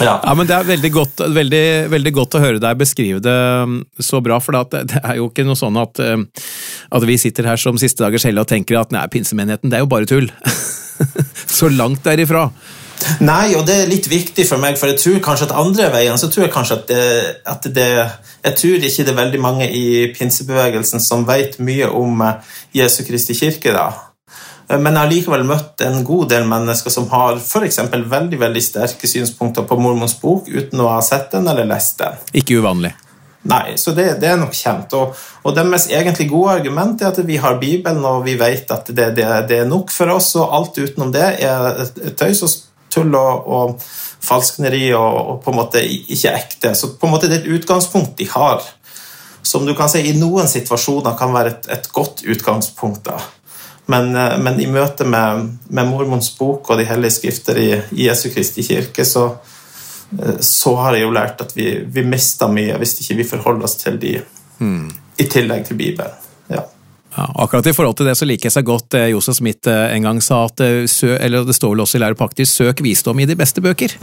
Ja. 0.00 0.18
Ja, 0.22 0.34
men 0.36 0.46
Det 0.46 0.54
er 0.54 0.68
veldig 0.68 0.92
godt, 0.94 1.24
veldig, 1.34 1.64
veldig 1.90 2.12
godt 2.14 2.36
å 2.36 2.42
høre 2.42 2.62
deg 2.62 2.78
beskrive 2.78 3.22
det 3.24 3.36
um, 3.64 3.80
så 3.98 4.20
bra, 4.24 4.38
for 4.42 4.56
det, 4.56 4.84
det 4.92 5.02
er 5.02 5.18
jo 5.20 5.30
ikke 5.30 5.46
noe 5.48 5.58
sånn 5.58 5.78
at, 5.80 6.00
um, 6.04 6.26
at 6.94 7.06
vi 7.08 7.18
sitter 7.20 7.48
her 7.50 7.60
som 7.60 7.80
siste 7.80 8.04
dagers 8.04 8.26
helle 8.28 8.44
og 8.44 8.50
tenker 8.50 8.78
at 8.78 8.94
nei, 8.94 9.06
pinsemenigheten 9.12 9.72
det 9.72 9.80
er 9.80 9.86
jo 9.86 9.90
bare 9.90 10.08
tull. 10.08 10.30
så 11.58 11.72
langt 11.72 12.04
derifra. 12.06 12.50
Nei, 13.20 13.54
og 13.56 13.66
det 13.68 13.76
er 13.76 13.90
litt 13.90 14.08
viktig 14.10 14.46
for 14.48 14.60
meg, 14.62 14.78
for 14.80 14.90
jeg 14.90 15.00
tror 15.00 15.22
kanskje 15.24 15.48
at 15.48 15.56
andre 15.60 15.90
veien 15.92 16.18
så 16.20 16.30
tror 16.32 16.46
jeg 16.46 16.54
kanskje 16.54 16.78
at 16.80 16.88
det, 16.88 17.04
at 17.46 17.68
det 17.74 17.88
Jeg 18.46 18.56
tror 18.60 18.84
ikke 18.88 19.04
det 19.04 19.12
er 19.12 19.22
veldig 19.22 19.40
mange 19.42 19.70
i 19.74 19.86
pinsebevegelsen 20.14 21.02
som 21.02 21.26
vet 21.26 21.58
mye 21.58 21.88
om 21.90 22.20
eh, 22.22 22.52
Jesu 22.78 23.02
Kristi 23.04 23.34
kirke, 23.34 23.72
da. 23.74 23.88
Eh, 24.70 24.78
Men 24.78 24.94
jeg 24.94 25.00
har 25.00 25.10
likevel 25.10 25.46
møtt 25.48 25.82
en 25.82 26.04
god 26.06 26.28
del 26.30 26.46
mennesker 26.46 26.90
som 26.94 27.08
har 27.10 27.40
for 27.42 27.66
eksempel 27.66 28.04
veldig 28.10 28.38
veldig 28.40 28.62
sterke 28.62 29.10
synspunkter 29.10 29.66
på 29.66 29.80
mormons 29.80 30.14
bok 30.20 30.48
uten 30.48 30.80
å 30.84 30.92
ha 30.94 31.02
sett 31.02 31.32
den 31.34 31.48
eller 31.48 31.66
lest 31.66 31.98
den. 31.98 32.22
Ikke 32.32 32.60
uvanlig. 32.62 32.94
Nei, 33.46 33.76
så 33.78 33.92
det, 33.94 34.20
det 34.20 34.30
er 34.30 34.38
nok 34.40 34.54
kjent. 34.54 34.94
Og, 34.98 35.26
og 35.46 35.54
deres 35.54 35.86
egentlig 35.90 36.28
gode 36.30 36.56
argument 36.58 37.02
er 37.02 37.12
at 37.12 37.20
vi 37.26 37.36
har 37.38 37.60
Bibelen, 37.60 38.02
og 38.04 38.24
vi 38.26 38.34
vet 38.38 38.70
at 38.74 38.90
det, 38.90 39.12
det, 39.18 39.26
det 39.50 39.60
er 39.62 39.68
nok 39.70 39.92
for 39.94 40.10
oss, 40.16 40.32
og 40.38 40.54
alt 40.54 40.80
utenom 40.82 41.12
det 41.14 41.28
er 41.46 41.84
tøys 42.18 42.42
og 42.42 42.50
tull 42.96 43.14
og, 43.18 43.46
og 43.46 43.86
falskneri 44.26 44.88
og, 44.96 45.16
og 45.20 45.38
på 45.44 45.52
en 45.52 45.60
måte 45.60 45.84
ikke 45.84 46.34
ekte. 46.34 46.74
Så 46.74 46.94
på 46.96 47.08
en 47.08 47.14
måte 47.14 47.30
det 47.30 47.40
er 47.40 47.44
et 47.44 47.60
utgangspunkt 47.60 48.16
de 48.18 48.28
har, 48.32 48.64
som 49.46 49.66
du 49.66 49.74
kan 49.78 49.90
si 49.92 50.02
i 50.08 50.16
noen 50.18 50.48
situasjoner 50.50 51.14
kan 51.18 51.34
være 51.34 51.54
et, 51.54 51.68
et 51.76 51.90
godt 51.94 52.24
utgangspunkt. 52.26 53.04
da. 53.06 53.20
Men, 53.86 54.14
eh, 54.16 54.38
men 54.42 54.60
i 54.60 54.66
møte 54.70 55.06
med, 55.06 55.52
med 55.68 55.92
mormons 55.92 56.32
bok 56.38 56.70
og 56.70 56.80
de 56.80 56.88
hellige 56.88 57.18
skrifter 57.20 57.60
i, 57.62 57.70
i 57.94 58.08
Jesu 58.08 58.28
Kristi 58.34 58.66
kirke, 58.66 59.06
så, 59.06 59.28
eh, 60.18 60.40
så 60.42 60.74
har 60.82 60.98
jeg 60.98 61.06
jo 61.06 61.14
lært 61.14 61.46
at 61.46 61.54
vi, 61.56 61.70
vi 61.86 62.06
mister 62.06 62.50
mye 62.50 62.78
hvis 62.82 62.98
ikke 63.00 63.20
vi 63.22 63.30
forholder 63.36 63.68
oss 63.70 63.78
til 63.84 64.00
de 64.02 64.18
i 65.20 65.28
tillegg 65.30 65.68
til 65.68 65.78
Bibelen. 65.78 66.25
Ja. 67.16 67.26
Akkurat 67.34 67.66
i 67.66 67.72
forhold 67.72 67.96
til 67.96 68.06
det 68.10 68.14
så 68.18 68.26
liker 68.28 68.50
jeg 68.50 68.52
seg 68.58 68.66
godt 68.68 68.90
det 68.92 69.06
Josef 69.10 69.38
Smith 69.38 69.68
eh, 69.72 69.94
en 69.96 70.02
gang 70.04 70.20
sa, 70.24 70.44
at 70.50 70.60
eh, 70.60 70.84
sø, 70.90 71.14
eller 71.16 71.46
det 71.48 71.54
står 71.56 71.72
vel 71.74 71.80
også 71.86 71.96
i 71.96 72.02
lærepakter, 72.04 72.44
søk 72.48 72.82
visdom 72.84 73.20
i 73.20 73.26
de 73.28 73.36
beste 73.38 73.62
bøker. 73.64 73.94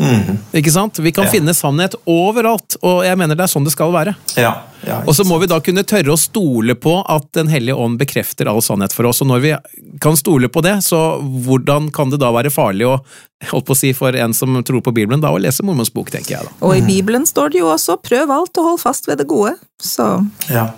Ikke 0.53 0.73
sant? 0.73 0.97
Vi 0.99 1.11
kan 1.13 1.25
Ja. 1.25 1.31
finne 1.31 1.53
sannhet 1.53 1.95
overalt, 2.09 2.77
og 2.81 3.03
jeg 3.05 3.17
mener 3.17 3.35
det 3.37 3.45
er 3.45 3.53
sånn 3.53 3.63
det 3.67 3.73
skal 3.75 3.93
være. 3.93 4.15
Ja, 4.35 4.55
ja, 4.87 5.01
Og 5.07 5.15
så 5.15 5.23
må 5.23 5.37
vi 5.39 5.47
da 5.47 5.59
kunne 5.63 5.85
tørre 5.87 6.11
å 6.11 6.19
stole 6.19 6.75
på 6.75 6.97
at 7.07 7.29
Den 7.31 7.47
hellige 7.47 7.75
ånd 7.79 7.97
bekrefter 8.01 8.49
all 8.51 8.59
sannhet 8.61 8.91
for 8.91 9.05
oss. 9.07 9.21
Og 9.21 9.27
når 9.29 9.39
vi 9.41 9.53
kan 10.01 10.17
stole 10.19 10.49
på 10.51 10.61
det, 10.61 10.83
så 10.83 11.21
hvordan 11.21 11.89
kan 11.93 12.09
det 12.11 12.19
da 12.19 12.31
være 12.35 12.51
farlig 12.51 12.89
å 12.89 12.97
holdt 13.51 13.65
på 13.67 13.75
å 13.75 13.77
si 13.77 13.93
for 13.95 14.15
en 14.15 14.33
som 14.33 14.55
tror 14.63 14.81
på 14.83 14.93
Bibelen, 14.93 15.21
da 15.21 15.31
å 15.31 15.39
lese 15.39 15.63
Mormons 15.63 15.91
bok, 15.93 16.11
tenker 16.11 16.35
jeg 16.37 16.43
da. 16.47 16.51
Og 16.61 16.75
i 16.77 16.81
Bibelen 16.81 17.25
står 17.27 17.51
det 17.51 17.59
jo 17.59 17.67
også 17.71 17.97
'prøv 18.01 18.29
alt 18.31 18.57
og 18.57 18.63
hold 18.63 18.79
fast 18.79 19.07
ved 19.07 19.17
det 19.19 19.27
gode'. 19.27 19.55
Så 19.81 20.27
ja. 20.49 20.69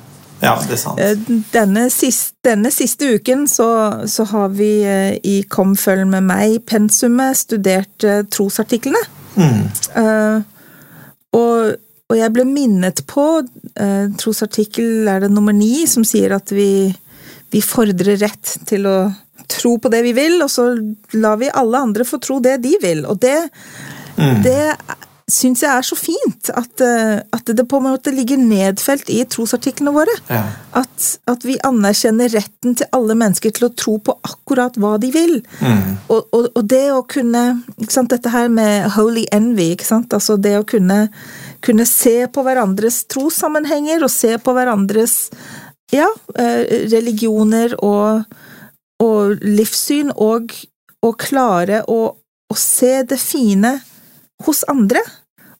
Ja, 0.41 0.55
det 0.67 0.75
er 0.75 0.81
sant. 0.81 0.99
eh, 0.99 1.37
denne 1.53 1.85
siste, 1.93 2.35
denne 2.45 2.71
siste 2.73 3.15
uken 3.15 3.45
så, 3.49 3.69
så 4.09 4.25
har 4.33 4.51
vi 4.57 4.71
eh, 4.83 5.15
i 5.23 5.37
Kom 5.49 5.75
følg 5.79 6.07
med 6.11 6.27
meg-pensumet 6.27 7.39
studert 7.45 7.95
trosartiklene. 8.33 9.05
trosartiklene. 9.35 9.63
Uh, 9.95 10.43
og, 11.35 11.75
og 12.09 12.17
jeg 12.19 12.33
ble 12.35 12.45
minnet 12.47 13.01
på 13.09 13.25
eh, 13.41 14.07
trosartikkel 14.19 15.09
er 15.11 15.25
det 15.25 15.31
nummer 15.33 15.55
ni, 15.55 15.87
som 15.89 16.05
sier 16.07 16.35
at 16.37 16.53
vi, 16.55 16.87
vi 17.51 17.61
fordrer 17.65 18.19
rett 18.21 18.57
til 18.69 18.87
å 18.89 18.97
tro 19.51 19.75
på 19.81 19.91
det 19.93 20.01
vi 20.05 20.13
vil, 20.17 20.39
og 20.45 20.49
så 20.51 20.69
lar 21.17 21.39
vi 21.41 21.51
alle 21.51 21.81
andre 21.87 22.05
få 22.07 22.19
tro 22.23 22.39
det 22.43 22.57
de 22.63 22.75
vil. 22.81 23.03
Og 23.09 23.19
det, 23.21 23.37
det 24.45 24.61
syns 25.31 25.63
jeg 25.63 25.71
er 25.73 25.85
så 25.85 25.95
fint, 25.97 26.49
at, 26.53 26.81
eh, 26.85 27.17
at 27.33 27.49
det 27.57 27.65
på 27.69 27.79
en 27.79 27.87
måte 27.87 28.13
ligger 28.13 28.37
nedfelt 28.37 29.09
i 29.09 29.23
trosartiklene 29.25 29.93
våre. 29.95 30.13
Ja. 30.29 30.43
At, 30.77 31.07
at 31.31 31.45
vi 31.47 31.55
anerkjenner 31.65 32.29
retten 32.29 32.75
til 32.77 32.89
alle 32.93 33.15
mennesker 33.17 33.55
til 33.55 33.67
å 33.67 33.71
tro 33.73 33.95
på 34.05 34.13
akkurat 34.27 34.77
hva 34.77 34.95
de 35.01 35.09
vil. 35.15 35.39
Og, 36.13 36.29
og, 36.29 36.51
og 36.53 36.61
det 36.69 36.83
å 36.93 37.01
kunne 37.09 37.45
sant, 37.89 38.13
Dette 38.13 38.29
her 38.29 38.51
med 38.53 38.91
holy 38.93 39.25
envy, 39.33 39.71
ikke 39.73 39.87
sant? 39.87 40.13
altså 40.13 40.37
det 40.37 40.53
å 40.59 40.67
kunne, 40.67 41.07
kunne 41.65 41.87
se 41.89 42.27
på 42.29 42.45
hverandres 42.45 43.01
trossammenhenger 43.09 44.05
og 44.05 44.13
se 44.13 44.35
på 44.37 44.53
hverandres 44.53 45.17
ja, 45.93 46.07
eh, 46.37 46.85
religioner 46.93 47.73
og, 47.81 48.37
og 49.01 49.41
livssyn, 49.41 50.13
og, 50.13 50.53
klare 51.21 51.83
å 51.85 52.15
se 52.57 53.03
det 53.05 53.19
fine 53.21 53.75
hos 54.47 54.63
andre. 54.71 55.01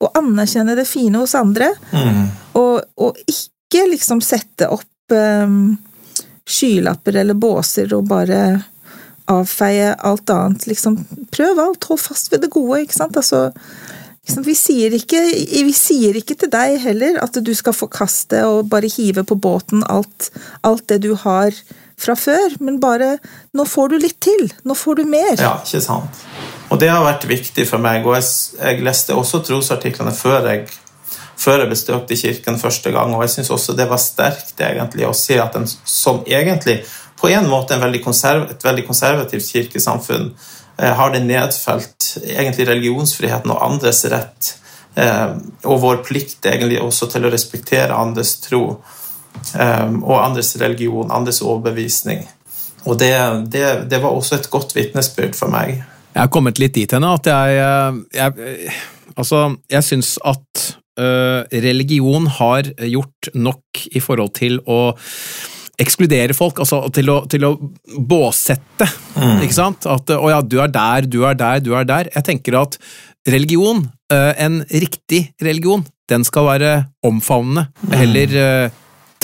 Og 0.04 0.12
anerkjenne 0.18 0.76
det 0.78 0.88
fine 0.90 1.22
hos 1.22 1.36
andre. 1.38 1.72
Mm. 1.92 2.24
Og, 2.60 2.80
og 3.02 3.20
ikke 3.26 3.86
liksom 3.92 4.22
sette 4.24 4.70
opp 4.72 5.14
um, 5.16 5.76
skylapper 6.46 7.22
eller 7.22 7.38
båser 7.38 7.94
og 7.96 8.08
bare 8.10 8.40
avfeie 9.32 9.94
alt 10.06 10.30
annet. 10.30 10.68
Liksom, 10.70 11.00
prøv 11.34 11.60
alt, 11.60 11.88
hold 11.90 12.02
fast 12.02 12.32
ved 12.32 12.46
det 12.46 12.54
gode, 12.54 12.84
ikke 12.84 12.98
sant. 12.98 13.18
Altså, 13.18 13.48
ikke? 14.26 14.44
Vi, 14.46 14.56
sier 14.58 14.98
ikke, 14.98 15.22
vi 15.70 15.74
sier 15.76 16.18
ikke 16.20 16.38
til 16.42 16.52
deg 16.54 16.80
heller 16.84 17.20
at 17.24 17.38
du 17.46 17.54
skal 17.58 17.78
forkaste 17.78 18.44
og 18.50 18.70
bare 18.72 18.90
hive 18.92 19.26
på 19.26 19.38
båten 19.38 19.86
alt, 19.90 20.32
alt 20.66 20.88
det 20.90 21.04
du 21.06 21.14
har 21.26 21.54
fra 22.00 22.16
før, 22.20 22.58
men 22.60 22.80
bare 22.84 23.18
Nå 23.56 23.66
får 23.70 23.94
du 23.94 23.98
litt 24.02 24.18
til. 24.24 24.50
Nå 24.68 24.76
får 24.76 25.00
du 25.00 25.06
mer. 25.10 25.36
Ja, 25.40 25.56
ikke 25.64 25.84
sant. 25.84 26.24
Og 26.70 26.80
det 26.82 26.90
har 26.92 27.06
vært 27.06 27.28
viktig 27.30 27.68
for 27.70 27.82
meg. 27.82 28.06
Og 28.08 28.18
jeg, 28.18 28.28
jeg 28.60 28.84
leste 28.84 29.16
også 29.16 29.44
trosartiklene 29.46 30.12
før 30.16 30.50
jeg, 30.50 30.66
før 31.40 31.64
jeg 31.64 31.72
besøkte 31.72 32.18
kirken 32.20 32.60
første 32.60 32.92
gang, 32.96 33.16
og 33.16 33.24
jeg 33.24 33.36
syns 33.38 33.54
også 33.56 33.78
det 33.78 33.88
var 33.90 34.02
sterkt 34.02 34.60
egentlig 34.60 35.08
å 35.08 35.16
se 35.16 35.40
at 35.40 35.56
en 35.56 35.68
som 35.68 36.24
egentlig 36.26 36.82
på 37.20 37.32
en 37.32 37.48
måte 37.50 37.76
en 37.76 37.82
veldig 37.82 38.02
et 38.52 38.64
veldig 38.66 38.86
konservativt 38.88 39.48
kirkesamfunn 39.54 40.28
eh, 40.78 40.94
har 41.00 41.14
det 41.14 41.24
nedfelt 41.24 42.18
egentlig 42.26 42.68
religionsfriheten 42.68 43.52
og 43.52 43.64
andres 43.64 44.04
rett 44.12 44.52
eh, 45.00 45.32
og 45.64 45.82
vår 45.82 46.04
plikt 46.08 46.46
egentlig 46.46 46.82
også 46.82 47.08
til 47.14 47.26
å 47.26 47.32
respektere 47.32 47.96
andres 47.96 48.36
tro 48.44 48.82
og 49.56 50.18
andres 50.20 50.56
religion, 50.62 51.12
andres 51.12 51.42
overbevisning. 51.42 52.24
Og 52.86 53.00
det, 53.02 53.12
det, 53.54 53.66
det 53.90 54.02
var 54.04 54.14
også 54.14 54.40
et 54.40 54.50
godt 54.54 54.76
vitnesbyrd 54.76 55.38
for 55.38 55.54
meg. 55.54 55.82
Jeg 56.16 56.22
har 56.22 56.32
kommet 56.32 56.62
litt 56.62 56.76
dit 56.78 56.92
henne 56.96 57.16
at 57.18 57.28
jeg, 57.28 58.04
jeg 58.16 58.76
Altså, 59.16 59.54
jeg 59.72 59.86
syns 59.88 60.18
at 60.28 60.62
uh, 61.00 61.48
religion 61.64 62.26
har 62.28 62.68
gjort 62.84 63.30
nok 63.32 63.86
i 63.96 64.02
forhold 64.04 64.34
til 64.36 64.58
å 64.68 64.80
ekskludere 65.80 66.36
folk, 66.36 66.60
altså 66.60 66.82
til 66.96 67.14
å, 67.14 67.22
til 67.32 67.46
å 67.48 67.54
båsette. 67.96 68.88
Mm. 69.16 69.40
Ikke 69.46 69.56
sant? 69.56 69.88
At 69.88 70.12
'å 70.12 70.32
ja, 70.32 70.42
du 70.44 70.58
er 70.64 70.72
der, 70.72 71.08
du 71.08 71.22
er 71.28 71.40
der, 71.40 71.64
du 71.64 71.72
er 71.80 71.88
der'. 71.88 72.12
Jeg 72.12 72.28
tenker 72.28 72.60
at 72.60 72.76
religion, 73.28 73.86
en 74.12 74.62
riktig 74.68 75.32
religion, 75.44 75.84
den 76.12 76.28
skal 76.28 76.48
være 76.52 76.74
omfavnende. 77.04 77.70
Mm. 77.88 77.96
Heller 78.00 78.36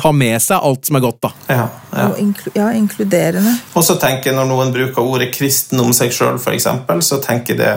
ta 0.01 0.11
med 0.15 0.41
seg 0.41 0.59
alt 0.59 0.89
som 0.89 0.97
er 0.97 1.03
godt, 1.05 1.21
da. 1.23 1.31
Ja, 1.47 1.65
ja. 1.93 2.09
Inklu 2.21 2.51
ja 2.57 2.71
inkluderende. 2.75 3.55
Og 3.77 3.85
så 3.85 3.95
tenker 4.01 4.31
jeg 4.31 4.37
Når 4.39 4.47
noen 4.49 4.73
bruker 4.73 5.05
ordet 5.05 5.31
kristen 5.35 5.79
om 5.83 5.93
seg 5.95 6.13
sjøl, 6.15 6.39
f.eks., 6.41 6.67
så 7.07 7.21
tenker 7.23 7.55
jeg 7.55 7.61
det 7.61 7.73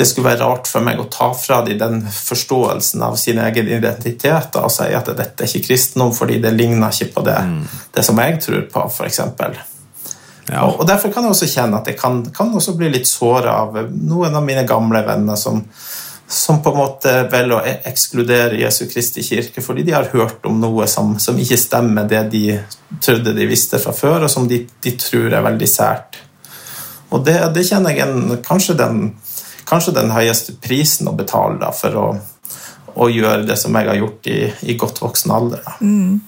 det 0.00 0.06
skulle 0.08 0.30
være 0.30 0.46
rart 0.46 0.68
for 0.70 0.84
meg 0.84 1.00
å 1.02 1.08
ta 1.12 1.26
fra 1.36 1.58
dem 1.66 1.76
den 1.80 1.98
forståelsen 2.14 3.02
av 3.04 3.18
sin 3.20 3.40
egen 3.42 3.68
identitet 3.68 4.56
og 4.56 4.70
si 4.72 4.86
at 4.96 5.10
dette 5.12 5.44
er 5.44 5.50
ikke 5.50 5.66
kristendom 5.66 6.14
fordi 6.16 6.38
det 6.40 6.54
ligner 6.54 6.94
ikke 6.94 7.10
på 7.18 7.24
det, 7.26 7.36
mm. 7.44 7.58
det 7.96 8.04
som 8.06 8.20
jeg 8.22 8.38
tror 8.40 8.62
på, 8.72 8.86
f.eks. 8.88 9.20
Ja. 10.48 10.62
Og, 10.64 10.80
og 10.80 10.86
Derfor 10.88 11.12
kan 11.12 11.26
jeg 11.26 11.34
også 11.34 11.50
kjenne 11.52 11.82
at 11.82 11.90
jeg 11.90 11.98
kan, 12.00 12.22
kan 12.34 12.54
også 12.56 12.78
bli 12.78 12.88
litt 12.94 13.10
såra 13.10 13.58
av 13.66 13.76
noen 13.90 14.34
av 14.34 14.46
mine 14.46 14.64
gamle 14.68 15.02
venner 15.06 15.36
som, 15.38 15.60
som 16.30 16.62
på 16.62 16.70
en 16.70 16.76
måte 16.78 17.12
velger 17.30 17.56
å 17.56 17.76
ekskludere 17.90 18.60
Jesu 18.60 18.84
Kristi 18.86 19.22
kirke 19.26 19.62
fordi 19.64 19.82
de 19.82 19.96
har 19.96 20.12
hørt 20.12 20.44
om 20.46 20.60
noe 20.62 20.86
som, 20.86 21.16
som 21.18 21.38
ikke 21.38 21.58
stemmer 21.58 22.06
det 22.06 22.20
de 22.30 22.44
trodde 23.02 23.32
de 23.34 23.46
visste 23.50 23.80
fra 23.82 23.90
før, 23.96 24.26
og 24.26 24.30
som 24.30 24.46
de, 24.46 24.60
de 24.82 24.92
tror 24.94 25.34
er 25.34 25.42
veldig 25.42 25.68
sært. 25.68 26.20
Og 27.10 27.24
det, 27.26 27.34
det 27.56 27.64
kjenner 27.66 27.96
jeg 27.96 28.06
en, 28.06 28.36
kanskje, 28.46 28.76
den, 28.78 29.08
kanskje 29.66 29.96
den 29.96 30.12
høyeste 30.14 30.54
prisen 30.62 31.10
å 31.10 31.16
betale 31.18 31.58
da, 31.58 31.72
for 31.74 31.98
å, 31.98 32.04
å 32.94 33.08
gjøre 33.10 33.48
det 33.48 33.56
som 33.58 33.74
jeg 33.74 33.88
har 33.90 33.98
gjort 33.98 34.28
i, 34.30 34.36
i 34.70 34.76
godt 34.78 35.00
voksen 35.02 35.34
alder. 35.34 35.66
Mm. 35.82 36.20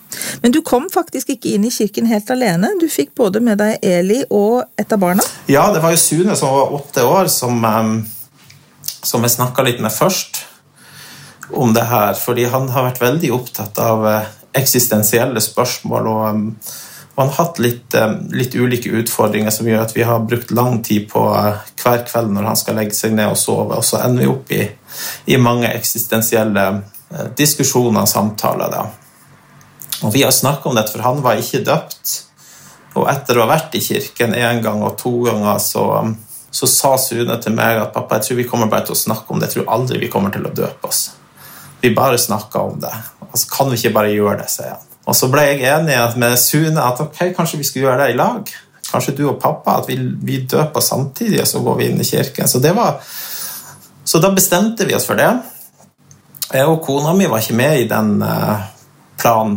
Men 0.43 0.57
du 0.57 0.65
kom 0.67 0.89
faktisk 0.91 1.31
ikke 1.37 1.53
inn 1.55 1.69
i 1.69 1.71
kirken 1.71 2.11
helt 2.11 2.31
alene. 2.35 2.73
Du 2.81 2.89
fikk 2.91 3.15
både 3.23 3.39
med 3.39 3.63
deg 3.63 3.79
Eli 3.87 4.25
og 4.31 4.65
et 4.75 4.91
av 4.91 4.99
barna? 5.03 5.23
Ja, 5.47 5.69
det 5.71 5.85
var 5.85 5.95
jo 5.95 6.03
Sune 6.03 6.35
som 6.39 6.51
var 6.57 6.75
åtte 6.75 7.07
år, 7.07 7.31
som 7.31 7.63
um, 7.63 7.95
som 9.03 9.25
jeg 9.25 9.35
snakka 9.35 9.65
litt 9.67 9.83
med 9.83 9.93
først 9.95 10.45
om 11.53 11.75
det 11.75 11.85
her, 11.91 12.15
fordi 12.15 12.47
han 12.49 12.71
har 12.73 12.87
vært 12.87 13.03
veldig 13.03 13.33
opptatt 13.35 13.79
av 13.83 14.07
eh, 14.09 14.31
eksistensielle 14.57 15.41
spørsmål. 15.41 16.07
og 16.07 16.23
um, 16.29 16.47
han 17.15 17.29
har 17.29 17.45
hatt 17.45 17.59
litt, 17.61 17.95
um, 17.95 18.15
litt, 18.33 18.55
ulike 18.55 18.89
utfordringer 19.03 19.53
som 19.53 19.69
gjør 19.69 19.83
at 19.85 19.93
vi 19.97 20.07
har 20.09 20.25
brukt 20.25 20.51
lang 20.57 20.81
tid 20.85 21.11
på 21.11 21.27
uh, 21.29 21.61
hver 21.83 22.07
kveld 22.09 22.33
når 22.33 22.49
han 22.49 22.61
skal 22.61 22.79
legge 22.81 22.97
seg 22.97 23.13
ned 23.17 23.35
og 23.35 23.39
sove, 23.41 23.77
og 23.77 23.85
så 23.85 24.01
ender 24.07 24.25
vi 24.25 24.33
opp 24.33 24.53
i, 24.57 24.63
i 25.35 25.41
mange 25.41 25.69
eksistensielle 25.73 26.67
uh, 26.79 27.29
diskusjoner 27.37 28.07
og 28.07 28.11
samtaler. 28.11 28.73
Da. 28.73 28.87
Og 30.03 30.15
Vi 30.15 30.25
har 30.25 30.33
snakka 30.33 30.71
om 30.71 30.79
dette, 30.79 30.95
for 30.95 31.05
han 31.05 31.21
var 31.25 31.41
ikke 31.41 31.65
døpt. 31.67 32.19
Og 32.97 33.09
etter 33.09 33.39
å 33.39 33.47
ha 33.47 33.55
vært 33.55 33.77
i 33.77 33.85
kirken 33.85 34.35
én 34.37 34.61
gang 34.65 34.83
og 34.85 34.99
to 35.01 35.15
ganger, 35.25 35.61
så 35.61 35.85
um, 36.01 36.17
så 36.53 36.69
sa 36.69 36.93
Sune 37.01 37.39
til 37.41 37.55
meg 37.57 37.81
at 37.81 37.95
pappa, 37.95 38.19
jeg 38.19 38.27
tror 38.27 38.39
vi 38.43 38.49
kommer 38.49 38.69
bare 38.71 38.85
til 38.85 38.97
å 38.97 39.03
snakke 39.03 39.33
om 39.33 39.41
det. 39.41 39.49
Jeg 39.49 39.63
tror 39.63 39.71
aldri 39.73 40.01
vi 40.03 40.11
kommer 40.13 40.35
til 40.35 40.45
å 40.45 40.53
døpe 40.53 40.89
oss. 40.89 41.07
Vi 41.81 41.95
bare 41.97 42.19
snakka 42.21 42.61
om 42.69 42.81
det. 42.83 42.93
Altså, 43.31 43.47
kan 43.51 43.71
vi 43.73 43.79
ikke 43.81 43.95
bare 43.97 44.13
gjøre 44.13 44.43
det, 44.43 44.51
sier 44.53 44.75
han. 44.75 44.85
Og 45.09 45.17
så 45.19 45.27
ble 45.33 45.47
jeg 45.49 45.65
enig 45.67 45.97
med 46.21 46.37
Sune 46.39 46.85
at 46.85 47.01
ok, 47.03 47.23
kanskje 47.35 47.59
vi 47.59 47.67
skulle 47.67 47.89
gjøre 47.89 48.05
det 48.05 48.13
i 48.13 48.19
lag. 48.21 48.53
Kanskje 48.91 49.17
du 49.17 49.25
og 49.31 49.41
pappa, 49.41 49.79
at 49.81 49.89
vi, 49.89 49.97
vi 49.97 50.43
døper 50.47 50.85
samtidig, 50.85 51.41
og 51.41 51.49
så 51.49 51.63
går 51.65 51.79
vi 51.79 51.89
inn 51.89 52.03
i 52.05 52.07
kirken. 52.07 52.51
Så, 52.51 52.61
var, 52.77 53.01
så 54.05 54.21
da 54.21 54.31
bestemte 54.37 54.87
vi 54.87 54.95
oss 54.99 55.09
for 55.09 55.19
det. 55.19 55.31
Jeg 56.53 56.69
og 56.69 56.83
kona 56.85 57.15
mi 57.17 57.31
var 57.33 57.41
ikke 57.41 57.57
med 57.57 57.81
i 57.81 57.89
den 57.89 58.19
uh, 58.21 58.67
planen 59.17 59.57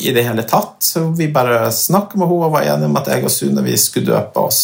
i 0.00 0.14
det 0.16 0.24
hele 0.24 0.46
tatt. 0.48 0.80
Så 0.80 1.04
vi 1.12 1.28
bare 1.28 1.68
snakka 1.68 2.16
med 2.16 2.26
henne 2.32 2.48
og 2.48 2.56
var 2.56 2.64
enige 2.72 2.88
om 2.88 2.96
at 3.02 3.12
jeg 3.12 3.28
og 3.28 3.34
Sune 3.36 3.66
vi 3.68 3.76
skulle 3.78 4.14
døpe 4.14 4.48
oss. 4.48 4.62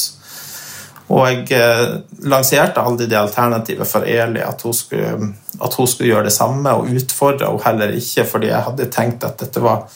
Og 1.11 1.25
jeg 1.27 1.49
eh, 1.59 1.97
lanserte 2.31 2.83
aldri 2.87 3.09
det 3.11 3.19
alternativet 3.19 3.89
for 3.89 4.07
Eli, 4.07 4.43
at 4.47 4.63
hun, 4.63 4.75
skulle, 4.75 5.33
at 5.59 5.75
hun 5.75 5.89
skulle 5.91 6.13
gjøre 6.13 6.29
det 6.29 6.35
samme, 6.35 6.71
og 6.71 6.93
utfordra 6.95 7.51
henne 7.51 7.65
heller 7.67 7.97
ikke, 7.99 8.27
fordi 8.31 8.53
jeg 8.53 8.67
hadde 8.69 8.91
tenkt 8.95 9.27
at 9.27 9.43
dette 9.43 9.63
var 9.65 9.89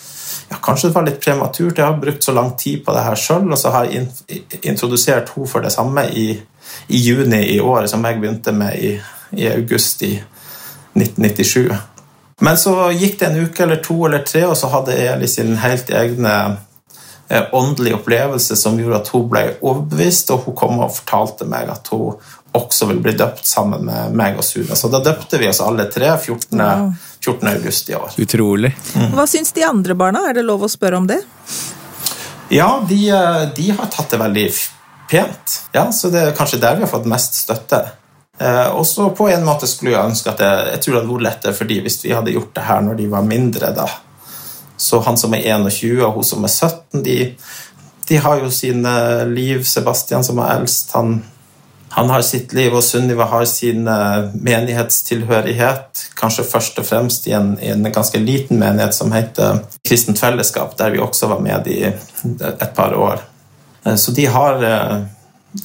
ja, 0.50 0.58
Kanskje 0.62 0.88
det 0.88 0.96
var 0.96 1.06
litt 1.06 1.20
prematurt. 1.22 1.78
Jeg 1.78 1.86
har 1.86 2.00
brukt 2.00 2.24
så 2.24 2.34
lang 2.34 2.50
tid 2.58 2.82
på 2.84 2.92
det 2.92 3.04
her 3.06 3.16
sjøl, 3.16 3.46
og 3.46 3.58
så 3.60 3.70
har 3.72 3.86
jeg 3.86 4.08
introdusert 4.66 5.30
henne 5.36 5.48
for 5.48 5.64
det 5.64 5.72
samme 5.72 6.08
i, 6.10 6.26
i, 6.88 6.98
juni 6.98 7.44
i 7.54 7.60
år, 7.62 7.86
som 7.86 8.04
jeg 8.04 8.18
begynte 8.20 8.52
med 8.52 8.74
i, 8.76 8.94
i 9.38 9.48
august 9.52 10.02
i 10.02 10.16
1997. 10.98 11.70
Men 12.42 12.58
så 12.58 12.90
gikk 12.90 13.20
det 13.20 13.30
en 13.30 13.46
uke 13.46 13.62
eller 13.62 13.82
to 13.84 13.96
eller 14.08 14.26
tre, 14.26 14.42
og 14.50 14.56
så 14.58 14.72
hadde 14.72 14.98
Eli 14.98 15.30
sin 15.30 15.54
helt 15.62 15.90
egne 15.94 16.34
åndelig 17.52 17.94
opplevelse 17.96 18.56
som 18.56 18.78
gjorde 18.78 19.00
at 19.00 19.10
hun 19.14 19.28
ble 19.30 19.44
overbevist, 19.60 20.30
og 20.34 20.48
hun 20.48 20.56
kom 20.58 20.80
og 20.84 20.92
fortalte 20.98 21.48
meg 21.48 21.70
at 21.72 21.88
hun 21.94 22.18
også 22.54 22.86
vil 22.86 23.00
bli 23.02 23.14
døpt 23.18 23.46
sammen 23.48 23.82
med 23.88 24.14
meg 24.14 24.38
og 24.38 24.46
Sune. 24.46 24.76
Så 24.78 24.90
da 24.92 25.00
døpte 25.02 25.40
vi 25.40 25.48
oss 25.50 25.62
alle 25.64 25.88
tre 25.90 26.12
14. 26.14 26.60
14. 27.24 27.48
august 27.48 27.88
i 27.90 27.96
år. 27.96 28.14
Utrolig. 28.20 28.74
Mm. 28.94 29.14
Hva 29.16 29.24
syns 29.30 29.54
de 29.56 29.64
andre 29.66 29.96
barna? 29.98 30.26
Er 30.28 30.38
det 30.38 30.44
lov 30.46 30.66
å 30.66 30.70
spørre 30.70 31.00
om 31.00 31.08
det? 31.08 31.22
Ja, 32.52 32.68
de, 32.88 33.00
eh, 33.10 33.42
de 33.56 33.70
har 33.72 33.90
tatt 33.90 34.12
det 34.12 34.20
veldig 34.20 34.46
pent. 35.10 35.58
Ja, 35.72 35.88
så 35.92 36.12
det 36.12 36.20
er 36.20 36.36
kanskje 36.36 36.60
der 36.62 36.76
vi 36.76 36.84
har 36.84 36.92
fått 36.92 37.08
mest 37.10 37.40
støtte. 37.40 37.80
Eh, 38.38 38.68
og 38.76 38.86
så 38.86 39.08
på 39.16 39.28
en 39.30 39.44
måte 39.46 39.66
skulle 39.70 39.94
jeg 39.94 40.12
ønske 40.12 40.30
at 40.30 40.42
jeg, 40.42 40.66
jeg 40.74 40.82
tror 40.82 40.94
det 40.94 41.00
hadde 41.00 41.14
vært 41.14 41.26
lettere 41.28 41.56
for 41.56 41.70
de 41.70 41.80
hvis 41.84 42.00
vi 42.04 42.14
hadde 42.14 42.34
gjort 42.34 42.54
det 42.54 42.66
her 42.68 42.84
når 42.86 43.00
de 43.00 43.08
var 43.16 43.26
mindre. 43.26 43.72
da. 43.76 43.88
Så 44.84 45.00
han 45.00 45.16
som 45.16 45.32
er 45.32 45.46
21 45.48 46.02
og 46.04 46.18
hun 46.18 46.26
som 46.28 46.44
er 46.44 46.52
17, 46.52 47.04
de, 47.06 47.18
de 48.08 48.18
har 48.20 48.42
jo 48.42 48.50
sine 48.52 48.92
liv. 49.30 49.62
Sebastian 49.64 50.26
som 50.26 50.42
er 50.44 50.58
eldst, 50.58 50.92
han, 50.92 51.22
han 51.94 52.12
har 52.12 52.24
sitt 52.26 52.52
liv, 52.52 52.74
og 52.74 52.84
Sunniva 52.84 53.24
har 53.30 53.46
sin 53.48 53.88
eh, 53.88 54.28
menighetstilhørighet. 54.34 56.04
Kanskje 56.20 56.44
først 56.50 56.82
og 56.82 56.88
fremst 56.88 57.28
i 57.30 57.36
en, 57.38 57.54
i 57.62 57.72
en, 57.72 57.88
ganske 57.94 58.20
liten 58.20 58.60
menighet 58.60 58.96
som 58.96 59.14
heter 59.14 59.62
Kristent 59.88 60.20
Fellesskap, 60.20 60.76
der 60.78 60.92
vi 60.92 61.00
også 61.00 61.32
var 61.32 61.40
med 61.44 61.70
i 61.72 61.80
et 61.86 62.70
par 62.76 62.96
år. 62.98 63.24
Eh, 63.86 63.96
så 63.96 64.12
de 64.12 64.26
har 64.36 64.64
eh, 64.68 64.96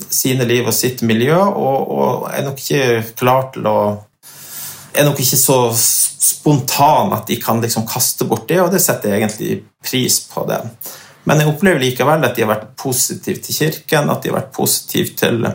sine 0.08 0.48
liv 0.48 0.70
og 0.70 0.78
sitt 0.78 1.04
miljø, 1.04 1.36
og, 1.44 1.92
og 1.92 2.30
er 2.32 2.48
nok 2.48 2.64
ikke 2.64 3.18
klar 3.20 3.50
til 3.56 3.68
å 3.68 3.80
er 4.94 5.06
nok 5.08 5.20
ikke 5.22 5.40
så 5.40 5.60
spontan 5.74 7.14
at 7.16 7.28
de 7.30 7.38
kan 7.42 7.62
liksom 7.62 7.88
kaste 7.90 8.28
bort 8.30 8.48
det, 8.50 8.60
og 8.64 8.72
det 8.74 8.82
setter 8.84 9.14
jeg 9.14 9.22
egentlig 9.22 9.60
pris 9.86 10.20
på. 10.32 10.46
det. 10.50 10.62
Men 11.30 11.42
jeg 11.42 11.52
opplever 11.52 11.84
likevel 11.84 12.26
at 12.26 12.36
de 12.36 12.46
har 12.46 12.54
vært 12.54 12.72
positive 12.80 13.44
til 13.44 13.56
kirken, 13.56 14.10
at 14.10 14.24
de 14.24 14.32
har 14.32 14.40
vært 14.42 14.56
positive 14.56 15.16
til 15.20 15.46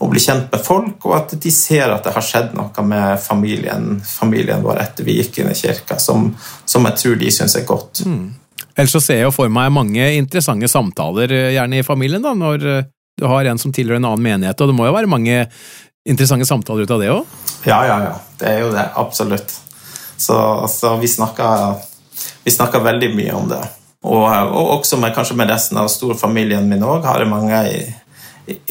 å 0.00 0.08
bli 0.08 0.20
kjent 0.22 0.48
med 0.48 0.62
folk, 0.64 1.04
og 1.04 1.16
at 1.18 1.34
de 1.42 1.50
ser 1.52 1.92
at 1.92 2.06
det 2.06 2.14
har 2.14 2.24
skjedd 2.24 2.54
noe 2.56 2.84
med 2.88 3.20
familien, 3.20 3.98
familien 4.00 4.64
vår 4.64 4.80
etter 4.80 5.04
vi 5.04 5.18
gikk 5.18 5.42
inn 5.42 5.50
i 5.52 5.58
kirka, 5.58 5.98
som, 6.00 6.30
som 6.64 6.88
jeg 6.88 7.02
tror 7.02 7.18
de 7.20 7.32
syns 7.36 7.58
er 7.60 7.66
godt. 7.68 8.00
Mm. 8.08 8.30
Ellers 8.70 8.94
så 8.96 9.02
ser 9.04 9.20
jeg 9.20 9.34
for 9.36 9.52
meg 9.52 9.68
mange 9.74 10.06
interessante 10.16 10.70
samtaler, 10.72 11.34
eh, 11.36 11.52
gjerne 11.56 11.82
i 11.82 11.84
familien, 11.84 12.24
da, 12.24 12.32
når 12.36 12.66
eh, 12.66 12.88
Du 13.20 13.26
har 13.28 13.44
en 13.44 13.58
som 13.58 13.72
tilhører 13.74 13.98
en 13.98 14.06
annen 14.08 14.22
menighet, 14.24 14.60
og 14.62 14.70
det 14.70 14.74
må 14.78 14.86
jo 14.86 14.94
være 14.94 15.10
mange 15.10 15.34
interessante 16.08 16.46
samtaler 16.46 16.86
ut 16.86 16.94
av 16.94 17.02
det 17.02 17.10
òg? 17.12 17.34
Ja, 17.68 17.80
ja, 17.86 17.98
ja. 18.04 18.14
Det 18.40 18.48
er 18.48 18.62
jo 18.64 18.70
det. 18.72 18.86
Absolutt. 19.00 19.52
Så, 20.16 20.36
så 20.68 20.94
vi 21.00 21.08
snakker 21.08 22.84
veldig 22.84 23.12
mye 23.16 23.36
om 23.36 23.48
det. 23.50 23.60
Og, 24.00 24.24
og, 24.24 24.78
også 24.78 24.96
med, 25.00 25.12
kanskje 25.16 25.36
med 25.36 25.50
resten 25.52 25.80
av 25.80 25.90
storfamilien 25.92 26.68
min 26.68 26.84
òg 26.84 27.04
har 27.04 27.20
jeg 27.20 27.28
mange 27.28 27.60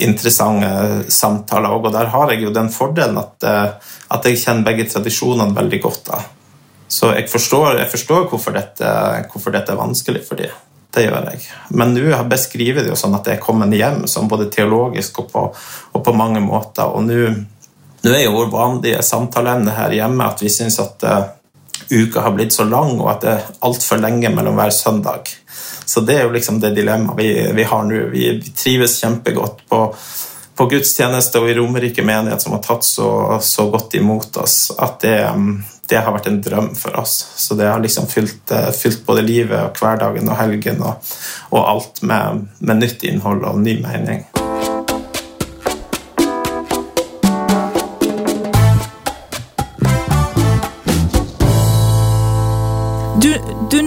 interessante 0.02 1.12
samtaler. 1.14 1.76
Og 1.78 1.94
der 1.94 2.10
har 2.14 2.34
jeg 2.34 2.48
jo 2.48 2.54
den 2.54 2.72
fordelen 2.74 3.22
at, 3.22 3.38
eh, 3.46 3.94
at 4.10 4.26
jeg 4.26 4.42
kjenner 4.42 4.66
begge 4.72 4.90
tradisjonene 4.90 5.56
veldig 5.56 5.82
godt. 5.82 6.06
da. 6.10 6.24
Så 6.90 7.14
jeg 7.14 7.30
forstår, 7.30 7.78
jeg 7.78 7.92
forstår 7.92 8.26
hvorfor, 8.32 8.56
dette, 8.58 8.90
hvorfor, 9.32 9.54
dette, 9.54 9.72
er 9.72 9.78
vanskelig 9.78 10.24
for 10.26 10.42
dem. 10.42 10.50
Det 10.90 11.06
gjør 11.06 11.28
jeg. 11.30 11.44
Men 11.78 11.94
nå 11.94 12.18
beskriver 12.30 12.82
det 12.82 12.94
jo 12.94 12.98
sånn 12.98 13.14
at 13.18 13.28
det 13.28 13.36
er 13.36 13.44
kommet 13.44 13.74
hjem, 13.78 14.08
sånn 14.10 14.30
både 14.30 14.50
teologisk 14.54 15.22
og 15.22 15.28
på, 15.32 15.44
og 15.94 16.06
på 16.06 16.14
mange 16.18 16.42
måter. 16.42 16.90
Og 16.90 17.06
nå 17.06 17.20
er 18.10 18.24
jo 18.24 18.34
vår 18.38 18.50
vanlige 18.54 19.04
samtaleemne 19.06 19.76
her 19.76 19.94
hjemme 19.94 20.32
at 20.32 20.42
vi 20.42 20.50
syns 20.54 20.80
at 20.82 21.06
uh, 21.06 21.28
uka 21.90 22.24
har 22.26 22.34
blitt 22.34 22.56
så 22.56 22.66
lang, 22.66 22.96
og 22.98 23.12
at 23.14 23.22
det 23.22 23.36
er 23.36 23.46
altfor 23.70 24.02
lenge 24.02 24.34
mellom 24.34 24.58
hver 24.58 24.74
søndag. 24.74 25.30
Så 25.86 26.02
det 26.06 26.18
er 26.18 26.28
jo 26.28 26.34
liksom 26.34 26.60
det 26.62 26.74
dilemmaet 26.78 27.18
vi, 27.18 27.30
vi, 27.54 27.64
har 27.70 27.86
nå. 27.86 28.04
Vi, 28.14 28.26
vi, 28.42 28.54
trives 28.58 29.00
kjempegodt 29.02 29.64
på, 29.70 29.86
på 30.58 30.70
gudstjeneste 30.74 31.42
og 31.42 31.50
i 31.50 31.58
Romerike 31.58 32.06
menighet, 32.06 32.42
som 32.42 32.58
har 32.58 32.66
tatt 32.66 32.86
så, 32.86 33.12
så 33.42 33.70
godt 33.70 33.98
imot 33.98 34.38
oss, 34.42 34.72
at 34.78 35.02
det, 35.06 35.18
det 35.90 36.02
har 36.06 36.14
vært 36.14 36.30
en 36.30 36.42
drøm 36.46 36.70
for 36.78 37.00
oss. 37.00 37.16
Så 37.36 37.58
det 37.60 37.70
har 37.70 37.82
liksom 37.82 38.08
fylt, 38.08 38.52
eh, 38.52 38.70
fylt 38.76 39.06
både 39.06 39.26
livet 39.26 39.58
og 39.60 39.80
hverdagen 39.82 40.30
og 40.30 40.38
helgen 40.38 40.84
og, 40.86 41.16
og 41.50 41.64
alt 41.66 42.04
med, 42.04 42.46
med, 42.60 42.84
nytt 42.84 43.04
innhold 43.04 43.46
og 43.50 43.62
ny 43.64 43.80
mening. 43.82 44.26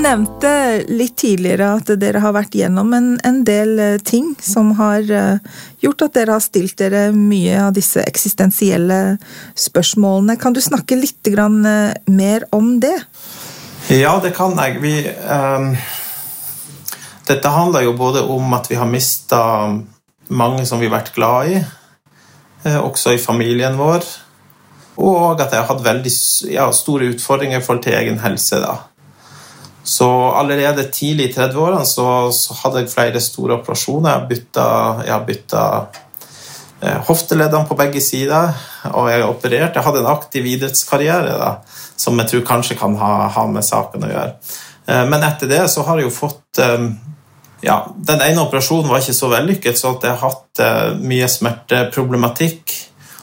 Nevnte 0.02 0.82
litt 0.90 1.16
tidligere 1.22 1.68
at 1.78 1.90
dere 2.00 2.22
har 2.22 2.34
vært 2.34 2.56
gjennom 2.58 2.92
en, 2.96 3.08
en 3.24 3.40
del 3.46 3.78
eh, 3.80 3.98
ting 4.02 4.32
som 4.42 4.72
har 4.78 5.06
uh, 5.08 5.58
gjort 5.82 6.06
at 6.06 6.16
dere 6.16 6.36
har 6.36 6.42
stilt 6.44 6.76
dere 6.80 7.04
mye 7.14 7.58
av 7.68 7.72
disse 7.76 8.02
eksistensielle 8.02 9.18
spørsmålene. 9.58 10.38
Kan 10.40 10.56
du 10.56 10.62
snakke 10.64 10.98
litt 10.98 11.30
uh, 11.34 11.92
mer 12.10 12.46
om 12.52 12.74
det? 12.82 12.96
Ja, 13.92 14.16
det 14.22 14.34
kan 14.36 14.58
jeg. 14.58 14.80
Vi, 14.82 14.94
um, 15.26 15.72
dette 17.28 17.54
handler 17.54 17.86
jo 17.86 17.96
både 17.98 18.22
om 18.26 18.52
at 18.58 18.70
vi 18.70 18.78
har 18.78 18.90
mista 18.90 19.42
mange 20.32 20.66
som 20.66 20.80
vi 20.80 20.88
har 20.90 20.98
vært 20.98 21.14
glad 21.14 21.50
i, 21.52 21.62
også 22.78 23.16
i 23.16 23.18
familien 23.20 23.74
vår, 23.74 24.06
og 25.02 25.40
at 25.42 25.50
jeg 25.50 25.58
har 25.58 25.66
hatt 25.66 25.82
veldig 25.84 26.12
ja, 26.52 26.68
store 26.72 27.10
utfordringer 27.10 27.58
i 27.58 27.64
forhold 27.64 27.82
til 27.84 27.98
egen 27.98 28.20
helse. 28.22 28.60
da. 28.62 28.76
Så 29.84 30.30
allerede 30.30 30.84
tidlig 30.94 31.30
i 31.30 31.34
30-årene 31.34 31.86
så, 31.86 32.06
så, 32.32 32.54
hadde 32.62 32.84
jeg 32.84 32.92
flere 32.92 33.22
store 33.22 33.58
operasjoner. 33.58 34.28
Jeg 35.06 35.24
bytta, 35.26 35.66
eh, 36.80 37.00
hofteleddene 37.08 37.66
på 37.66 37.78
begge 37.78 38.02
sider, 38.04 38.52
og 38.92 39.10
jeg 39.10 39.22
har 39.22 39.30
operert. 39.30 39.74
Jeg 39.74 39.86
hadde 39.86 40.04
en 40.04 40.12
aktiv 40.12 40.46
idrettskarriere 40.54 41.34
da, 41.40 41.56
som 41.96 42.18
jeg 42.22 42.30
tror 42.30 42.46
kanskje 42.52 42.78
kan 42.78 42.94
ha, 43.00 43.14
ha 43.34 43.46
med 43.50 43.66
saken 43.66 44.06
å 44.06 44.12
gjøre. 44.12 44.36
Eh, 44.86 45.02
men 45.10 45.26
etter 45.26 45.50
det 45.50 45.64
så 45.72 45.82
har 45.88 45.98
jeg 45.98 46.10
jo 46.10 46.14
fått 46.14 46.62
eh, 46.62 46.86
ja, 47.62 47.82
Den 47.94 48.22
ene 48.22 48.42
operasjonen 48.42 48.90
var 48.90 49.02
ikke 49.02 49.18
så 49.18 49.28
vellykket, 49.34 49.78
så 49.78 49.96
jeg 50.02 50.14
har 50.14 50.22
hatt 50.22 50.98
mye 50.98 51.28
smerteproblematikk 51.30 52.72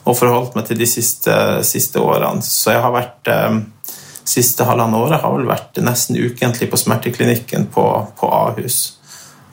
og 0.07 0.15
forholdt 0.15 0.55
meg 0.55 0.69
til 0.69 0.79
de 0.79 0.87
siste, 0.87 1.33
siste 1.67 1.99
årene. 1.99 2.39
Så 2.43 2.71
jeg 2.71 2.79
har 2.79 2.93
vært 2.95 3.27
siste 4.29 4.65
halvannet 4.67 5.01
året 5.01 5.23
har 5.23 5.35
vel 5.35 5.49
vært 5.49 5.79
nesten 5.81 6.19
ukentlig 6.19 6.69
på 6.69 6.79
smerteklinikken 6.79 7.67
på, 7.73 7.85
på 8.19 8.29
Ahus. 8.29 8.79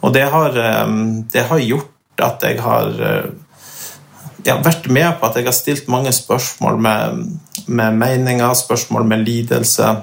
Og 0.05 0.13
det 0.15 0.27
har, 0.33 0.57
eh, 0.59 0.97
det 1.33 1.47
har, 1.49 1.59
gjort 1.59 2.23
at 2.23 2.45
jeg 2.45 2.61
har 2.63 3.01
eh, 3.11 3.31
ja, 4.47 4.59
vært 4.63 4.89
med 4.93 5.17
på 5.19 5.29
at 5.29 5.39
jeg 5.39 5.49
har 5.49 5.57
stilt 5.57 5.89
mange 5.93 6.13
spørsmål 6.15 6.79
med, 6.81 7.25
med 7.67 7.97
meninger, 8.03 8.53
spørsmål 8.55 9.09
med 9.09 9.25
lidelse, 9.27 9.95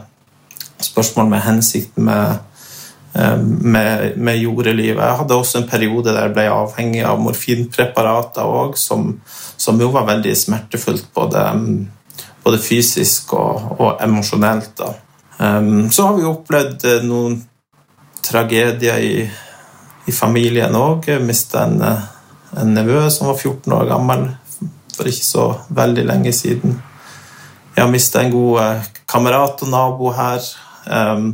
spørsmål 0.83 1.29
med 1.31 1.45
hensikt 1.45 1.97
med, 1.97 2.41
eh, 3.15 3.37
med, 3.39 4.17
med 4.17 4.41
jordelivet. 4.41 5.03
Jeg 5.03 5.21
hadde 5.21 5.37
også 5.37 5.61
en 5.61 5.69
periode 5.69 6.11
der 6.11 6.27
jeg 6.27 6.35
ble 6.35 6.49
avhengig 6.51 7.05
av 7.07 7.21
morfinpreparater 7.23 8.49
òg, 8.61 8.77
som, 8.77 9.13
som, 9.57 9.79
jo 9.79 9.93
var 9.93 10.09
veldig 10.09 10.35
smertefullt. 10.37 11.07
Både 11.15 11.45
både 12.43 12.59
fysisk 12.59 13.33
og, 13.37 13.79
og 13.79 14.03
emosjonelt. 14.03 14.83
Um, 15.37 15.91
så 15.91 16.07
har 16.07 16.17
vi 16.17 16.27
opplevd 16.27 16.85
eh, 16.85 17.05
noen 17.07 17.39
tragedier 18.23 19.03
i, 19.03 19.23
i 20.07 20.15
familien 20.15 20.75
òg. 20.77 21.09
Mista 21.23 21.65
en, 21.67 21.79
eh, 21.81 22.09
en 22.61 22.73
nevø 22.75 23.05
som 23.11 23.31
var 23.31 23.39
14 23.39 23.73
år 23.73 23.89
gammel 23.91 24.27
for 24.93 25.09
ikke 25.09 25.25
så 25.25 25.47
veldig 25.73 26.05
lenge 26.09 26.33
siden. 26.35 26.77
Jeg 27.73 27.81
har 27.81 27.91
mista 27.91 28.21
en 28.21 28.33
god 28.33 28.61
eh, 28.61 28.91
kamerat 29.09 29.65
og 29.65 29.73
nabo 29.73 30.13
her. 30.13 30.45
Um, 30.85 31.31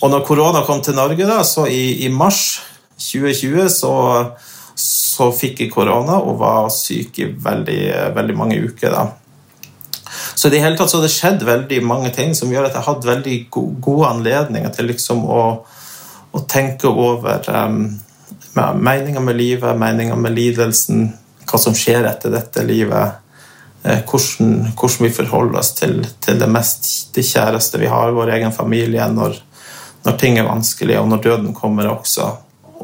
og 0.00 0.10
når 0.10 0.24
korona 0.24 0.64
kom 0.64 0.80
til 0.82 0.96
Norge, 0.96 1.26
da, 1.28 1.42
så 1.44 1.66
i, 1.68 2.06
i 2.06 2.08
mars 2.08 2.62
2020, 3.00 3.68
så, 3.68 3.92
så 4.80 5.30
fikk 5.36 5.60
jeg 5.64 5.72
korona 5.72 6.18
og 6.24 6.38
var 6.40 6.70
syk 6.72 7.20
i 7.20 7.28
veldig, 7.36 7.82
veldig 8.16 8.36
mange 8.36 8.60
uker. 8.64 8.96
da. 8.96 9.19
Så 10.40 10.48
i 10.48 10.50
det 10.50 10.62
hele 10.64 10.76
tatt 10.76 10.88
så 10.88 10.96
har 10.96 11.02
det 11.04 11.12
skjedd 11.12 11.42
veldig 11.44 11.82
mange 11.84 12.10
ting 12.16 12.30
som 12.32 12.48
gjør 12.48 12.70
at 12.70 12.72
jeg 12.72 12.80
har 12.80 12.94
hatt 12.94 13.04
veldig 13.04 13.34
gode 13.52 14.06
anledninger 14.08 14.72
til 14.72 14.86
liksom 14.88 15.26
å, 15.28 15.42
å 16.32 16.40
tenke 16.48 16.88
over 16.88 17.44
um, 17.52 17.82
meninga 18.56 19.20
med 19.20 19.36
livet, 19.36 19.76
meninga 19.76 20.16
med 20.16 20.32
lidelsen, 20.32 21.10
hva 21.44 21.60
som 21.60 21.76
skjer 21.76 22.08
etter 22.08 22.32
dette 22.32 22.64
livet. 22.64 23.20
Eh, 23.84 24.00
hvordan, 24.00 24.72
hvordan, 24.72 25.04
vi 25.04 25.12
forholder 25.20 25.60
oss 25.60 25.74
til, 25.76 26.00
til 26.24 26.40
det 26.40 26.48
mest 26.48 26.88
det 27.12 27.28
kjæreste 27.28 27.84
vi 27.84 27.92
har, 27.92 28.16
vår 28.16 28.32
egen 28.38 28.56
familie, 28.56 29.12
når, 29.12 29.36
når 30.08 30.20
ting 30.24 30.40
er 30.40 30.48
vanskelig, 30.48 31.02
og 31.02 31.12
når 31.12 31.26
døden 31.28 31.52
kommer 31.52 31.92
også. 31.92 32.32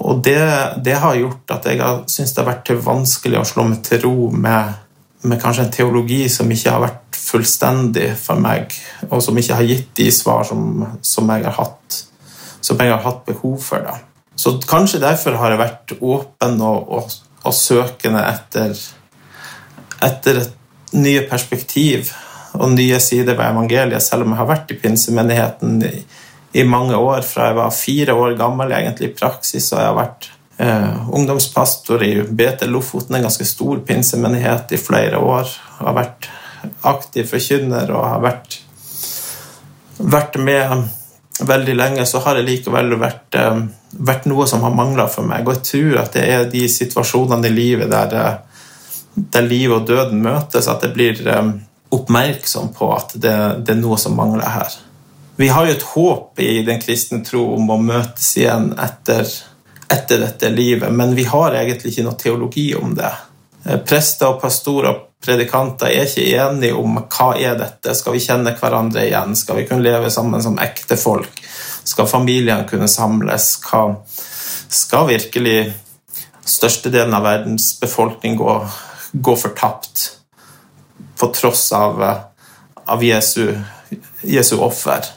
Og 0.04 0.20
det, 0.28 0.42
det 0.84 1.00
har 1.00 1.16
gjort 1.16 1.56
at 1.56 1.72
jeg 1.72 1.80
syntes 2.04 2.36
det 2.36 2.44
har 2.44 2.52
vært 2.52 2.76
vanskelig 2.84 3.40
å 3.40 3.48
slå 3.48 3.70
meg 3.72 3.80
til 3.88 4.04
ro 4.04 4.28
med 4.28 4.82
med 5.26 5.40
kanskje 5.42 5.66
en 5.66 5.72
teologi 5.74 6.24
som 6.32 6.50
ikke 6.52 6.72
har 6.72 6.82
vært 6.84 7.18
fullstendig 7.18 8.10
for 8.20 8.40
meg, 8.40 8.74
og 9.10 9.22
som 9.24 9.38
ikke 9.38 9.58
har 9.58 9.68
gitt 9.68 9.88
de 9.98 10.10
svar 10.14 10.46
som, 10.48 10.84
som, 11.02 11.30
jeg, 11.32 11.46
har 11.48 11.56
hatt, 11.56 12.02
som 12.64 12.78
jeg 12.80 12.92
har 12.92 13.02
hatt 13.04 13.24
behov 13.26 13.58
for. 13.64 13.82
Da. 13.86 13.96
Så 14.36 14.56
kanskje 14.68 15.02
derfor 15.02 15.38
har 15.40 15.54
jeg 15.54 15.62
vært 15.62 15.96
åpen 15.96 16.60
og, 16.62 16.92
og, 16.98 17.16
og 17.42 17.56
søkende 17.56 18.22
etter, 18.28 18.76
etter 20.04 20.42
et 20.44 20.94
nye 20.96 21.24
perspektiv 21.28 22.12
og 22.56 22.72
nye 22.72 23.00
sider 23.02 23.34
ved 23.34 23.50
evangeliet, 23.50 24.04
selv 24.04 24.24
om 24.24 24.32
jeg 24.32 24.40
har 24.40 24.48
vært 24.48 24.72
i 24.72 24.78
pinsemenigheten 24.80 25.82
i, 25.88 25.96
i 26.60 26.64
mange 26.68 26.96
år. 26.96 27.24
Fra 27.26 27.50
jeg 27.50 27.58
var 27.58 27.74
fire 27.74 28.16
år 28.16 28.36
gammel 28.38 28.72
egentlig 28.76 29.10
i 29.10 29.16
praksis, 29.16 29.72
og 29.72 29.80
jeg 29.80 29.90
har 29.90 29.98
vært 29.98 30.30
eh, 30.56 31.08
ungdomspastor 31.10 32.02
i 32.02 32.12
BT 32.22 32.66
Lofoten, 32.66 33.16
en 33.16 33.26
ganske 33.28 33.44
stor 33.44 33.80
pinsemenighet 33.86 34.72
i 34.72 34.80
flere 34.80 35.18
år. 35.18 35.50
Har 35.78 35.96
vært 35.96 36.28
aktiv 36.86 37.28
forkynner 37.30 37.90
og 37.94 38.04
har 38.04 38.22
vært, 38.24 38.60
vært 39.98 40.38
med 40.42 40.88
veldig 41.40 41.76
lenge, 41.76 42.06
så 42.06 42.22
har 42.24 42.38
det 42.38 42.46
likevel 42.46 42.96
vært, 43.00 43.34
eh, 43.34 43.62
vært 43.98 44.26
noe 44.26 44.46
som 44.46 44.62
har 44.62 44.74
mangla 44.74 45.08
for 45.08 45.22
meg. 45.22 45.46
Og 45.46 45.54
jeg 45.54 45.64
tror 45.70 46.02
at 46.02 46.12
det 46.12 46.28
er 46.28 46.44
de 46.50 46.68
situasjonene 46.68 47.46
i 47.46 47.54
livet 47.54 47.90
der, 47.90 48.14
eh, 48.14 48.36
der 49.16 49.42
livet 49.42 49.76
og 49.76 49.86
døden 49.86 50.22
møtes, 50.22 50.68
at 50.68 50.80
det 50.80 50.94
blir 50.94 51.26
eh, 51.26 51.52
oppmerksom 51.92 52.74
på 52.74 52.96
at 52.96 53.12
det, 53.14 53.64
det 53.64 53.76
er 53.76 53.80
noe 53.80 53.96
som 53.98 54.16
mangler 54.16 54.48
her. 54.48 54.72
Vi 55.36 55.48
har 55.48 55.66
jo 55.66 55.72
et 55.72 55.82
håp 55.82 56.40
i 56.40 56.62
den 56.64 56.80
kristne 56.80 57.24
tro 57.24 57.54
om 57.54 57.68
å 57.70 57.76
møtes 57.76 58.36
igjen 58.36 58.72
etter 58.80 59.28
etter 59.92 60.18
dette 60.18 60.50
livet, 60.50 60.92
men 60.92 61.14
vi 61.14 61.24
har 61.24 61.54
egentlig 61.54 61.92
ikke 61.92 62.06
noe 62.06 62.18
teologi 62.20 62.68
om 62.74 62.94
det. 62.96 63.12
Eh, 63.66 63.78
prester 63.86 64.32
og 64.32 64.40
pastorer 64.42 64.90
og 64.92 65.02
predikanter 65.22 65.90
er 65.90 66.06
ikke 66.06 66.26
enige 66.38 66.76
om 66.78 66.98
hva 67.00 67.32
er 67.38 67.56
dette. 67.58 67.94
Skal 67.98 68.16
vi 68.16 68.22
kjenne 68.22 68.54
hverandre 68.58 69.06
igjen? 69.06 69.36
Skal 69.38 69.60
vi 69.60 69.66
kunne 69.68 69.84
leve 69.86 70.10
sammen 70.12 70.42
som 70.42 70.58
ekte 70.62 70.98
folk? 71.00 71.40
Skal 71.86 72.10
familiene 72.10 72.66
kunne 72.68 72.88
samles? 72.90 73.56
Hva 73.66 73.88
skal 74.68 75.08
virkelig 75.10 75.58
størstedelen 76.46 77.14
av 77.14 77.26
verdens 77.26 77.72
befolkning 77.80 78.36
gå, 78.38 78.56
gå 79.12 79.36
fortapt 79.38 80.10
på 81.18 81.30
tross 81.34 81.70
av, 81.74 82.02
av 82.84 83.04
Jesu, 83.04 83.54
Jesu 84.22 84.56
offer? 84.62 85.15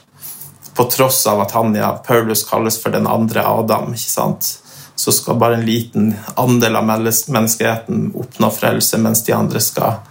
På 0.79 0.87
tross 0.91 1.25
av 1.27 1.41
at 1.43 1.51
han, 1.57 1.75
ja, 1.75 1.91
Paulus 2.05 2.45
kalles 2.47 2.79
for 2.79 2.95
den 2.95 3.07
andre 3.09 3.43
Adam. 3.43 3.91
ikke 3.93 4.11
sant? 4.15 4.53
så 4.99 5.11
skal 5.11 5.37
bare 5.39 5.55
en 5.55 5.65
liten 5.65 6.09
andel 6.35 6.75
av 6.75 6.83
menneskeheten 6.83 8.09
oppnå 8.19 8.49
frelse, 8.51 8.97
mens 8.99 9.21
de 9.23 9.31
andre 9.31 9.61
skal, 9.63 10.01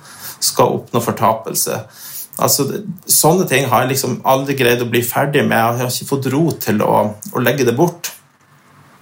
skal 0.41 0.79
oppnå 0.79 1.03
fortapelse. 1.05 1.77
Altså, 2.41 2.65
sånne 3.05 3.45
ting 3.51 3.67
har 3.69 3.85
jeg 3.85 3.93
liksom 3.93 4.21
aldri 4.33 4.57
greid 4.57 4.81
å 4.81 4.89
bli 4.89 5.03
ferdig 5.05 5.43
med. 5.45 5.59
Jeg 5.59 5.83
har 5.83 5.93
ikke 5.93 6.09
fått 6.09 6.31
ro 6.33 6.45
til 6.57 6.81
å, 6.87 6.95
å 7.35 7.43
legge 7.45 7.67
det 7.69 7.77
bort. 7.77 8.15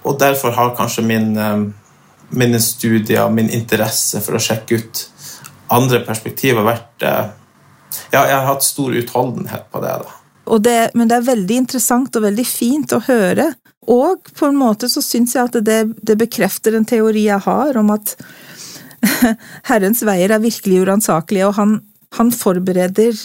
Og 0.03 0.19
derfor 0.19 0.57
har 0.57 0.75
kanskje 0.75 1.05
min, 1.07 1.31
eh, 1.39 1.63
mine 2.35 2.59
studier, 2.63 3.31
min 3.31 3.51
interesse 3.53 4.19
for 4.25 4.35
å 4.35 4.43
sjekke 4.43 4.81
ut 4.81 5.05
andre 5.71 6.03
perspektiver 6.03 6.67
vært 6.67 7.07
eh, 7.07 7.25
Ja, 8.11 8.25
jeg 8.27 8.35
har 8.35 8.49
hatt 8.49 8.65
stor 8.67 8.91
utholdenhet 8.91 9.69
på 9.71 9.79
det. 9.79 9.95
da. 10.03 10.16
Det 10.63 10.91
men 10.95 11.09
det 11.09 11.17
er 11.17 11.27
veldig 11.27 11.61
interessant 11.63 12.15
og 12.15 12.23
veldig 12.23 12.45
fint 12.47 12.93
å 12.95 13.03
høre. 13.07 13.51
Og 13.87 14.29
på 14.35 14.49
en 14.49 14.59
måte 14.59 14.89
så 14.91 15.03
syns 15.03 15.35
jeg 15.35 15.47
at 15.47 15.57
det, 15.63 15.79
det 16.03 16.17
bekrefter 16.19 16.75
en 16.75 16.87
teori 16.87 17.27
jeg 17.27 17.43
har 17.45 17.79
om 17.79 17.93
at 17.95 18.15
Herrens 19.69 20.03
veier 20.07 20.33
er 20.33 20.43
virkelig 20.43 20.83
uransakelige, 20.83 21.47
og 21.47 21.57
han, 21.59 21.75
han 22.17 22.31
forbereder 22.35 23.15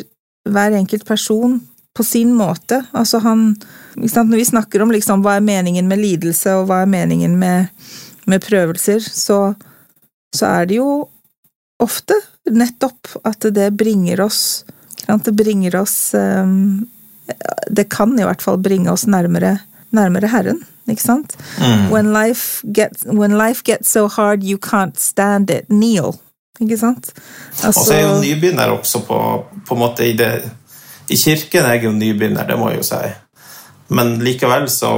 hver 0.49 0.77
enkelt 0.77 1.07
person 1.09 1.61
på 1.97 2.05
sin 2.07 2.35
måte. 2.35 2.85
Altså 2.93 3.19
han 3.19 3.57
Når 3.95 4.37
vi 4.37 4.45
snakker 4.45 4.83
om 4.83 4.91
liksom, 4.91 5.23
hva 5.23 5.37
er 5.37 5.45
meningen 5.45 5.89
med 5.89 6.01
lidelse, 6.01 6.55
og 6.57 6.71
hva 6.71 6.83
er 6.83 6.89
meningen 6.89 7.37
med, 7.39 7.69
med 8.27 8.41
prøvelser, 8.41 9.01
så, 9.01 9.55
så, 10.35 10.47
er 10.47 10.67
det 10.67 10.79
jo 10.79 11.09
ofte 11.79 12.17
nettopp 12.49 13.19
at 13.25 13.45
det 13.53 13.73
bringer 13.77 14.21
oss 14.25 14.65
Det 15.07 15.35
bringer 15.35 15.77
oss 15.77 16.15
ehm, 16.15 16.87
Det 17.71 17.89
kan 17.93 18.13
i 18.19 18.27
hvert 18.27 18.43
fall 18.43 18.61
bringe 18.63 18.93
oss 18.93 19.07
nærmere, 19.07 19.57
nærmere 19.91 20.31
Herren. 20.33 20.63
Ikke 20.91 21.03
sant? 21.03 21.37
Mm. 21.59 21.91
When, 21.93 22.13
life 22.13 22.63
gets, 22.75 23.07
when 23.07 23.37
life 23.39 23.63
gets 23.65 23.93
so 23.93 24.09
hard 24.09 24.43
you 24.43 24.59
can't 24.59 24.99
stand 25.01 25.51
it, 25.51 25.69
kneel. 25.71 26.17
Ikke 26.61 26.79
sant? 26.79 27.13
Altså, 27.63 27.81
og 27.81 27.87
så 27.87 27.95
er 27.95 28.01
jeg 28.01 28.09
jo 28.09 28.21
nybegynner 28.23 28.75
også 28.75 29.03
på, 29.07 29.19
på 29.67 29.75
en 29.75 29.81
måte 29.81 30.07
i 30.07 30.17
det 30.19 30.33
I 31.11 31.17
kirken 31.17 31.67
er 31.67 31.77
jeg 31.77 31.85
jo 31.85 31.93
nybegynner, 31.93 32.47
det 32.47 32.59
må 32.59 32.71
jeg 32.71 32.83
jo 32.83 32.87
si. 32.87 33.03
Men 33.93 34.17
likevel 34.25 34.69
så, 34.71 34.95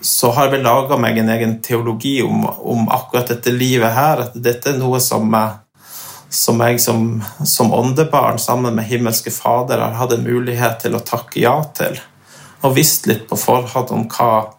så 0.00 0.30
har 0.34 0.48
jeg 0.48 0.58
vel 0.58 0.66
laga 0.68 0.98
meg 1.00 1.18
en 1.18 1.32
egen 1.34 1.54
teologi 1.64 2.18
om, 2.22 2.44
om, 2.46 2.88
akkurat 2.92 3.32
dette 3.32 3.52
livet 3.54 3.92
her. 3.96 4.26
At 4.28 4.36
dette 4.36 4.74
er 4.74 4.78
noe 4.78 5.00
som, 5.02 5.26
som 6.34 6.60
jeg 6.64 6.80
som, 6.82 7.22
som 7.46 7.72
åndebarn 7.74 8.40
sammen 8.42 8.74
med 8.74 8.88
himmelske 8.88 9.30
Fader 9.34 9.82
har 9.82 9.94
hatt 10.00 10.16
en 10.16 10.26
mulighet 10.26 10.80
til 10.82 10.98
å 10.98 11.04
takke 11.04 11.40
ja 11.42 11.56
til. 11.76 12.00
Og 12.64 12.74
visst 12.76 13.06
litt 13.06 13.28
på 13.30 13.38
forhånd 13.38 13.92
om 13.94 14.04
hva, 14.10 14.50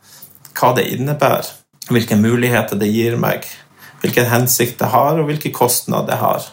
hva 0.56 0.74
det 0.78 0.88
innebærer. 0.96 1.52
Hvilke 1.92 2.18
muligheter 2.18 2.80
det 2.82 2.90
gir 2.90 3.20
meg 3.22 3.46
hvilken 4.06 4.30
hensikt 4.30 4.80
det 4.82 4.92
har, 4.94 5.18
og 5.18 5.30
hvilke 5.30 5.52
kostnader 5.56 6.12
det 6.12 6.20
har. 6.22 6.48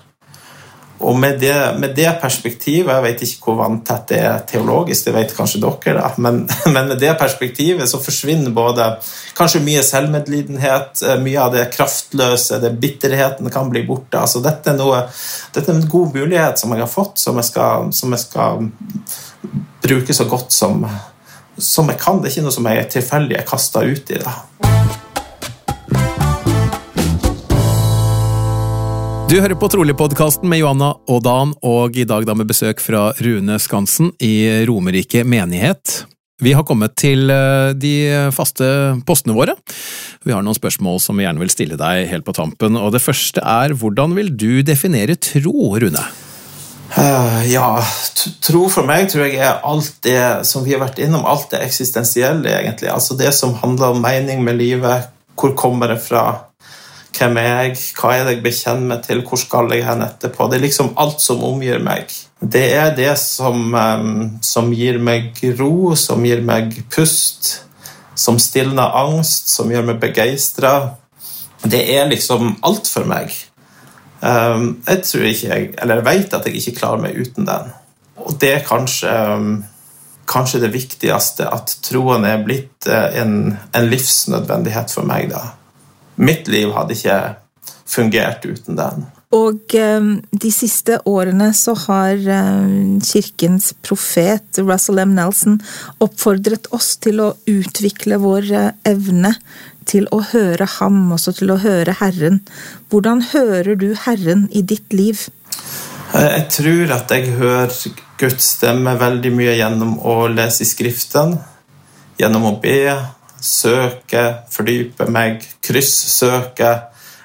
Og 1.03 1.18
med 1.18 1.40
det, 1.42 1.55
med 1.78 1.94
det, 1.96 2.09
perspektivet 2.22 2.92
Jeg 2.94 3.05
vet 3.05 3.22
ikke 3.26 3.48
hvor 3.48 3.59
vanntett 3.62 4.05
det 4.12 4.20
er 4.22 4.44
teologisk, 4.48 5.07
det 5.07 5.14
vet 5.16 5.34
kanskje 5.36 5.61
dere, 5.62 5.94
da, 5.98 6.11
men, 6.22 6.42
men, 6.74 6.92
med 6.92 7.00
det 7.03 7.12
perspektivet 7.20 7.90
så 7.90 8.00
forsvinner 8.03 8.55
både 8.55 8.88
kanskje 9.38 9.62
mye 9.64 9.82
selvmedlidenhet, 9.86 11.03
eh, 11.07 11.18
mye 11.22 11.40
av 11.42 11.57
det 11.57 11.66
kraftløse, 11.74 12.61
det 12.62 12.74
bitterheten 12.82 13.50
kan 13.53 13.70
bli 13.72 13.84
borte. 13.88 14.20
Altså, 14.20 14.42
dette, 14.44 14.72
er 14.72 14.78
noe, 14.78 15.05
dette 15.55 15.72
er 15.72 15.80
en 15.80 15.90
god 15.90 16.14
mulighet 16.18 16.62
som 16.62 16.74
jeg 16.74 16.84
har 16.84 16.92
fått, 16.92 17.18
som 17.22 17.40
jeg 17.40 17.50
skal, 17.50 17.90
som 17.96 18.14
jeg 18.14 18.24
skal 18.26 18.70
bruke 19.82 20.14
så 20.14 20.28
godt 20.30 20.55
som, 20.55 20.86
som 21.59 21.90
jeg 21.90 22.00
kan. 22.00 22.22
Det 22.22 22.30
er 22.30 22.36
ikke 22.36 22.46
noe 22.46 22.59
som 22.59 22.70
jeg 22.70 22.88
tilfeldig 22.94 23.40
er 23.40 23.48
kasta 23.48 23.84
ut 23.86 24.14
i. 24.14 24.20
da. 24.22 24.36
Du 29.30 29.36
hører 29.40 29.54
på 29.56 29.68
Trolig-podkasten 29.72 30.48
med 30.50 30.60
Johanna 30.60 30.92
og 31.08 31.20
Dan, 31.24 31.52
og 31.64 31.96
i 31.96 32.06
dag 32.08 32.26
da 32.28 32.34
med 32.36 32.48
besøk 32.50 32.80
fra 32.82 33.10
Rune 33.22 33.58
Skansen 33.62 34.10
i 34.22 34.64
Romerike 34.68 35.24
menighet. 35.24 36.02
Vi 36.42 36.54
har 36.56 36.66
kommet 36.66 36.96
til 36.98 37.30
eh, 37.30 37.70
de 37.78 37.94
faste 38.34 38.66
postene 39.06 39.36
våre. 39.36 39.54
Vi 40.26 40.34
har 40.34 40.42
noen 40.42 40.58
spørsmål 40.58 40.98
som 41.04 41.16
vi 41.18 41.26
gjerne 41.26 41.42
vil 41.42 41.52
stille 41.54 41.78
deg 41.80 42.08
helt 42.10 42.26
på 42.26 42.34
tampen, 42.36 42.76
og 42.80 42.90
det 42.94 43.04
første 43.04 43.44
er 43.44 43.76
hvordan 43.78 44.18
vil 44.18 44.34
du 44.34 44.60
definere 44.66 45.16
tro, 45.20 45.72
Rune? 45.78 46.02
Uh, 46.92 47.40
ja, 47.48 47.80
tro 48.44 48.66
for 48.68 48.84
meg 48.84 49.06
tror 49.08 49.24
jeg 49.24 49.38
er 49.40 49.62
alt 49.64 49.94
det 50.04 50.44
som 50.44 50.66
vi 50.66 50.74
har 50.74 50.82
vært 50.82 51.00
innom, 51.00 51.24
alt 51.24 51.48
det 51.54 51.62
eksistensielle, 51.64 52.50
egentlig. 52.52 52.90
Altså 52.92 53.16
det 53.16 53.32
som 53.36 53.54
handler 53.62 53.94
om 53.94 54.02
mening 54.04 54.42
med 54.44 54.58
livet, 54.60 55.08
hvor 55.38 55.54
kommer 55.56 55.94
det 55.94 56.02
fra? 56.04 56.51
Hvem 57.12 57.36
er 57.36 57.48
jeg? 57.48 57.76
Hva 57.98 58.14
er 58.16 58.24
det 58.24 58.36
jeg 58.36 58.44
bekjenner 58.46 58.88
meg 58.94 59.02
til? 59.04 59.20
Hvor 59.26 59.40
skal 59.40 59.72
jeg 59.74 59.84
hen 59.84 60.04
etterpå? 60.04 60.48
Det 60.48 60.58
er 60.58 60.64
liksom 60.64 60.94
alt 61.00 61.20
som 61.20 61.44
omgir 61.44 61.82
meg. 61.84 62.12
Det 62.40 62.64
er 62.74 62.94
det 62.96 63.12
som, 63.20 63.76
som 64.42 64.72
gir 64.74 64.98
meg 64.98 65.36
ro, 65.60 65.92
som 65.98 66.24
gir 66.24 66.42
meg 66.46 66.74
pust, 66.92 67.52
som 68.18 68.40
stilner 68.42 68.96
angst, 69.04 69.52
som 69.52 69.70
gjør 69.70 69.86
meg 69.92 70.00
begeistra. 70.02 70.96
Det 71.62 71.84
er 71.94 72.08
liksom 72.10 72.56
alt 72.66 72.88
for 72.90 73.06
meg. 73.08 73.34
Jeg 74.22 75.04
tror 75.04 75.28
ikke 75.28 75.52
jeg, 75.52 75.70
eller 75.82 76.00
jeg 76.00 76.08
vet 76.08 76.34
at 76.38 76.48
jeg 76.48 76.58
ikke 76.58 76.78
klarer 76.80 77.04
meg 77.04 77.18
uten 77.18 77.46
den. 77.46 77.72
Og 78.22 78.36
det 78.40 78.52
er 78.56 78.66
kanskje, 78.66 79.12
kanskje 80.30 80.62
det 80.62 80.74
viktigste, 80.74 81.48
at 81.50 81.76
troen 81.82 82.24
er 82.28 82.44
blitt 82.44 82.86
uh, 82.86 83.10
en, 83.18 83.56
en 83.74 83.88
livsnødvendighet 83.90 84.94
for 84.94 85.06
meg. 85.08 85.32
da 85.32 85.61
mitt 86.16 86.48
liv 86.50 86.72
hadde 86.76 86.96
ikke 86.96 87.18
fungert 87.88 88.46
uten 88.46 88.78
den. 88.78 89.04
Og 89.32 89.74
eh, 89.78 90.08
de 90.44 90.50
siste 90.52 90.98
årene 91.08 91.48
så 91.56 91.74
har 91.86 92.20
eh, 92.20 92.72
kirkens 93.06 93.70
profet 93.84 94.60
Russell 94.60 95.00
M. 95.06 95.14
Nelson 95.16 95.56
oppfordret 96.04 96.68
oss 96.76 96.94
til 97.00 97.22
å 97.24 97.32
utvikle 97.48 98.20
vår 98.20 98.50
eh, 98.52 98.72
evne 98.92 99.32
til 99.88 100.04
å 100.14 100.20
høre 100.32 100.68
ham, 100.78 101.00
også 101.16 101.32
til 101.40 101.54
å 101.54 101.60
høre 101.62 101.96
Herren. 101.98 102.42
Hvordan 102.92 103.24
hører 103.32 103.74
du 103.80 103.92
Herren 104.04 104.46
i 104.52 104.62
ditt 104.62 104.92
liv? 104.94 105.24
Jeg 106.12 106.44
tror 106.52 106.92
at 106.92 107.10
jeg 107.10 107.32
hører 107.38 107.72
Guds 108.20 108.52
stemme 108.58 108.92
veldig 109.00 109.32
mye 109.34 109.56
gjennom 109.56 109.96
å 110.06 110.28
lese 110.30 110.62
i 110.62 110.68
Skriften, 110.68 111.34
gjennom 112.20 112.50
å 112.52 112.56
be, 112.62 112.92
søke, 113.43 114.22
fordype 114.51 115.09
meg, 115.11 115.43
kryssøke. 115.64 116.70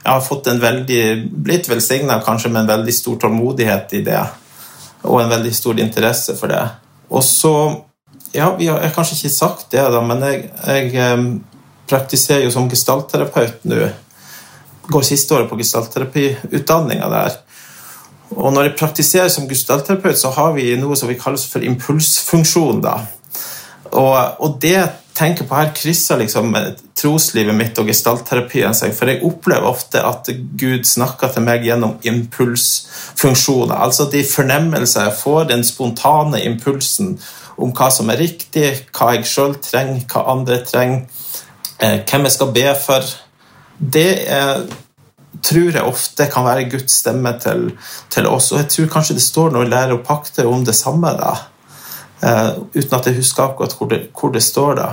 Jeg 0.03 0.09
har 0.13 0.24
fått 0.26 0.49
en 0.49 0.61
veldig, 0.61 1.01
blitt 1.45 1.70
velsigna 1.70 2.20
kanskje 2.26 2.51
med 2.53 2.63
en 2.63 2.72
veldig 2.78 2.95
stor 2.95 3.20
tålmodighet 3.22 3.93
i 3.99 4.03
det, 4.07 4.24
og 5.03 5.22
en 5.22 5.34
veldig 5.36 5.53
stor 5.55 5.80
interesse 5.84 6.36
for 6.39 6.53
det. 6.53 6.63
Og 7.09 7.24
så 7.24 7.53
ja, 8.34 8.49
Jeg 8.59 8.74
har 8.74 8.91
kanskje 8.93 9.15
ikke 9.15 9.36
sagt 9.36 9.72
det, 9.72 9.82
da, 9.82 10.01
men 10.03 10.22
jeg, 10.22 10.49
jeg 10.93 11.22
praktiserer 11.88 12.43
jo 12.43 12.51
som 12.51 12.70
gestaltterapeut 12.70 13.63
nå. 13.70 13.88
Går 14.88 15.03
siste 15.03 15.36
året 15.36 15.49
på 15.49 15.57
gestaltterapiutdanninga 15.59 17.07
der. 17.11 17.38
Og 18.36 18.51
når 18.53 18.68
jeg 18.68 18.78
praktiserer 18.80 19.32
som 19.32 19.47
gestaltterapeut, 19.47 20.20
så 20.20 20.32
har 20.36 20.53
vi 20.55 20.76
noe 20.80 20.95
som 20.99 21.09
vi 21.09 21.18
kaller 21.20 21.39
for 21.39 21.63
impulsfunksjon. 21.63 22.82
da. 22.84 22.99
Og, 23.91 24.41
og 24.43 24.57
det 24.61 24.84
tenker 25.18 25.47
på 25.49 25.57
her, 25.57 25.72
krysser 25.76 26.20
liksom 26.22 26.53
troslivet 26.97 27.55
mitt 27.57 27.80
og 27.82 27.89
gestaltterapien 27.89 28.76
seg. 28.78 28.93
For 28.95 29.09
jeg 29.09 29.24
opplever 29.26 29.70
ofte 29.70 30.03
at 30.05 30.30
Gud 30.59 30.86
snakker 30.88 31.34
til 31.34 31.45
meg 31.45 31.65
gjennom 31.65 31.97
impulsfunksjoner. 32.05 33.76
Altså 33.76 34.07
de 34.13 34.24
fornemmelser 34.28 35.09
jeg 35.09 35.18
får, 35.22 35.49
den 35.51 35.65
spontane 35.68 36.43
impulsen 36.45 37.15
om 37.57 37.74
hva 37.74 37.89
som 37.93 38.11
er 38.13 38.22
riktig, 38.22 38.68
hva 38.93 39.15
jeg 39.15 39.30
sjøl 39.30 39.55
trenger, 39.63 40.03
hva 40.11 40.28
andre 40.36 40.59
trenger, 40.65 41.07
eh, 41.80 42.03
hvem 42.05 42.28
jeg 42.28 42.36
skal 42.38 42.53
be 42.53 42.68
for. 42.84 43.15
Det 43.78 44.09
er, 44.30 44.68
tror 45.41 45.72
jeg 45.72 45.86
ofte 45.86 46.30
kan 46.34 46.45
være 46.45 46.70
Guds 46.70 46.99
stemme 47.01 47.34
til, 47.41 47.72
til, 48.13 48.30
oss. 48.30 48.51
Og 48.51 48.61
jeg 48.61 48.70
tror 48.74 48.93
kanskje 48.97 49.18
det 49.18 49.26
står 49.26 49.53
noe 49.53 49.65
i 49.65 49.72
lære 49.74 49.97
og 49.97 50.05
pakter 50.05 50.49
om 50.49 50.65
det 50.65 50.78
samme. 50.78 51.13
da. 51.18 51.36
Uh, 52.18 52.63
uten 52.74 52.95
at 52.97 53.05
jeg 53.05 53.20
husker 53.20 53.43
akkurat 53.43 53.76
hvor 53.78 53.89
det, 53.91 54.07
hvor 54.13 54.32
det 54.34 54.41
står. 54.43 54.76
da. 54.76 54.88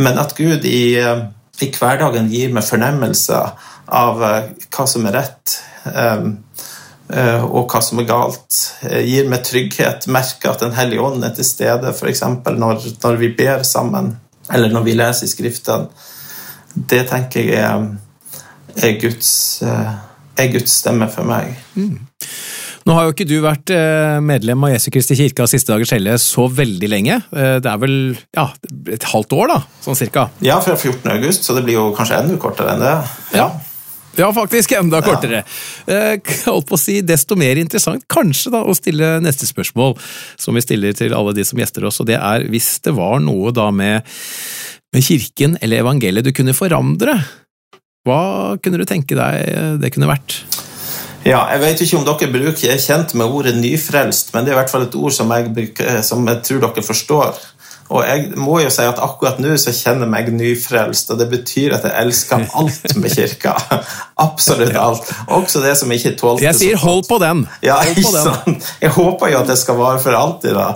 Men 0.00 0.18
at 0.18 0.36
Gud 0.36 0.64
i, 0.64 0.96
eh, 0.98 1.24
i 1.60 1.68
hverdagen 1.76 2.30
gir 2.32 2.52
meg 2.54 2.64
fornemmelser 2.64 3.52
av 4.00 4.22
eh, 4.24 4.48
hva 4.72 4.86
som 4.88 5.06
er 5.08 5.16
rett, 5.18 5.58
eh, 5.92 6.30
og 7.42 7.72
hva 7.72 7.80
som 7.82 7.98
er 7.98 8.06
galt, 8.06 8.56
gir 9.02 9.26
meg 9.26 9.42
trygghet, 9.42 10.06
merker 10.14 10.52
at 10.52 10.60
Den 10.62 10.76
hellige 10.76 11.02
ånd 11.02 11.24
er 11.26 11.32
til 11.34 11.48
stede, 11.48 11.90
f.eks. 11.90 12.22
Når, 12.46 12.84
når 13.02 13.18
vi 13.18 13.32
ber 13.34 13.64
sammen, 13.66 14.12
eller 14.46 14.70
når 14.70 14.86
vi 14.86 14.94
leser 14.94 15.26
i 15.26 15.32
Skriftene. 15.32 16.06
Det 16.70 17.00
tenker 17.10 17.50
jeg 17.50 17.64
er, 17.66 17.88
er, 18.76 18.94
Guds, 19.02 19.32
er 19.66 20.52
Guds, 20.54 20.76
stemme 20.84 21.10
for 21.10 21.26
meg. 21.26 21.56
Mm. 21.74 21.98
Nå 22.90 22.96
har 22.96 23.04
jo 23.06 23.12
ikke 23.14 23.28
du 23.30 23.36
vært 23.38 23.70
eh, 23.70 24.16
medlem 24.18 24.64
av 24.66 24.72
Jesu 24.72 24.88
Kristi 24.90 25.14
kirke 25.14 25.44
av 25.44 25.46
Siste 25.52 25.70
dagers 25.70 25.92
hellige 25.94 26.16
så 26.18 26.48
veldig 26.50 26.88
lenge. 26.90 27.20
Eh, 27.30 27.58
det 27.62 27.70
er 27.70 27.78
vel 27.78 27.92
ja, 28.34 28.48
et 28.90 29.04
halvt 29.12 29.34
år, 29.36 29.52
da, 29.52 29.58
sånn 29.84 29.98
cirka? 29.98 30.24
Ja, 30.42 30.56
fra 30.64 30.74
14. 30.74 31.04
august, 31.12 31.44
så 31.46 31.54
det 31.54 31.62
blir 31.68 31.76
jo 31.76 31.84
kanskje 31.94 32.18
enda 32.18 32.38
kortere 32.42 32.72
enn 32.74 32.82
det. 32.82 32.94
Ja. 33.38 33.44
Ja, 34.18 34.32
faktisk 34.34 34.74
enda 34.74 34.98
kortere. 35.06 35.44
Ja. 35.86 36.00
Holdt 36.48 36.66
på 36.66 36.74
å 36.74 36.80
si 36.82 36.96
desto 37.06 37.38
mer 37.38 37.60
interessant 37.62 38.02
kanskje 38.10 38.50
da 38.56 38.64
å 38.66 38.74
stille 38.74 39.12
neste 39.22 39.46
spørsmål, 39.46 39.94
som 40.42 40.58
vi 40.58 40.64
stiller 40.64 40.96
til 40.98 41.14
alle 41.14 41.36
de 41.36 41.44
som 41.46 41.62
gjester 41.62 41.86
oss, 41.86 42.00
og 42.02 42.08
det 42.10 42.18
er 42.18 42.48
hvis 42.50 42.72
det 42.82 42.96
var 42.98 43.22
noe 43.22 43.54
da 43.54 43.68
med, 43.70 44.02
med 44.90 45.06
kirken 45.06 45.54
eller 45.62 45.84
evangeliet 45.84 46.26
du 46.26 46.34
kunne 46.34 46.58
forandre, 46.58 47.20
hva 48.02 48.24
kunne 48.58 48.82
du 48.82 48.88
tenke 48.88 49.14
deg 49.14 49.78
det 49.78 49.92
kunne 49.94 50.10
vært? 50.10 50.40
Ja, 51.24 51.44
Jeg 51.52 51.60
vet 51.60 51.80
ikke 51.84 51.98
om 52.00 52.04
dere 52.08 52.32
bruker, 52.32 52.66
jeg 52.66 52.76
er 52.78 52.82
kjent 52.82 53.14
med 53.14 53.26
ordet 53.28 53.56
nyfrelst, 53.60 54.34
men 54.34 54.44
det 54.44 54.52
er 54.52 54.56
i 54.56 54.60
hvert 54.62 54.72
fall 54.72 54.86
et 54.86 54.94
ord 54.96 55.12
som 55.12 55.32
jeg, 55.36 55.72
som 56.06 56.28
jeg 56.28 56.42
tror 56.46 56.62
dere 56.64 56.84
forstår. 56.86 57.40
Og 57.90 58.04
jeg 58.06 58.38
må 58.38 58.60
jo 58.62 58.70
si 58.70 58.84
at 58.86 59.00
akkurat 59.02 59.40
nå 59.42 59.56
så 59.58 59.72
kjenner 59.74 60.06
jeg 60.06 60.12
meg 60.12 60.28
nyfrelst, 60.38 61.10
og 61.10 61.18
det 61.18 61.26
betyr 61.32 61.74
at 61.74 61.88
jeg 61.88 62.04
elsker 62.04 62.44
alt 62.60 62.92
med 63.02 63.10
kirka. 63.16 63.56
Absolutt 64.26 64.76
alt. 64.78 65.10
Også 65.34 65.62
det 65.64 65.72
som 65.80 65.90
ikke 65.90 66.12
tålte 66.20 66.44
Jeg 66.46 66.58
sier 66.60 66.78
hold 66.78 67.02
på 67.08 67.18
den! 67.22 67.42
Ja, 67.66 67.80
hold 67.82 67.98
på 67.98 68.12
den. 68.14 68.60
Jeg 68.84 68.94
håper 68.94 69.32
jo 69.34 69.40
at 69.40 69.50
det 69.50 69.58
skal 69.58 69.80
vare 69.80 69.98
for 70.02 70.14
alltid, 70.14 70.54
da. 70.54 70.68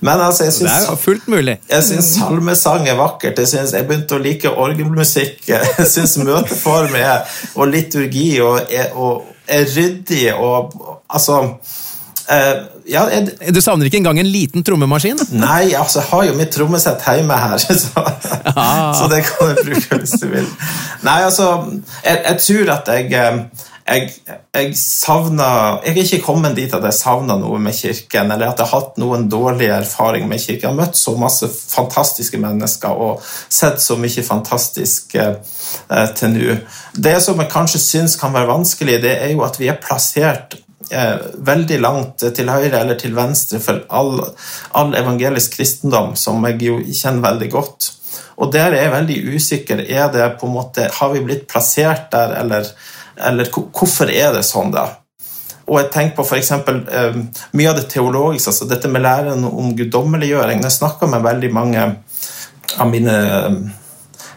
Men 0.00 0.24
altså, 0.24 0.48
jeg 0.48 0.56
syns, 0.56 0.70
det 0.70 0.94
er 0.94 1.02
fullt 1.02 1.28
mulig. 1.30 1.58
Jeg 1.68 1.86
syns 1.90 2.08
salmesang 2.16 2.88
er 2.88 2.96
vakkert. 2.98 3.38
Jeg, 3.38 3.52
synes, 3.52 3.76
jeg 3.76 3.86
begynte 3.86 4.16
å 4.16 4.22
like 4.24 4.56
orgelmusikk. 4.64 5.44
Jeg 5.52 5.86
syns 5.92 6.16
møteform 6.24 6.96
er, 6.98 7.28
og 7.54 7.68
liturgi 7.68 8.40
og, 8.40 8.72
og 8.96 9.31
ryddig 9.48 10.26
og 10.34 10.74
altså 11.10 11.44
Uh, 12.22 12.68
ja, 12.86 13.02
jeg, 13.10 13.50
du 13.50 13.58
savner 13.60 13.88
ikke 13.88 13.98
engang 13.98 14.20
en 14.22 14.28
liten 14.30 14.62
trommemaskin? 14.64 15.18
Nei, 15.34 15.72
altså, 15.74 15.98
jeg 16.00 16.08
har 16.12 16.28
jo 16.28 16.36
mitt 16.38 16.52
trommesett 16.54 17.02
hjemme 17.02 17.34
her, 17.34 17.56
så, 17.82 18.04
ah. 18.54 18.92
så, 18.94 19.08
det 19.10 19.24
kan 19.26 19.50
jeg 19.50 19.64
bruke 19.66 19.98
hvis 19.98 20.14
du 20.22 20.28
vil. 20.30 20.46
Nei, 21.02 21.18
altså, 21.26 21.48
jeg, 22.06 22.22
jeg 22.28 22.38
tror 22.46 22.72
at 22.76 22.92
jeg, 22.94 23.10
eh, 23.18 23.66
jeg, 23.82 24.10
jeg 24.54 24.74
savner 24.78 25.80
Jeg 25.82 25.96
er 25.96 26.02
ikke 26.04 26.24
kommet 26.24 26.54
dit 26.56 26.72
at 26.74 26.84
jeg 26.86 26.94
savner 26.94 27.40
noe 27.40 27.58
med 27.62 27.74
kirken, 27.74 28.30
eller 28.30 28.52
at 28.52 28.60
jeg 28.62 28.70
har 28.70 28.80
hatt 28.80 29.00
noen 29.02 29.28
dårlige 29.32 29.74
erfaringer 29.82 30.30
med 30.30 30.42
kirken. 30.42 30.62
Jeg 30.62 30.70
har 30.70 30.78
møtt 30.78 30.98
så 30.98 31.16
masse 31.18 31.48
fantastiske 31.50 32.38
mennesker 32.42 33.02
og 33.06 33.24
sett 33.26 33.82
så 33.82 33.98
mye 34.00 34.26
fantastisk 34.26 35.16
eh, 35.18 35.38
til 36.18 36.36
nå. 36.36 36.58
Det 36.94 37.16
som 37.24 37.40
jeg 37.42 37.52
kanskje 37.52 37.82
syns 37.82 38.18
kan 38.20 38.34
være 38.34 38.52
vanskelig, 38.52 39.00
det 39.02 39.16
er 39.18 39.34
jo 39.34 39.42
at 39.46 39.58
vi 39.58 39.70
er 39.72 39.80
plassert 39.82 40.56
eh, 40.92 41.18
veldig 41.50 41.80
langt 41.82 42.26
til 42.36 42.54
høyre 42.54 42.84
eller 42.84 43.00
til 43.00 43.16
venstre 43.18 43.60
for 43.62 43.82
all, 43.90 44.14
all, 44.78 44.94
evangelisk 44.98 45.58
kristendom, 45.58 46.14
som 46.16 46.44
jeg 46.46 46.62
jo 46.68 46.78
kjenner 46.86 47.26
veldig 47.32 47.50
godt. 47.52 47.92
Og 48.42 48.54
der 48.54 48.72
er 48.72 48.86
jeg 48.86 48.96
veldig 48.96 49.20
usikker. 49.36 49.84
Er 49.88 50.10
det 50.12 50.34
på 50.40 50.46
en 50.46 50.56
måte, 50.56 50.88
Har 50.92 51.12
vi 51.12 51.20
blitt 51.20 51.48
plassert 51.50 52.10
der, 52.12 52.38
eller, 52.40 52.68
eller 53.28 53.50
hvorfor 53.52 54.10
er 54.10 54.32
det 54.36 54.44
sånn, 54.46 54.72
da? 54.74 54.88
Og 55.68 55.78
jeg 55.78 55.92
tenker 55.94 56.16
på 56.16 56.24
for 56.26 56.38
eksempel, 56.40 56.82
eh, 56.90 57.18
Mye 57.54 57.70
av 57.70 57.78
det 57.78 57.86
teologiske, 57.92 58.50
altså 58.50 58.66
dette 58.70 58.90
med 58.90 59.04
læren 59.04 59.44
om 59.46 59.70
guddommeliggjøring 59.78 60.64
Jeg 60.64 60.74
snakka 60.74 61.06
med 61.06 61.22
veldig 61.22 61.52
mange 61.54 61.84
av 62.80 62.90
mine 62.90 63.14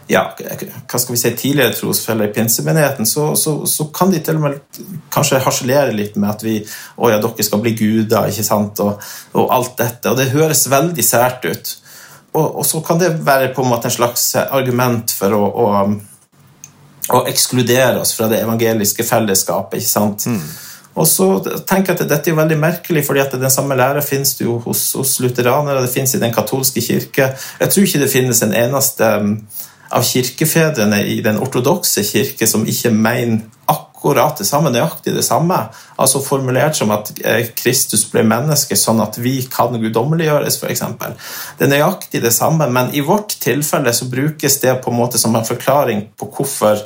ja, 0.06 0.22
hva 0.38 0.98
skal 1.00 1.16
vi 1.16 1.18
si, 1.18 1.32
tidligere 1.34 1.74
trosfeller 1.74 2.28
i 2.28 2.34
pinsemenigheten, 2.34 3.08
så, 3.10 3.32
så, 3.36 3.56
så, 3.66 3.88
kan 3.94 4.12
de 4.12 4.20
til 4.22 4.38
og 4.38 4.44
med 4.44 4.82
kanskje 5.10 5.40
harselere 5.42 5.94
litt 5.96 6.14
med 6.14 6.30
at 6.30 6.44
vi 6.46 6.60
å 7.02 7.10
ja, 7.10 7.18
dere 7.22 7.46
skal 7.46 7.62
bli 7.64 7.72
guder, 7.78 8.28
ikke 8.30 8.46
sant, 8.46 8.82
og, 8.84 9.02
og 9.34 9.50
alt 9.56 9.74
dette. 9.80 10.12
Og 10.12 10.20
det 10.20 10.30
høres 10.30 10.62
veldig 10.70 11.06
sært 11.06 11.48
ut. 11.48 11.72
Og, 12.36 12.44
og, 12.44 12.62
så 12.68 12.82
kan 12.86 13.00
det 13.02 13.16
være 13.26 13.50
på 13.56 13.64
en 13.64 13.72
måte 13.72 13.90
en 13.90 13.96
slags 13.96 14.28
argument 14.44 15.10
for 15.16 15.34
å, 15.34 15.42
å, 15.42 15.66
å 17.14 17.24
ekskludere 17.30 18.00
oss 18.00 18.14
fra 18.16 18.28
det 18.30 18.40
evangeliske 18.42 19.04
fellesskapet. 19.06 19.82
ikke 19.82 19.92
sant? 19.92 20.26
Mm. 20.26 20.42
Og 20.96 21.06
så 21.08 21.26
tenker 21.68 21.92
jeg 21.92 22.00
at 22.00 22.08
Dette 22.08 22.32
er 22.32 22.38
veldig 22.38 22.58
merkelig, 22.58 23.04
fordi 23.06 23.20
at 23.20 23.36
den 23.36 23.52
samme 23.52 23.76
læra 23.76 24.02
finnes 24.04 24.32
det 24.38 24.46
jo 24.46 24.56
hos, 24.64 24.88
hos 24.96 25.18
lutheranere, 25.20 25.82
det 25.84 25.92
finnes 25.92 26.14
i 26.16 26.22
den 26.22 26.32
katolske 26.34 26.80
kirke. 26.80 27.34
Jeg 27.60 27.72
tror 27.72 27.84
ikke 27.84 28.00
det 28.00 28.12
finnes 28.12 28.42
en 28.42 28.56
eneste 28.56 29.10
av 29.86 30.02
kirkefedrene 30.02 31.02
i 31.06 31.20
den 31.22 31.38
ortodokse 31.38 32.02
kirke 32.04 32.48
som 32.48 32.64
ikke 32.66 32.90
mener 32.90 33.44
akkurat 33.66 33.85
det 34.14 34.46
samme, 34.46 34.70
nøyaktig 34.70 35.14
det 35.16 35.24
samme. 35.24 35.58
Altså 35.96 36.20
formulert 36.24 36.76
som 36.78 36.92
at 36.94 37.10
eh, 37.24 37.48
Kristus 37.56 38.06
ble 38.12 38.22
menneske 38.26 38.76
sånn 38.78 39.00
at 39.04 39.18
vi 39.18 39.38
kan 39.50 39.74
guddommeliggjøres, 39.80 40.60
f.eks. 40.60 40.84
Det 41.58 41.66
er 41.66 41.72
nøyaktig 41.72 42.22
det 42.22 42.34
samme, 42.34 42.68
men 42.70 42.92
i 42.94 43.04
vårt 43.04 43.38
tilfelle 43.42 43.92
så 43.96 44.08
brukes 44.12 44.60
det 44.62 44.78
på 44.84 44.92
en 44.92 45.00
måte 45.00 45.18
som 45.18 45.34
en 45.36 45.46
forklaring 45.46 46.04
på 46.18 46.30
hvorfor 46.36 46.82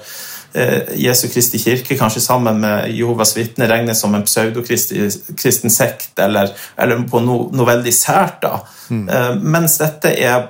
eh, 0.54 0.94
Jesu 1.00 1.28
Kristi 1.32 1.58
kirke, 1.62 1.98
kanskje 1.98 2.22
sammen 2.24 2.62
med 2.62 2.94
Jehovas 2.94 3.34
vitner, 3.36 3.68
regnes 3.70 4.00
som 4.00 4.14
en 4.14 4.24
pseudokristen 4.26 5.74
sekt, 5.74 6.14
eller, 6.18 6.54
eller 6.76 7.04
på 7.10 7.22
noe, 7.24 7.50
noe 7.52 7.68
veldig 7.74 7.94
sært. 7.94 8.40
da. 8.46 8.62
Mm. 8.88 9.04
Eh, 9.08 9.34
mens 9.58 9.78
dette 9.82 10.14
er 10.14 10.48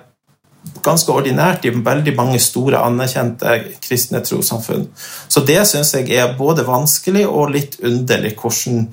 ganske 0.85 1.13
ordinært 1.13 1.65
i 1.65 1.73
veldig 1.73 2.15
mange 2.17 2.39
store, 2.43 2.81
anerkjente 2.85 3.57
kristne 3.81 4.21
trossamfunn. 4.25 4.87
Så 5.29 5.43
det 5.49 5.61
syns 5.69 5.95
jeg 5.97 6.13
er 6.17 6.37
både 6.39 6.67
vanskelig 6.69 7.27
og 7.29 7.53
litt 7.55 7.79
underlig. 7.85 8.35
Hvordan, 8.41 8.87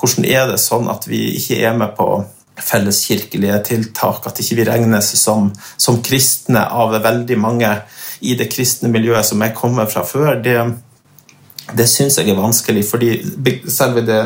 hvordan, 0.00 0.28
er 0.28 0.48
det 0.50 0.60
sånn 0.62 0.90
at 0.92 1.06
vi 1.10 1.24
ikke 1.38 1.60
er 1.62 1.76
med 1.78 1.94
på 1.98 2.08
felleskirkelige 2.62 3.58
tiltak, 3.70 4.26
at 4.28 4.38
ikke 4.42 4.60
vi 4.60 4.68
regnes 4.68 5.12
som, 5.18 5.50
som 5.76 6.02
kristne 6.04 6.66
av 6.68 6.94
veldig 7.02 7.38
mange 7.40 7.70
i 8.22 8.36
det 8.38 8.50
kristne 8.52 8.90
miljøet 8.92 9.26
som 9.26 9.42
jeg 9.42 9.56
kommer 9.58 9.88
fra 9.90 10.04
før, 10.06 10.36
det, 10.42 10.58
det 11.74 11.88
syns 11.90 12.20
jeg 12.20 12.30
er 12.30 12.38
vanskelig, 12.38 12.84
fordi 12.86 13.14
selve 13.70 14.04
det 14.06 14.20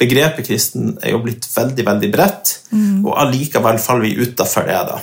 begrepet 0.00 0.48
kristen 0.48 0.96
er 1.02 1.14
jo 1.14 1.22
blitt 1.24 1.46
veldig, 1.54 1.86
veldig 1.86 2.10
bredt, 2.12 2.58
mm. 2.72 3.06
og 3.06 3.14
allikevel 3.22 3.80
faller 3.82 4.08
vi 4.08 4.26
utafor 4.26 4.68
det. 4.68 4.82
da. 4.90 4.98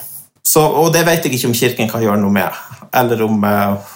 Så, 0.46 0.62
og 0.62 0.92
det 0.94 1.06
vet 1.08 1.26
jeg 1.26 1.36
ikke 1.36 1.50
om 1.50 1.58
Kirken 1.58 1.90
kan 1.90 2.04
gjøre 2.06 2.22
noe 2.22 2.34
med, 2.34 2.58
eller 2.96 3.22
om, 3.26 3.40
uh, 3.42 3.94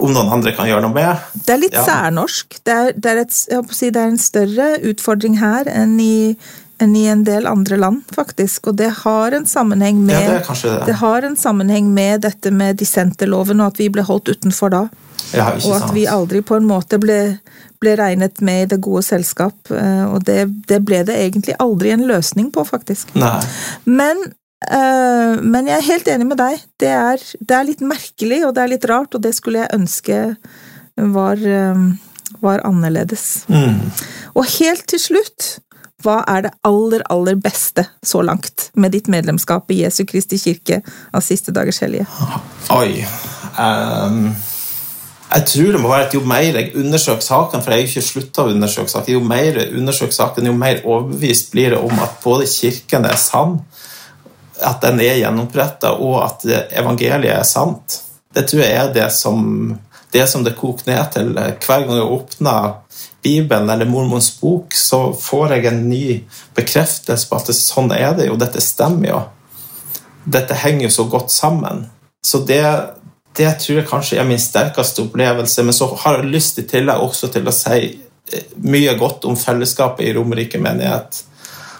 om 0.00 0.12
noen 0.12 0.30
andre 0.38 0.54
kan 0.56 0.68
gjøre 0.68 0.84
noe 0.86 0.96
med. 0.96 1.24
Det 1.36 1.52
er 1.52 1.60
litt 1.60 1.76
ja. 1.76 1.84
særnorsk. 1.84 2.60
Det 2.64 2.76
er, 2.76 2.92
det, 2.96 3.12
er 3.12 3.24
et, 3.26 3.34
si, 3.36 3.90
det 3.90 4.00
er, 4.00 4.12
en 4.14 4.20
større 4.20 4.70
utfordring 4.88 5.36
her 5.42 5.68
enn 5.68 5.98
i, 6.00 6.32
enn 6.80 6.94
i 6.96 7.04
en 7.12 7.26
del 7.28 7.48
andre 7.50 7.76
land, 7.80 8.06
faktisk. 8.16 8.70
Og 8.72 8.78
det 8.80 8.88
har 9.02 9.36
en 9.36 9.44
sammenheng 9.48 10.00
med, 10.08 10.16
ja, 10.16 10.38
det, 10.48 10.78
det. 10.88 10.96
har 11.02 11.28
en 11.28 11.36
sammenheng 11.36 11.92
med 11.92 12.24
dette 12.24 12.52
med 12.56 12.80
dissenterloven, 12.80 13.60
og 13.60 13.74
at 13.74 13.82
vi 13.84 13.90
ble 13.92 14.06
holdt 14.08 14.32
utenfor 14.32 14.72
da. 14.72 14.86
Ja, 15.34 15.50
og 15.58 15.76
at 15.76 15.92
vi 15.92 16.06
aldri 16.08 16.40
på 16.46 16.56
en 16.56 16.68
måte 16.68 17.00
ble, 17.02 17.20
ble 17.82 17.96
regnet 17.98 18.40
med 18.44 18.64
i 18.64 18.72
det 18.72 18.80
gode 18.84 19.04
selskap. 19.04 19.56
Eh, 19.74 20.04
og 20.08 20.24
det, 20.24 20.46
det, 20.70 20.80
ble 20.86 21.02
det 21.04 21.20
egentlig 21.20 21.56
aldri 21.60 21.92
en 21.92 22.06
løsning 22.08 22.48
på, 22.54 22.64
faktisk. 22.68 23.12
Nei. 23.18 23.40
Men 23.84 24.22
Uh, 24.64 25.36
men 25.44 25.68
jeg 25.68 25.76
er 25.76 25.88
helt 25.90 26.08
enig 26.08 26.30
med 26.30 26.40
deg. 26.40 26.62
Det 26.80 26.92
er, 26.92 27.22
det 27.40 27.58
er, 27.58 27.68
litt 27.68 27.84
merkelig, 27.84 28.40
og 28.46 28.56
det 28.56 28.64
er 28.64 28.72
litt 28.72 28.88
rart, 28.88 29.14
og 29.14 29.22
det 29.24 29.34
skulle 29.36 29.62
jeg 29.64 29.76
ønske 29.76 30.20
var, 30.96 31.36
uh, 31.44 32.32
var 32.40 32.64
annerledes. 32.66 33.44
Mm. 33.52 33.84
Og 34.36 34.48
helt 34.56 34.86
til 34.88 35.02
slutt, 35.02 35.56
hva 36.04 36.20
er 36.28 36.44
det 36.46 36.52
aller, 36.66 37.02
aller 37.12 37.38
beste 37.40 37.86
så 38.04 38.20
langt 38.24 38.70
med 38.76 38.92
ditt 38.92 39.08
medlemskap 39.12 39.70
i 39.72 39.80
Jesu 39.82 40.04
Kristi 40.08 40.38
kirke 40.40 40.82
av 40.84 41.24
Siste 41.24 41.54
dagers 41.56 41.80
hellige? 41.80 42.04
Oi 42.74 43.00
um, 43.56 44.26
Jeg 45.32 45.46
tror 45.48 45.70
det 45.72 45.80
må 45.80 45.90
være 45.90 46.08
at 46.08 46.14
jo 46.14 46.20
mer 46.28 46.44
jeg 46.44 46.74
undersøker 46.76 47.24
saken, 47.24 47.64
for 47.64 47.72
jeg 47.72 47.80
har 47.80 47.88
ikke 47.88 48.04
slutta 48.10 48.44
å 48.44 48.52
undersøke 48.52 48.92
saken, 48.92 49.16
jo 49.16 49.24
mer 49.24 49.62
jeg 49.62 49.72
undersøker 49.80 50.18
saken, 50.18 50.50
jo 50.50 50.56
mer 50.56 50.84
overbevist 50.84 51.50
blir 51.54 51.74
det 51.74 51.80
om 51.80 52.04
at 52.04 52.20
både 52.22 52.48
kirken 52.50 53.08
er 53.08 53.16
sann, 53.20 53.58
at 54.64 54.80
den 54.84 55.00
er 55.04 55.18
gjenoppretta, 55.20 55.92
og 56.00 56.20
at 56.24 56.46
evangeliet 56.78 57.34
er 57.34 57.46
sant. 57.48 58.00
Det 58.34 58.46
tror 58.48 58.62
jeg 58.62 58.76
er 58.76 58.94
det 58.94 59.10
som 59.12 59.44
det, 60.16 60.26
som 60.26 60.44
det 60.44 60.56
koker 60.56 60.90
ned 60.90 61.12
til. 61.12 61.32
Hver 61.34 61.86
gang 61.86 61.98
jeg 61.98 62.10
åpner 62.16 62.76
Bibelen 63.22 63.70
eller 63.70 63.88
Mormons 63.90 64.30
bok, 64.40 64.74
så 64.74 65.10
får 65.12 65.56
jeg 65.56 65.66
en 65.70 65.82
ny 65.90 66.04
bekreftelse 66.56 67.28
på 67.28 67.36
at 67.36 67.50
det, 67.50 67.56
sånn 67.58 67.92
er 67.92 68.14
det 68.16 68.30
jo. 68.30 68.38
Dette 68.40 68.62
stemmer 68.64 69.10
jo. 69.10 69.20
Dette 70.24 70.56
henger 70.62 70.86
jo 70.86 70.94
så 70.94 71.06
godt 71.10 71.34
sammen. 71.34 71.84
Så 72.24 72.40
det, 72.48 72.62
det 73.36 73.50
tror 73.62 73.80
jeg 73.80 73.88
kanskje 73.90 74.20
er 74.22 74.28
min 74.28 74.42
sterkeste 74.42 75.04
opplevelse. 75.04 75.66
Men 75.66 75.76
så 75.76 75.90
har 76.04 76.20
jeg 76.20 76.32
lyst 76.32 76.62
tillegg 76.70 77.02
også 77.02 77.30
til 77.34 77.46
å 77.46 77.54
si 77.54 77.80
mye 78.66 78.96
godt 78.98 79.26
om 79.28 79.36
fellesskapet 79.38 80.06
i 80.06 80.14
Romerike 80.16 80.58
menighet. 80.62 81.22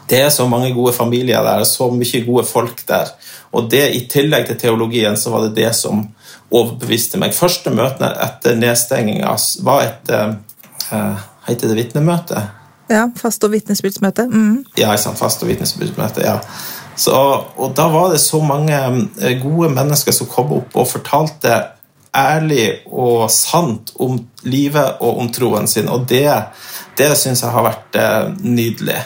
Det 0.09 0.21
er 0.23 0.31
så 0.31 0.47
mange 0.49 0.73
gode 0.75 0.93
familier 0.95 1.43
der, 1.43 1.65
så 1.65 1.91
mye 1.91 2.23
gode 2.27 2.45
folk 2.47 2.83
der. 2.89 3.11
Og 3.57 3.71
det 3.71 3.85
i 3.95 4.05
tillegg 4.11 4.47
til 4.47 4.59
teologien, 4.61 5.17
så 5.17 5.33
var 5.33 5.47
det 5.47 5.57
det 5.57 5.73
som 5.77 6.05
overbeviste 6.51 7.19
meg. 7.19 7.35
Første 7.35 7.73
møtene 7.75 8.13
etter 8.23 8.59
nedstenginga 8.59 9.35
var 9.67 9.87
et 9.87 10.13
uh, 10.93 11.25
Heter 11.47 11.71
det 11.71 11.77
vitnemøte? 11.79 12.41
Ja, 12.91 13.05
fast 13.19 13.45
og 13.47 13.53
vitnesbyrdsmøte. 13.53 14.25
Mm. 14.27 14.65
Ja, 14.79 14.91
ikke 14.91 15.03
sant, 15.05 15.19
fast 15.19 15.43
og 15.43 15.51
vitnesbyrdsmøte, 15.51 16.25
ja. 16.27 16.41
Så, 16.99 17.15
og 17.15 17.75
da 17.77 17.87
var 17.93 18.11
det 18.11 18.19
så 18.23 18.41
mange 18.43 18.75
eh, 18.75 19.37
gode 19.43 19.69
mennesker 19.75 20.15
som 20.15 20.31
kom 20.31 20.55
opp 20.57 20.75
og 20.75 20.89
fortalte 20.91 21.59
ærlig 22.17 22.81
og 22.89 23.29
sant 23.31 23.93
om 24.03 24.17
livet 24.49 25.03
og 25.05 25.21
om 25.23 25.31
troen 25.35 25.69
sin, 25.71 25.91
og 25.93 26.07
det, 26.11 26.31
det 26.99 27.13
syns 27.19 27.45
jeg 27.45 27.55
har 27.55 27.67
vært 27.67 28.01
nydelig. 28.43 28.99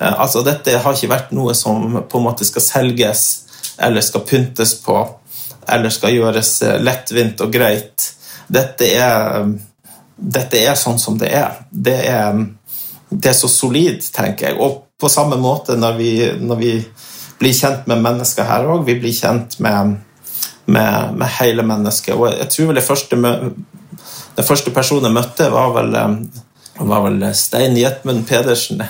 Eh, 0.00 0.20
altså, 0.20 0.42
dette 0.46 0.78
har 0.80 0.96
ikke 0.96 1.12
vært 1.12 1.32
noe 1.36 1.54
som 1.54 2.00
på 2.08 2.20
en 2.20 2.26
måte 2.26 2.48
skal 2.48 2.64
selges 2.64 3.24
eller 3.80 4.04
skal 4.04 4.24
pyntes 4.28 4.74
på 4.84 4.96
eller 5.70 5.92
skal 5.94 6.16
gjøres 6.16 6.54
eh, 6.66 6.78
lettvint 6.82 7.42
og 7.44 7.52
greit. 7.52 8.08
Dette 8.50 8.88
er, 8.96 9.50
dette 10.16 10.64
er 10.64 10.78
sånn 10.78 10.98
som 10.98 11.18
det 11.20 11.30
er. 11.36 11.60
Det 11.70 11.98
er, 12.10 12.40
det 13.10 13.32
er 13.32 13.38
så 13.38 13.50
solid, 13.50 14.02
tenker 14.14 14.50
jeg. 14.50 14.58
Og 14.58 14.82
på 15.00 15.08
samme 15.08 15.38
måte 15.40 15.78
når 15.78 15.96
vi, 16.00 16.12
når 16.40 16.60
vi 16.60 16.74
blir 17.40 17.56
kjent 17.56 17.86
med 17.88 18.02
mennesker 18.04 18.48
her 18.48 18.68
òg. 18.68 18.84
Vi 18.88 18.98
blir 19.00 19.16
kjent 19.16 19.58
med, 19.64 19.96
med, 20.66 21.16
med, 21.16 21.28
hele 21.38 21.64
mennesket. 21.66 22.16
Og 22.16 22.28
jeg 22.34 22.48
tror 22.52 22.70
vel 22.70 22.80
det 22.80 22.86
første, 22.86 23.20
den 23.20 24.46
første 24.46 24.74
personen 24.76 25.08
jeg 25.08 25.16
møtte, 25.16 25.48
var 25.52 25.72
vel, 25.78 25.94
eh, 25.96 26.82
var 26.90 27.06
vel 27.08 27.24
Stein 27.36 27.78
Jetmund 27.80 28.26
Pedersen. 28.28 28.84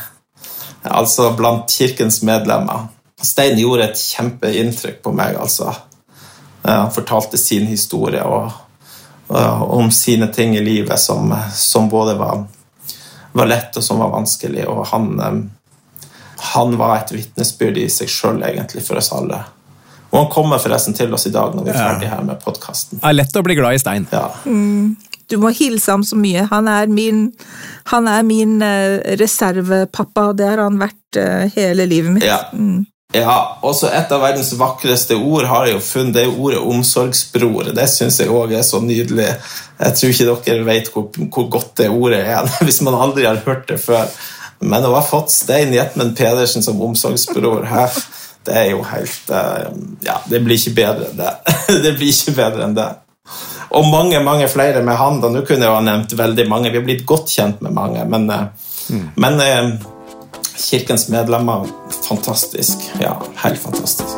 Altså 0.83 1.31
blant 1.37 1.71
kirkens 1.71 2.23
medlemmer. 2.23 2.89
Stein 3.23 3.59
gjorde 3.61 3.91
et 3.91 4.01
kjempeinntrykk 4.01 5.03
på 5.05 5.13
meg. 5.13 5.37
altså. 5.37 5.75
Han 6.63 6.93
fortalte 6.93 7.39
sin 7.39 7.67
historie 7.67 8.23
og, 8.25 8.51
og, 9.29 9.71
om 9.77 9.91
sine 9.93 10.29
ting 10.33 10.57
i 10.57 10.65
livet 10.65 11.01
som, 11.01 11.33
som 11.53 11.89
både 11.89 12.17
var, 12.19 12.45
var, 13.33 13.47
lett 13.49 13.77
og 13.77 13.85
som 13.85 14.01
var 14.01 14.13
vanskelig. 14.13 14.67
Og 14.69 14.87
han, 14.93 15.09
eh, 15.21 16.09
han 16.55 16.77
var 16.81 16.99
et 16.99 17.15
vitnesbyrd 17.17 17.81
i 17.81 17.89
seg 17.93 18.09
sjøl, 18.09 18.43
egentlig, 18.45 18.85
for 18.87 19.01
oss 19.01 19.13
alle. 19.17 19.43
Og 20.11 20.19
han 20.19 20.33
kommer 20.33 20.59
forresten 20.59 20.97
til 20.97 21.13
oss 21.15 21.29
i 21.29 21.35
dag 21.35 21.55
når 21.55 21.69
vi 21.69 21.71
er 21.71 21.79
ferdig 21.79 22.09
her 22.11 22.25
med 22.27 22.41
podkasten. 22.43 22.99
Det 22.99 23.07
er 23.07 23.15
lett 23.15 23.37
å 23.37 23.45
bli 23.47 23.57
glad 23.59 23.77
i 23.77 23.83
Stein. 23.83 24.09
Ja. 24.11 24.27
Mm. 24.45 24.97
Du 25.31 25.39
må 25.41 25.53
hilse 25.57 25.93
ham 25.93 26.05
så 26.07 26.19
mye. 26.19 26.47
Han 26.51 26.69
er 26.71 26.91
min, 26.91 27.29
han 27.93 28.09
er 28.11 28.25
min 28.27 28.59
uh, 28.63 29.01
reservepappa, 29.21 30.31
det 30.39 30.49
har 30.53 30.65
han 30.65 30.81
vært 30.81 31.21
uh, 31.21 31.45
hele 31.55 31.87
livet 31.91 32.19
mitt. 32.19 32.27
Ja. 32.27 32.43
Mm. 32.53 32.87
Ja, 33.11 33.59
også 33.67 33.89
Et 33.91 34.13
av 34.15 34.21
verdens 34.23 34.53
vakreste 34.55 35.17
ord 35.19 35.49
har 35.51 35.67
jeg 35.67 35.75
jo 35.75 35.83
funnet, 35.83 36.15
det 36.15 36.23
er 36.29 36.37
ordet 36.39 36.61
omsorgsbror. 36.63 37.73
Det 37.75 37.89
syns 37.91 38.21
jeg 38.23 38.31
òg 38.31 38.55
er 38.55 38.63
så 38.67 38.79
nydelig. 38.85 39.27
Jeg 39.81 39.97
tror 39.99 40.15
ikke 40.15 40.37
dere 40.47 40.67
vet 40.69 40.91
hvor, 40.95 41.09
hvor, 41.27 41.49
godt 41.51 41.73
det 41.81 41.89
ordet 41.91 42.23
er 42.23 42.47
hvis 42.67 42.83
man 42.87 42.95
aldri 42.95 43.27
har 43.27 43.43
hørt 43.47 43.67
det 43.71 43.81
før. 43.83 44.07
Men 44.61 44.87
å 44.87 44.95
ha 44.95 45.03
fått 45.03 45.33
Stein 45.33 45.75
Jetmen 45.75 46.15
Pedersen 46.15 46.63
som 46.63 46.81
omsorgsbror 46.85 47.65
her, 47.67 47.95
det 48.47 48.57
er 48.57 48.67
jo 48.71 48.83
helt 48.87 49.31
eh, 49.33 49.71
Ja, 50.05 50.21
det 50.31 50.43
blir 50.45 50.61
ikke 50.61 50.77
bedre 50.77 51.11
enn 51.11 51.19
det. 51.19 51.33
Det 51.85 51.95
blir 51.97 52.13
ikke 52.13 52.37
bedre 52.37 52.67
enn 52.69 52.77
det. 52.77 52.91
Og 53.71 53.87
mange 53.87 54.19
mange 54.25 54.49
flere 54.51 54.83
med 54.83 54.99
han. 54.99 55.21
da, 55.23 55.31
Nå 55.31 55.45
kunne 55.47 55.67
jeg 55.67 55.75
ha 55.77 55.81
nevnt 55.85 56.17
veldig 56.19 56.49
mange. 56.51 56.73
Vi 56.73 56.81
har 56.81 56.87
blitt 56.87 57.07
godt 57.07 57.31
kjent 57.31 57.63
med 57.63 57.75
mange. 57.77 58.05
Men, 58.11 58.29
eh, 58.31 58.47
mm. 58.91 59.09
men 59.17 59.41
eh, 59.45 59.71
Kirkens 60.61 61.09
medlemmer 61.09 61.67
fantastisk. 62.09 62.83
Ja, 63.01 63.17
helt 63.45 63.63
fantastisk. 63.63 64.17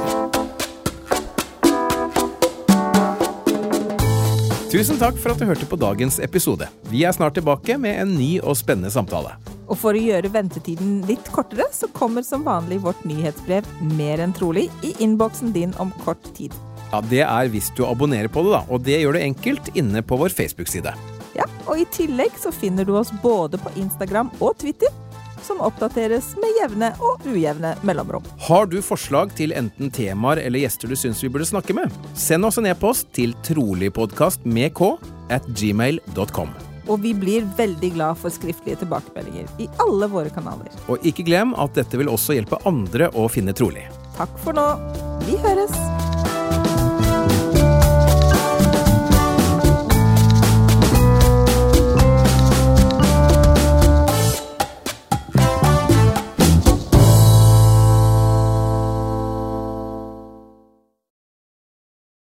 Tusen 4.72 4.96
takk 4.96 5.18
for 5.20 5.34
at 5.34 5.40
du 5.40 5.44
hørte 5.44 5.68
på 5.68 5.76
dagens 5.76 6.16
episode. 6.24 6.64
Vi 6.88 7.04
er 7.04 7.12
snart 7.12 7.36
tilbake 7.36 7.76
med 7.76 7.98
en 8.00 8.14
ny 8.16 8.38
og 8.40 8.56
spennende 8.56 8.90
samtale. 8.90 9.34
Og 9.68 9.76
for 9.76 9.92
å 9.92 10.00
gjøre 10.00 10.32
ventetiden 10.32 11.02
litt 11.08 11.28
kortere, 11.32 11.68
så 11.76 11.90
kommer 11.92 12.24
som 12.24 12.44
vanlig 12.48 12.80
vårt 12.84 13.04
nyhetsbrev 13.04 13.68
mer 13.92 14.24
enn 14.24 14.32
trolig 14.36 14.70
i 14.80 14.94
innboksen 15.04 15.52
din 15.52 15.76
om 15.76 15.92
kort 16.06 16.24
tid. 16.36 16.56
Ja, 16.92 17.00
Det 17.00 17.22
er 17.24 17.48
hvis 17.48 17.70
du 17.76 17.86
abonnerer 17.88 18.28
på 18.28 18.44
det, 18.44 18.52
da. 18.52 18.62
Og 18.68 18.84
det 18.84 19.00
gjør 19.00 19.16
du 19.16 19.24
enkelt 19.24 19.72
inne 19.74 20.02
på 20.04 20.18
vår 20.20 20.34
Facebook-side. 20.36 20.92
Ja, 21.34 21.46
og 21.66 21.78
i 21.80 21.86
tillegg 21.88 22.36
så 22.40 22.52
finner 22.52 22.84
du 22.84 22.92
oss 22.98 23.12
både 23.22 23.58
på 23.58 23.72
Instagram 23.80 24.30
og 24.40 24.58
Twitter 24.60 24.92
som 25.42 25.62
oppdateres 25.64 26.32
med 26.38 26.52
jevne 26.60 26.92
og 27.02 27.24
ujevne 27.26 27.74
mellomrom. 27.82 28.26
Har 28.46 28.68
du 28.70 28.78
forslag 28.84 29.32
til 29.38 29.54
enten 29.56 29.90
temaer 29.90 30.38
eller 30.44 30.62
gjester 30.62 30.92
du 30.92 30.94
syns 30.98 31.22
vi 31.24 31.30
burde 31.32 31.48
snakke 31.48 31.74
med? 31.74 31.90
Send 32.14 32.46
oss 32.46 32.60
en 32.60 32.68
e-post 32.70 33.10
til 33.16 33.34
troligpodkast 33.46 34.46
med 34.46 34.74
k 34.78 34.92
at 35.32 35.48
gmail.com. 35.48 36.52
Og 36.90 36.98
vi 37.02 37.12
blir 37.14 37.46
veldig 37.58 37.92
glad 37.94 38.18
for 38.18 38.34
skriftlige 38.34 38.80
tilbakemeldinger 38.82 39.50
i 39.62 39.68
alle 39.82 40.08
våre 40.10 40.30
kanaler. 40.34 40.70
Og 40.90 41.02
ikke 41.06 41.26
glem 41.26 41.54
at 41.58 41.74
dette 41.78 41.98
vil 41.98 42.10
også 42.10 42.36
hjelpe 42.38 42.58
andre 42.68 43.10
å 43.14 43.28
finne 43.30 43.54
trolig. 43.54 43.86
Takk 44.18 44.34
for 44.42 44.54
nå. 44.58 44.66
Vi 45.26 45.38
høres! 45.42 46.21